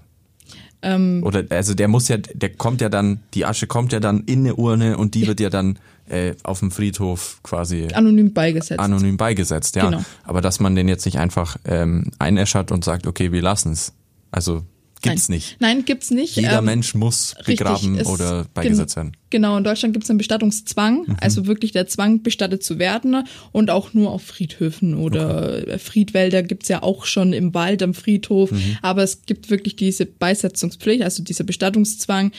Ähm, 0.84 1.22
Oder 1.24 1.44
also 1.50 1.74
der 1.74 1.88
muss 1.88 2.08
ja, 2.08 2.18
der 2.18 2.50
kommt 2.50 2.82
ja 2.82 2.90
dann, 2.90 3.22
die 3.34 3.46
Asche 3.46 3.68
kommt 3.68 3.94
ja 3.94 4.00
dann 4.00 4.22
in 4.26 4.40
eine 4.40 4.56
Urne 4.56 4.98
und 4.98 5.14
die 5.14 5.28
wird 5.28 5.40
ja 5.40 5.50
dann 5.50 5.78
äh, 6.10 6.34
auf 6.44 6.60
dem 6.60 6.72
Friedhof 6.72 7.40
quasi 7.44 7.88
anonym 7.94 8.34
beigesetzt. 8.34 8.80
Anonym 8.80 9.18
beigesetzt, 9.18 9.76
ja. 9.76 9.90
Genau. 9.90 10.04
Aber 10.24 10.42
dass 10.42 10.60
man 10.60 10.76
den 10.76 10.88
jetzt 10.88 11.06
nicht 11.06 11.20
einfach 11.20 11.58
ähm, 11.66 12.12
einäschert 12.20 12.72
und 12.72 12.84
sagt, 12.84 13.06
okay, 13.08 13.32
wir 13.32 13.42
lassen 13.42 13.74
es. 13.74 13.94
Also 14.32 14.64
Gibt's 15.02 15.30
Nein. 15.30 15.36
nicht. 15.36 15.58
Nein, 15.60 15.86
gibt's 15.86 16.12
nicht. 16.12 16.36
Jeder 16.36 16.60
ähm, 16.60 16.66
Mensch 16.66 16.94
muss 16.94 17.36
begraben 17.46 17.96
richtig, 17.96 18.08
oder 18.08 18.46
beigesetzt 18.54 18.96
werden. 18.96 19.18
Genau, 19.32 19.58
in 19.58 19.64
Deutschland 19.64 19.94
gibt's 19.94 20.10
einen 20.10 20.18
Bestattungszwang, 20.18 21.06
mhm. 21.08 21.18
also 21.20 21.48
wirklich 21.48 21.72
der 21.72 21.88
Zwang, 21.88 22.22
bestattet 22.22 22.64
zu 22.64 22.78
werden 22.78 23.24
und 23.52 23.72
auch 23.72 23.94
nur 23.94 24.12
auf 24.12 24.22
Friedhöfen 24.22 24.96
oder 24.96 25.60
okay. 25.62 25.80
Friedwälder 25.80 26.44
gibt's 26.44 26.68
ja 26.68 26.84
auch 26.84 27.06
schon 27.06 27.34
im 27.34 27.54
Wald 27.54 27.82
am 27.82 27.94
Friedhof, 27.94 28.52
mhm. 28.52 28.78
aber 28.82 29.02
es 29.04 29.24
gibt 29.26 29.50
wirklich 29.50 29.76
diese 29.76 30.06
Beisetzungspflicht, 30.06 31.02
also 31.02 31.24
dieser 31.24 31.46
Bestattungszwang, 31.46 32.32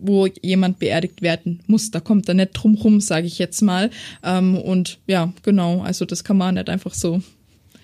wo 0.00 0.26
jemand 0.42 0.78
beerdigt 0.78 1.22
werden 1.22 1.60
muss. 1.66 1.90
Da 1.90 2.00
kommt 2.00 2.28
er 2.28 2.34
nicht 2.34 2.52
drum 2.52 2.76
rum, 2.76 3.00
sage 3.00 3.26
ich 3.26 3.38
jetzt 3.38 3.60
mal. 3.62 3.90
Ähm, 4.22 4.56
und 4.56 4.98
ja, 5.06 5.32
genau, 5.42 5.82
also 5.82 6.04
das 6.04 6.24
kann 6.24 6.36
man 6.36 6.54
nicht 6.54 6.68
einfach 6.68 6.94
so 6.94 7.20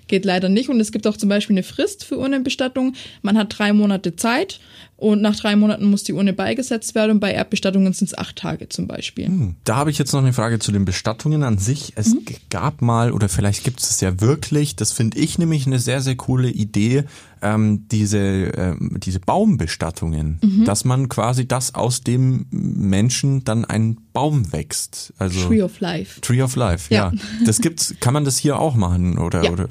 geht 0.06 0.24
leider 0.24 0.48
nicht. 0.48 0.68
Und 0.68 0.80
es 0.80 0.92
gibt 0.92 1.06
auch 1.06 1.16
zum 1.16 1.28
Beispiel 1.28 1.54
eine 1.54 1.62
Frist 1.62 2.04
für 2.04 2.18
Urnenbestattung. 2.18 2.94
Man 3.22 3.38
hat 3.38 3.58
drei 3.58 3.72
Monate 3.72 4.16
Zeit 4.16 4.60
und 4.96 5.22
nach 5.22 5.36
drei 5.36 5.56
Monaten 5.56 5.84
muss 5.86 6.04
die 6.04 6.12
Urne 6.12 6.32
beigesetzt 6.32 6.94
werden 6.94 7.12
und 7.12 7.20
bei 7.20 7.32
Erdbestattungen 7.32 7.92
sind 7.92 8.08
es 8.08 8.18
acht 8.18 8.36
Tage 8.36 8.68
zum 8.68 8.86
Beispiel. 8.86 9.26
Hm. 9.26 9.56
Da 9.64 9.76
habe 9.76 9.90
ich 9.90 9.98
jetzt 9.98 10.12
noch 10.12 10.20
eine 10.20 10.32
Frage 10.32 10.58
zu 10.58 10.72
den 10.72 10.84
Bestattungen 10.84 11.42
an 11.42 11.58
sich. 11.58 11.92
Es 11.96 12.14
mhm. 12.14 12.24
gab 12.50 12.80
mal 12.80 13.12
oder 13.12 13.28
vielleicht 13.28 13.64
gibt 13.64 13.80
es 13.80 13.90
es 13.90 14.00
ja 14.00 14.20
wirklich, 14.20 14.76
das 14.76 14.92
finde 14.92 15.18
ich 15.18 15.38
nämlich 15.38 15.66
eine 15.66 15.78
sehr, 15.78 16.00
sehr 16.00 16.16
coole 16.16 16.48
Idee, 16.48 17.04
ähm, 17.44 17.86
diese, 17.88 18.18
ähm, 18.18 18.96
diese 18.98 19.20
Baumbestattungen, 19.20 20.40
mhm. 20.42 20.64
dass 20.64 20.84
man 20.84 21.08
quasi 21.08 21.46
das 21.46 21.74
aus 21.74 22.00
dem 22.00 22.46
Menschen 22.50 23.44
dann 23.44 23.64
ein 23.64 23.98
Baum 24.12 24.52
wächst. 24.52 25.12
Also 25.18 25.48
Tree 25.48 25.62
of 25.62 25.80
Life. 25.80 26.20
Tree 26.22 26.40
of 26.42 26.56
Life, 26.56 26.92
ja. 26.92 27.12
ja. 27.12 27.18
Das 27.44 27.60
gibt's, 27.60 27.94
kann 28.00 28.14
man 28.14 28.24
das 28.24 28.38
hier 28.38 28.58
auch 28.58 28.74
machen 28.74 29.18
oder? 29.18 29.44
Ja. 29.44 29.52
oder? 29.52 29.68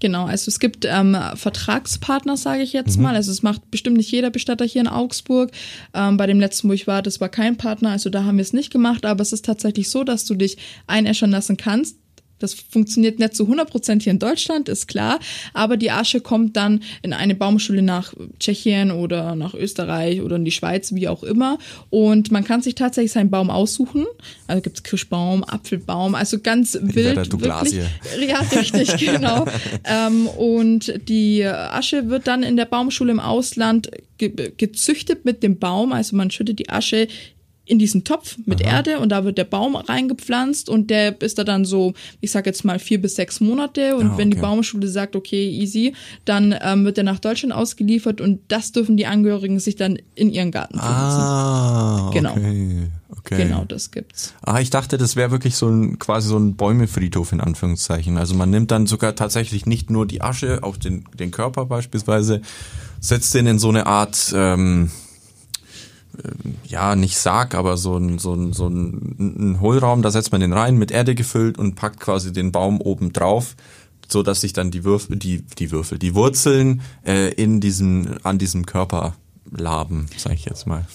Genau, 0.00 0.24
also 0.24 0.48
es 0.48 0.58
gibt 0.58 0.86
ähm, 0.88 1.16
Vertragspartner, 1.34 2.36
sage 2.36 2.62
ich 2.62 2.72
jetzt 2.72 2.96
mhm. 2.96 3.04
mal. 3.04 3.14
Also 3.14 3.30
es 3.30 3.42
macht 3.42 3.70
bestimmt 3.70 3.98
nicht 3.98 4.10
jeder 4.10 4.30
Bestatter 4.30 4.64
hier 4.64 4.80
in 4.80 4.88
Augsburg. 4.88 5.50
Ähm, 5.92 6.16
bei 6.16 6.26
dem 6.26 6.40
letzten, 6.40 6.68
wo 6.68 6.72
ich 6.72 6.86
war, 6.86 7.02
das 7.02 7.20
war 7.20 7.28
kein 7.28 7.56
Partner, 7.56 7.90
also 7.90 8.08
da 8.08 8.24
haben 8.24 8.38
wir 8.38 8.42
es 8.42 8.52
nicht 8.52 8.72
gemacht, 8.72 9.04
aber 9.04 9.20
es 9.22 9.32
ist 9.32 9.44
tatsächlich 9.44 9.90
so, 9.90 10.04
dass 10.04 10.24
du 10.24 10.34
dich 10.34 10.56
einäschern 10.86 11.30
lassen 11.30 11.56
kannst 11.56 11.99
Das 12.40 12.54
funktioniert 12.54 13.18
nicht 13.18 13.34
zu 13.34 13.44
100% 13.44 14.02
hier 14.02 14.12
in 14.12 14.18
Deutschland, 14.18 14.68
ist 14.68 14.88
klar. 14.88 15.20
Aber 15.54 15.76
die 15.76 15.90
Asche 15.90 16.20
kommt 16.20 16.56
dann 16.56 16.82
in 17.02 17.12
eine 17.12 17.34
Baumschule 17.34 17.82
nach 17.82 18.14
Tschechien 18.38 18.90
oder 18.90 19.36
nach 19.36 19.54
Österreich 19.54 20.20
oder 20.22 20.36
in 20.36 20.44
die 20.44 20.50
Schweiz, 20.50 20.94
wie 20.94 21.08
auch 21.08 21.22
immer. 21.22 21.58
Und 21.90 22.30
man 22.30 22.44
kann 22.44 22.62
sich 22.62 22.74
tatsächlich 22.74 23.12
seinen 23.12 23.30
Baum 23.30 23.50
aussuchen. 23.50 24.06
Also 24.46 24.62
gibt's 24.62 24.82
Kirschbaum, 24.82 25.44
Apfelbaum, 25.44 26.14
also 26.14 26.40
ganz 26.40 26.78
wild. 26.80 27.16
Wirklich. 27.16 27.74
Ja, 28.28 28.40
richtig, 28.40 28.96
genau. 28.98 29.46
ähm, 29.84 30.26
und 30.26 30.94
die 31.08 31.44
Asche 31.44 32.08
wird 32.08 32.26
dann 32.26 32.42
in 32.42 32.56
der 32.56 32.64
Baumschule 32.64 33.12
im 33.12 33.20
Ausland 33.20 33.90
ge 34.18 34.52
gezüchtet 34.56 35.24
mit 35.24 35.42
dem 35.42 35.58
Baum. 35.58 35.92
Also 35.92 36.16
man 36.16 36.30
schüttet 36.30 36.58
die 36.58 36.68
Asche 36.68 37.08
in 37.70 37.78
diesen 37.78 38.02
Topf 38.04 38.36
mit 38.46 38.64
Aha. 38.64 38.78
Erde 38.78 38.98
und 38.98 39.10
da 39.10 39.24
wird 39.24 39.38
der 39.38 39.44
Baum 39.44 39.76
reingepflanzt 39.76 40.68
und 40.68 40.90
der 40.90 41.20
ist 41.22 41.38
da 41.38 41.44
dann 41.44 41.64
so, 41.64 41.94
ich 42.20 42.32
sag 42.32 42.46
jetzt 42.46 42.64
mal 42.64 42.80
vier 42.80 43.00
bis 43.00 43.14
sechs 43.14 43.40
Monate 43.40 43.96
und 43.96 44.06
ah, 44.06 44.08
okay. 44.08 44.18
wenn 44.18 44.30
die 44.32 44.38
Baumschule 44.38 44.88
sagt, 44.88 45.14
okay, 45.14 45.48
easy, 45.48 45.94
dann 46.24 46.54
ähm, 46.60 46.84
wird 46.84 46.98
er 46.98 47.04
nach 47.04 47.20
Deutschland 47.20 47.54
ausgeliefert 47.54 48.20
und 48.20 48.40
das 48.48 48.72
dürfen 48.72 48.96
die 48.96 49.06
Angehörigen 49.06 49.60
sich 49.60 49.76
dann 49.76 49.98
in 50.16 50.30
ihren 50.30 50.50
Garten 50.50 50.78
pflanzen. 50.78 51.20
Ah, 51.20 52.10
genau. 52.12 52.32
Okay. 52.32 52.88
Okay. 53.18 53.44
Genau, 53.44 53.64
das 53.64 53.90
gibt's. 53.90 54.34
Ah, 54.40 54.60
ich 54.60 54.70
dachte, 54.70 54.96
das 54.96 55.14
wäre 55.14 55.30
wirklich 55.30 55.56
so 55.56 55.68
ein 55.68 55.98
quasi 55.98 56.28
so 56.28 56.38
ein 56.38 56.56
Bäumefriedhof 56.56 57.32
in 57.32 57.40
Anführungszeichen. 57.40 58.16
Also 58.16 58.34
man 58.34 58.50
nimmt 58.50 58.70
dann 58.70 58.86
sogar 58.86 59.14
tatsächlich 59.14 59.66
nicht 59.66 59.90
nur 59.90 60.06
die 60.06 60.22
Asche, 60.22 60.60
auch 60.62 60.76
den, 60.76 61.04
den 61.18 61.30
Körper 61.30 61.66
beispielsweise, 61.66 62.40
setzt 63.00 63.34
den 63.34 63.46
in 63.46 63.58
so 63.58 63.68
eine 63.68 63.86
Art 63.86 64.32
ähm, 64.34 64.90
ja, 66.64 66.96
nicht 66.96 67.16
Sarg, 67.16 67.54
aber 67.54 67.76
so 67.76 67.96
ein, 67.96 68.18
so 68.18 68.34
ein, 68.34 68.52
so 68.52 68.68
ein, 68.68 69.16
ein 69.18 69.60
Hohlraum, 69.60 70.02
da 70.02 70.10
setzt 70.10 70.32
man 70.32 70.40
den 70.40 70.52
rein, 70.52 70.76
mit 70.76 70.90
Erde 70.90 71.14
gefüllt 71.14 71.58
und 71.58 71.74
packt 71.74 72.00
quasi 72.00 72.32
den 72.32 72.52
Baum 72.52 72.80
oben 72.80 73.12
drauf, 73.12 73.56
so 74.08 74.22
dass 74.22 74.40
sich 74.40 74.52
dann 74.52 74.70
die 74.70 74.84
Würfel, 74.84 75.16
die, 75.16 75.42
die 75.42 75.70
Würfel, 75.70 75.98
die 75.98 76.14
Wurzeln 76.14 76.82
äh, 77.04 77.32
in 77.34 77.60
diesem, 77.60 78.16
an 78.22 78.38
diesem 78.38 78.66
Körper 78.66 79.14
laben, 79.56 80.06
sage 80.16 80.36
ich 80.36 80.44
jetzt 80.44 80.66
mal. 80.66 80.86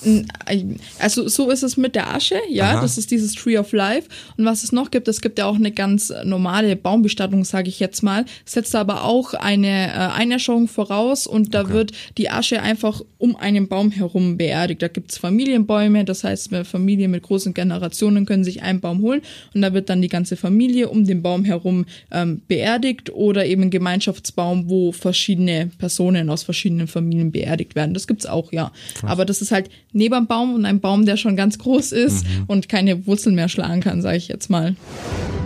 Also 1.00 1.28
so 1.28 1.50
ist 1.50 1.64
es 1.64 1.78
mit 1.78 1.96
der 1.96 2.14
Asche, 2.14 2.36
ja, 2.50 2.72
Aha. 2.72 2.82
das 2.82 2.98
ist 2.98 3.12
dieses 3.12 3.34
Tree 3.34 3.58
of 3.58 3.72
Life. 3.72 4.08
Und 4.38 4.46
was 4.46 4.64
es 4.64 4.72
noch 4.72 4.92
gibt, 4.92 5.08
es 5.08 5.22
gibt 5.22 5.40
ja 5.40 5.46
auch 5.46 5.56
eine 5.56 5.72
ganz 5.72 6.14
normale 6.24 6.76
Baumbestattung, 6.76 7.44
sage 7.44 7.70
ich 7.70 7.80
jetzt 7.80 8.04
mal, 8.04 8.26
setzt 8.46 8.76
aber 8.76 9.04
auch 9.04 9.34
eine 9.34 9.88
äh, 9.88 9.92
Einäscherung 9.92 10.68
voraus 10.68 11.28
und 11.28 11.54
da 11.54 11.62
okay. 11.62 11.74
wird 11.74 11.92
die 12.18 12.30
Asche 12.30 12.62
einfach 12.62 13.02
um 13.18 13.36
einen 13.36 13.68
Baum 13.68 13.92
herum 13.92 14.38
beerdigt. 14.38 14.82
Da 14.82 14.88
gibt's 14.88 15.18
Familienbäume, 15.18 16.06
das 16.06 16.24
heißt, 16.24 16.56
Familien 16.64 17.12
mit 17.12 17.24
großen 17.24 17.54
Generationen 17.54 18.26
können 18.26 18.44
sich 18.44 18.62
einen 18.62 18.80
Baum 18.80 19.02
holen 19.02 19.22
und 19.54 19.62
da 19.62 19.74
wird 19.74 19.90
dann 19.90 20.02
die 20.02 20.10
ganze 20.10 20.36
Familie 20.36 20.90
um 20.90 21.06
den 21.06 21.22
Baum 21.22 21.44
herum 21.44 21.86
ähm, 22.12 22.42
beerdigt 22.48 23.10
oder 23.12 23.46
eben 23.46 23.64
ein 23.64 23.70
Gemeinschaftsbaum, 23.70 24.70
wo 24.70 24.92
verschiedene 24.92 25.72
Personen 25.78 26.30
aus 26.30 26.44
verschiedenen 26.44 26.88
Familien 26.88 27.32
beerdigt 27.32 27.76
werden. 27.76 27.94
Das 27.94 28.08
gibt's 28.08 28.26
auch 28.26 28.45
auch, 28.46 28.52
ja. 28.52 28.72
Krass. 28.96 29.10
Aber 29.10 29.26
das 29.26 29.42
ist 29.42 29.52
halt 29.52 29.70
neben 29.92 30.14
einem 30.16 30.28
Baum 30.28 30.54
und 30.54 30.66
ein 30.66 30.80
Baum, 30.80 31.06
der 31.06 31.18
schon 31.18 31.36
ganz 31.36 31.58
groß 31.58 31.92
ist 31.92 32.26
mhm. 32.26 32.44
und 32.48 32.70
keine 32.70 33.06
Wurzeln 33.08 33.36
mehr 33.36 33.50
schlagen 33.50 33.82
kann, 33.82 34.02
sage 34.02 34.18
ich 34.18 34.28
jetzt 34.28 34.50
mal. 34.50 34.76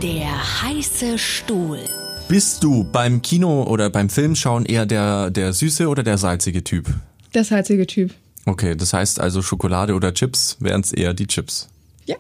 Der 0.02 0.64
heiße 0.64 1.18
Stuhl. 1.18 1.80
Bist 2.28 2.64
du 2.64 2.84
beim 2.84 3.22
Kino 3.22 3.64
oder 3.64 3.90
beim 3.90 4.10
Filmschauen 4.10 4.66
eher 4.66 4.86
der, 4.86 5.32
der 5.32 5.54
süße 5.54 5.88
oder 5.88 6.04
der 6.04 6.18
salzige 6.18 6.64
Typ? 6.64 6.94
Der 7.34 7.44
salzige 7.44 7.88
Typ. 7.88 8.14
Okay, 8.46 8.76
das 8.76 8.94
heißt 8.94 9.20
also 9.20 9.42
Schokolade 9.42 9.94
oder 9.94 10.14
Chips 10.14 10.58
wären 10.60 10.82
es 10.82 10.94
eher 10.94 11.14
die 11.14 11.28
Chips. 11.28 11.70
Ja. 12.06 12.16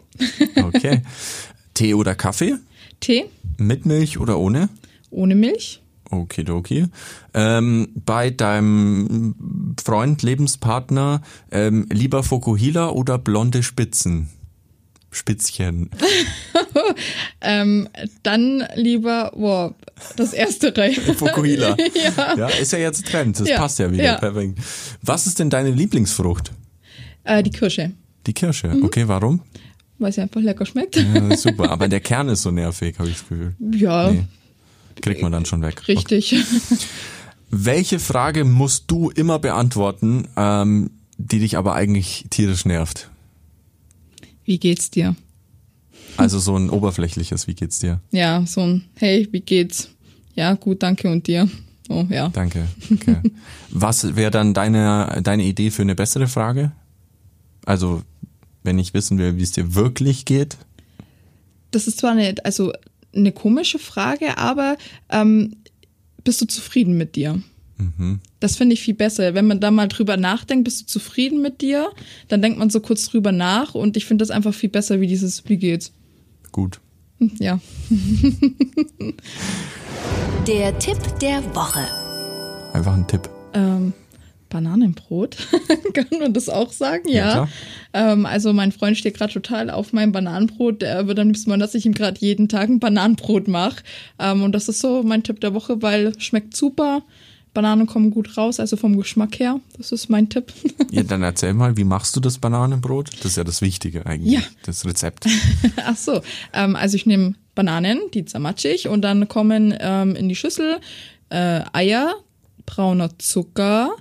okay. 0.64 1.02
Tee 1.74 1.94
oder 1.94 2.16
Kaffee? 2.16 2.56
Tee. 3.00 3.26
Mit 3.58 3.86
Milch 3.86 4.20
oder 4.20 4.38
ohne? 4.38 4.70
Ohne 5.12 5.36
Milch. 5.36 5.82
Okidoki. 6.12 6.88
Ähm, 7.34 7.90
bei 7.94 8.30
deinem 8.30 9.76
Freund, 9.84 10.24
Lebenspartner, 10.24 11.22
ähm, 11.52 11.88
lieber 11.92 12.24
Fokuhila 12.24 12.90
oder 12.90 13.18
blonde 13.18 13.64
Spitzen? 13.64 14.30
Spitzchen. 15.12 15.90
ähm, 17.42 17.90
dann 18.22 18.64
lieber, 18.76 19.32
boah, 19.36 19.74
das 20.16 20.34
erste 20.34 20.76
Reihe. 20.76 20.94
Fokuhila. 21.16 21.76
ja. 22.18 22.38
ja. 22.38 22.48
Ist 22.48 22.74
ja 22.74 22.80
jetzt 22.80 23.08
Trend, 23.08 23.40
das 23.40 23.50
ja. 23.50 23.58
passt 23.58 23.80
ja 23.80 23.92
wieder 23.92 24.04
ja. 24.04 24.18
perfekt. 24.18 24.60
Was 25.02 25.26
ist 25.26 25.40
denn 25.40 25.50
deine 25.50 25.72
Lieblingsfrucht? 25.72 26.52
Äh, 27.24 27.44
die 27.44 27.50
Kirsche. 27.50 27.92
Die 28.28 28.34
Kirsche, 28.34 28.68
mhm. 28.68 28.84
okay, 28.84 29.08
warum? 29.08 29.42
Weil 29.98 30.12
sie 30.12 30.22
einfach 30.22 30.42
lecker 30.42 30.66
schmeckt. 30.66 30.96
Ja, 30.96 31.36
super, 31.36 31.72
aber 31.72 31.88
der 31.88 32.00
Kern 32.00 32.30
ist 32.30 32.44
so 32.44 32.52
nervig, 32.52 32.98
habe 33.00 33.10
ich 33.10 33.16
das 33.16 33.28
Gefühl. 33.28 33.56
Ja, 33.60 34.12
nee. 34.12 34.26
Kriegt 35.02 35.22
man 35.22 35.32
dann 35.32 35.46
schon 35.46 35.62
weg. 35.62 35.88
Richtig. 35.88 36.34
Okay. 36.34 36.44
Welche 37.52 38.00
Frage 38.00 38.46
musst 38.46 38.92
du 38.92 39.10
immer 39.10 39.40
beantworten, 39.40 40.28
ähm, 40.38 40.92
die 41.18 41.40
dich 41.40 41.58
aber 41.58 41.74
eigentlich 41.74 42.26
tierisch 42.30 42.66
nervt? 42.66 43.10
Wie 44.46 44.60
geht's 44.60 44.92
dir? 44.92 45.16
Also 46.18 46.40
so 46.40 46.56
ein 46.56 46.70
oberflächliches, 46.70 47.48
wie 47.48 47.56
geht's 47.56 47.80
dir? 47.80 48.02
Ja, 48.12 48.46
so 48.46 48.62
ein 48.62 48.86
Hey, 48.96 49.28
wie 49.32 49.42
geht's? 49.42 49.90
Ja, 50.36 50.54
gut, 50.54 50.84
danke 50.84 51.10
und 51.10 51.28
dir. 51.28 51.50
Oh, 51.90 52.06
ja. 52.10 52.30
Danke. 52.30 52.68
Okay. 52.92 53.18
Was 53.72 54.16
wäre 54.16 54.32
dann 54.32 54.54
deine, 54.54 55.22
deine 55.24 55.44
Idee 55.44 55.72
für 55.72 55.82
eine 55.82 55.96
bessere 55.96 56.28
Frage? 56.28 56.72
Also, 57.66 58.04
wenn 58.64 58.78
ich 58.78 58.94
wissen 58.94 59.18
will, 59.18 59.38
wie 59.38 59.44
es 59.44 59.52
dir 59.52 59.74
wirklich 59.74 60.26
geht? 60.26 60.58
Das 61.72 61.88
ist 61.88 62.00
zwar 62.00 62.12
eine, 62.12 62.36
also 62.44 62.74
eine 63.16 63.32
komische 63.32 63.80
Frage, 63.80 64.38
aber 64.38 64.78
ähm, 65.10 65.56
bist 66.24 66.42
du 66.42 66.46
zufrieden 66.46 66.98
mit 66.98 67.16
dir? 67.16 67.42
Mhm. 67.78 68.20
Das 68.40 68.58
finde 68.58 68.74
ich 68.74 68.82
viel 68.82 68.94
besser. 68.94 69.34
Wenn 69.34 69.48
man 69.48 69.60
da 69.60 69.72
mal 69.72 69.88
drüber 69.88 70.18
nachdenkt, 70.18 70.66
bist 70.66 70.82
du 70.82 70.86
zufrieden 70.86 71.42
mit 71.42 71.62
dir? 71.62 71.90
Dann 72.28 72.42
denkt 72.42 72.60
man 72.60 72.70
so 72.70 72.80
kurz 72.82 73.08
drüber 73.10 73.32
nach 73.32 73.74
und 73.74 73.98
ich 73.98 74.06
finde 74.06 74.24
das 74.24 74.32
einfach 74.32 74.54
viel 74.54 74.70
besser 74.70 75.00
wie 75.02 75.08
dieses, 75.08 75.48
wie 75.48 75.58
geht's? 75.58 75.94
Gut. 76.52 76.80
Ja. 77.40 77.60
der 80.48 80.80
Tipp 80.80 80.98
der 81.22 81.44
Woche. 81.56 81.86
Einfach 82.74 82.94
ein 82.94 83.08
Tipp. 83.08 83.30
Ähm, 83.54 83.94
Bananenbrot. 84.50 85.38
Kann 85.94 86.20
man 86.20 86.34
das 86.34 86.50
auch 86.50 86.72
sagen? 86.72 87.08
Ja. 87.08 87.36
ja 87.36 87.48
ähm, 87.94 88.26
also 88.26 88.54
mein 88.54 88.72
Freund 88.72 88.98
steht 88.98 89.18
gerade 89.18 89.34
total 89.34 89.70
auf 89.70 89.94
meinem 89.94 90.12
Bananenbrot. 90.12 90.82
Der 90.82 91.08
wird 91.08 91.20
am 91.20 91.28
liebsten 91.28 91.50
mal, 91.50 91.60
dass 91.60 91.76
ich 91.76 91.86
ihm 91.86 91.94
gerade 91.94 92.20
jeden 92.20 92.50
Tag 92.50 92.70
ein 92.70 92.80
Bananenbrot 92.80 93.48
mache. 93.48 93.84
Ähm, 94.18 94.44
und 94.44 94.54
das 94.54 94.68
ist 94.68 94.80
so 94.80 95.04
mein 95.04 95.24
Tipp 95.24 95.40
der 95.42 95.54
Woche, 95.54 95.82
weil 95.82 96.20
schmeckt 96.20 96.56
super. 96.56 97.04
Bananen 97.54 97.88
kommen 97.88 98.12
gut 98.12 98.38
raus, 98.38 98.60
also 98.60 98.78
vom 98.78 98.96
Geschmack 98.96 99.40
her. 99.40 99.60
Das 99.78 99.92
ist 99.92 100.10
mein 100.10 100.30
Tipp. 100.30 100.54
Ja, 100.92 101.04
dann 101.04 101.22
erzähl 101.22 101.54
mal, 101.54 101.78
wie 101.78 101.84
machst 101.84 102.16
du 102.16 102.20
das 102.20 102.40
Bananenbrot? 102.40 103.12
Das 103.18 103.26
ist 103.26 103.38
ja 103.38 103.44
das 103.44 103.62
Wichtige 103.62 104.08
eigentlich, 104.08 104.34
ja. 104.34 104.42
das 104.64 104.86
Rezept. 104.86 105.28
Ach 105.86 105.96
so, 105.96 106.22
ähm, 106.52 106.76
also 106.76 106.96
ich 106.96 107.06
nehme 107.06 107.36
Bananen, 107.54 108.00
die 108.14 108.26
zermatsche 108.26 108.70
ich 108.70 108.88
und 108.88 109.04
dann 109.04 109.28
kommen 109.28 109.76
ähm, 109.80 110.16
in 110.16 110.30
die 110.30 110.36
Schüssel 110.36 110.80
äh, 111.30 111.62
Eier, 111.74 112.16
brauner 112.66 113.20
Zucker, 113.20 113.92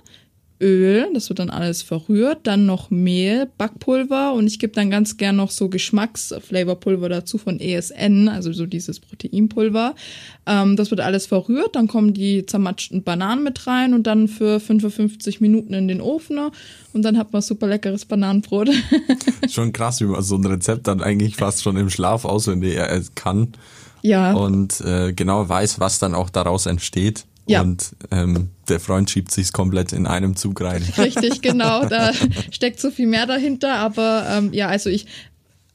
Öl, 0.61 1.07
das 1.13 1.29
wird 1.29 1.39
dann 1.39 1.49
alles 1.49 1.81
verrührt, 1.81 2.39
dann 2.43 2.65
noch 2.65 2.89
Mehl, 2.89 3.47
Backpulver 3.57 4.33
und 4.33 4.45
ich 4.47 4.59
gebe 4.59 4.73
dann 4.73 4.89
ganz 4.89 5.15
gern 5.17 5.37
noch 5.37 5.51
so 5.51 5.69
Geschmacksflavorpulver 5.69 7.07
dazu 7.07 7.37
von 7.37 7.59
ESN, 7.59 8.27
also 8.27 8.51
so 8.51 8.65
dieses 8.65 8.99
Proteinpulver. 8.99 9.95
Ähm, 10.45 10.75
das 10.75 10.91
wird 10.91 10.99
alles 10.99 11.27
verrührt, 11.27 11.75
dann 11.75 11.87
kommen 11.87 12.13
die 12.13 12.45
zermatschten 12.45 13.03
Bananen 13.03 13.43
mit 13.43 13.65
rein 13.67 13.93
und 13.93 14.05
dann 14.05 14.27
für 14.27 14.59
55 14.59 15.39
Minuten 15.39 15.73
in 15.73 15.87
den 15.87 16.01
Ofen 16.01 16.39
und 16.91 17.03
dann 17.03 17.17
hat 17.17 17.31
man 17.31 17.41
super 17.41 17.67
leckeres 17.67 18.05
Bananenbrot. 18.05 18.69
schon 19.49 19.71
krass, 19.71 20.01
wie 20.01 20.05
man 20.05 20.21
so 20.21 20.35
ein 20.35 20.45
Rezept 20.45 20.87
dann 20.87 21.01
eigentlich 21.01 21.37
fast 21.37 21.63
schon 21.63 21.77
im 21.77 21.89
Schlaf 21.89 22.25
auswendig 22.25 22.77
kann. 23.15 23.53
Ja. 24.01 24.33
Und 24.33 24.81
äh, 24.81 25.13
genau 25.13 25.47
weiß, 25.47 25.79
was 25.79 25.99
dann 25.99 26.15
auch 26.15 26.29
daraus 26.29 26.65
entsteht. 26.65 27.25
Ja. 27.49 27.61
Und 27.61 27.95
ähm, 28.11 28.49
der 28.67 28.79
Freund 28.79 29.09
schiebt 29.09 29.31
sich's 29.31 29.51
komplett 29.51 29.91
in 29.91 30.05
einem 30.05 30.35
Zug 30.35 30.61
rein. 30.61 30.83
Richtig, 30.97 31.41
genau. 31.41 31.85
Da 31.89 32.11
steckt 32.51 32.79
so 32.79 32.91
viel 32.91 33.07
mehr 33.07 33.25
dahinter. 33.25 33.75
Aber 33.75 34.27
ähm, 34.29 34.53
ja, 34.53 34.67
also 34.67 34.89
ich 34.89 35.07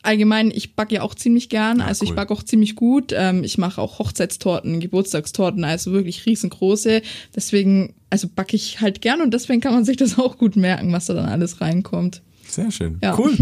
allgemein, 0.02 0.52
ich 0.54 0.76
backe 0.76 0.94
ja 0.96 1.02
auch 1.02 1.14
ziemlich 1.14 1.48
gern. 1.48 1.80
Ja, 1.80 1.86
also 1.86 2.04
cool. 2.04 2.10
ich 2.10 2.16
backe 2.16 2.32
auch 2.32 2.42
ziemlich 2.42 2.76
gut. 2.76 3.12
Ähm, 3.16 3.42
ich 3.42 3.58
mache 3.58 3.80
auch 3.80 3.98
Hochzeitstorten, 3.98 4.80
Geburtstagstorten, 4.80 5.64
also 5.64 5.92
wirklich 5.92 6.26
riesengroße. 6.26 7.02
Deswegen, 7.34 7.94
also 8.10 8.28
backe 8.28 8.54
ich 8.54 8.80
halt 8.80 9.00
gern 9.00 9.20
und 9.20 9.34
deswegen 9.34 9.60
kann 9.60 9.74
man 9.74 9.84
sich 9.84 9.96
das 9.96 10.18
auch 10.18 10.38
gut 10.38 10.56
merken, 10.56 10.92
was 10.92 11.06
da 11.06 11.14
dann 11.14 11.26
alles 11.26 11.60
reinkommt. 11.60 12.22
Sehr 12.46 12.70
schön. 12.70 12.98
Ja. 13.02 13.18
Cool. 13.18 13.36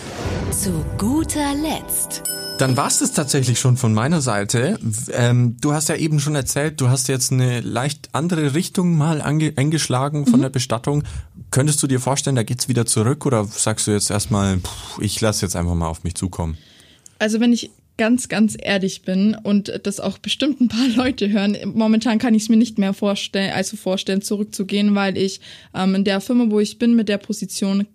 Zu 0.52 0.84
guter 0.98 1.54
Letzt 1.54 2.22
dann 2.62 2.76
war 2.76 2.86
es 2.86 3.00
das 3.00 3.10
tatsächlich 3.10 3.58
schon 3.58 3.76
von 3.76 3.92
meiner 3.92 4.20
Seite. 4.20 4.78
Ähm, 5.10 5.56
du 5.60 5.72
hast 5.72 5.88
ja 5.88 5.96
eben 5.96 6.20
schon 6.20 6.36
erzählt, 6.36 6.80
du 6.80 6.90
hast 6.90 7.08
jetzt 7.08 7.32
eine 7.32 7.60
leicht 7.60 8.10
andere 8.12 8.54
Richtung 8.54 8.96
mal 8.96 9.20
eingeschlagen 9.20 10.26
von 10.26 10.38
mhm. 10.38 10.42
der 10.42 10.50
Bestattung. 10.50 11.02
Könntest 11.50 11.82
du 11.82 11.88
dir 11.88 11.98
vorstellen, 11.98 12.36
da 12.36 12.44
geht's 12.44 12.68
wieder 12.68 12.86
zurück 12.86 13.26
oder 13.26 13.44
sagst 13.46 13.88
du 13.88 13.90
jetzt 13.90 14.12
erstmal, 14.12 14.58
pff, 14.58 15.00
ich 15.00 15.20
lasse 15.20 15.44
jetzt 15.44 15.56
einfach 15.56 15.74
mal 15.74 15.88
auf 15.88 16.04
mich 16.04 16.14
zukommen? 16.14 16.56
Also 17.18 17.40
wenn 17.40 17.52
ich 17.52 17.72
ganz, 17.96 18.28
ganz 18.28 18.56
ehrlich 18.56 19.02
bin 19.02 19.36
und 19.42 19.80
das 19.82 19.98
auch 19.98 20.18
bestimmt 20.18 20.60
ein 20.60 20.68
paar 20.68 20.86
Leute 20.94 21.30
hören, 21.30 21.56
momentan 21.64 22.20
kann 22.20 22.32
ich 22.32 22.44
es 22.44 22.48
mir 22.48 22.58
nicht 22.58 22.78
mehr 22.78 22.94
vorstellen, 22.94 23.54
also 23.54 23.76
vorstellen, 23.76 24.22
zurückzugehen, 24.22 24.94
weil 24.94 25.18
ich 25.18 25.40
ähm, 25.74 25.96
in 25.96 26.04
der 26.04 26.20
Firma, 26.20 26.44
wo 26.48 26.60
ich 26.60 26.78
bin, 26.78 26.94
mit 26.94 27.08
der 27.08 27.18
Position 27.18 27.88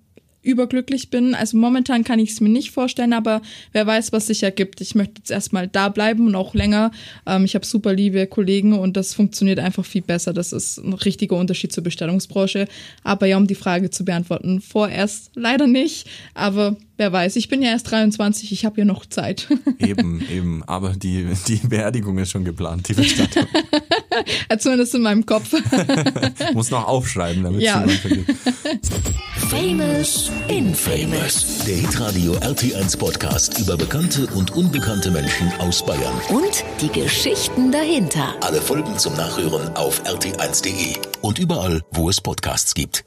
überglücklich 0.48 1.10
bin. 1.10 1.36
Also 1.36 1.58
momentan 1.58 2.04
kann 2.04 2.20
ich 2.20 2.32
es 2.32 2.42
mir 2.42 2.50
nicht 2.50 2.72
vorstellen, 2.72 3.14
aber 3.14 3.42
wer 3.74 3.86
weiß, 3.86 4.12
was 4.14 4.28
sich 4.28 4.44
ergibt. 4.44 4.82
Ich 4.82 4.96
möchte 4.96 5.16
jetzt 5.18 5.32
erstmal 5.32 5.68
da 5.68 5.90
bleiben 5.90 6.28
und 6.28 6.36
auch 6.36 6.54
länger. 6.54 6.92
Ähm, 7.26 7.46
ich 7.46 7.54
habe 7.54 7.66
super 7.66 7.94
liebe 7.94 8.26
Kollegen 8.28 8.74
und 8.74 8.98
das 8.98 9.14
funktioniert 9.14 9.60
einfach 9.60 9.86
viel 9.86 10.02
besser. 10.02 10.34
Das 10.34 10.54
ist 10.54 10.78
ein 10.78 10.94
richtiger 10.94 11.36
Unterschied 11.36 11.72
zur 11.72 11.84
Bestellungsbranche. 11.84 12.68
Aber 13.04 13.28
ja, 13.28 13.38
um 13.38 13.48
die 13.48 13.56
Frage 13.56 13.90
zu 13.90 14.06
beantworten, 14.06 14.62
vorerst 14.62 15.32
leider 15.36 15.68
nicht, 15.68 16.08
aber 16.34 16.78
wer 16.98 17.12
weiß. 17.12 17.36
Ich 17.36 17.50
bin 17.50 17.62
ja 17.62 17.70
erst 17.70 17.92
23, 17.92 18.52
ich 18.52 18.66
habe 18.66 18.80
ja 18.80 18.86
noch 18.86 19.06
Zeit. 19.06 19.48
Eben, 19.80 20.22
eben. 20.30 20.64
Aber 20.64 20.94
die, 20.94 21.28
die 21.48 21.68
Beerdigung 21.68 22.18
ist 22.18 22.32
schon 22.32 22.44
geplant, 22.44 22.88
die 22.90 22.94
Bestattung. 22.94 23.46
Zumindest 24.60 24.96
in 24.96 25.02
meinem 25.02 25.26
Kopf. 25.26 25.54
Muss 26.54 26.72
noch 26.72 26.88
aufschreiben, 26.88 27.44
damit 27.44 27.62
Ja. 27.62 27.80
niemand 27.80 28.00
vergisst. 28.00 28.28
Famous 29.50 30.32
Infamous. 30.48 31.60
Der 31.66 31.76
Hitradio 31.76 32.34
RT1 32.38 32.98
Podcast 32.98 33.60
über 33.60 33.78
bekannte 33.78 34.28
und 34.36 34.52
unbekannte 34.56 35.12
Menschen 35.12 35.52
aus 35.60 35.86
Bayern. 35.86 36.14
Und 36.30 36.64
die 36.82 36.90
Geschichten 36.90 37.72
dahinter. 37.72 38.36
Alle 38.42 38.62
Folgen 38.62 38.98
zum 38.98 39.16
Nachhören 39.16 39.76
auf 39.76 40.02
rt1.de 40.04 40.96
und 41.22 41.40
überall, 41.40 41.82
wo 41.92 42.10
es 42.10 42.20
Podcasts 42.22 42.74
gibt. 42.74 43.06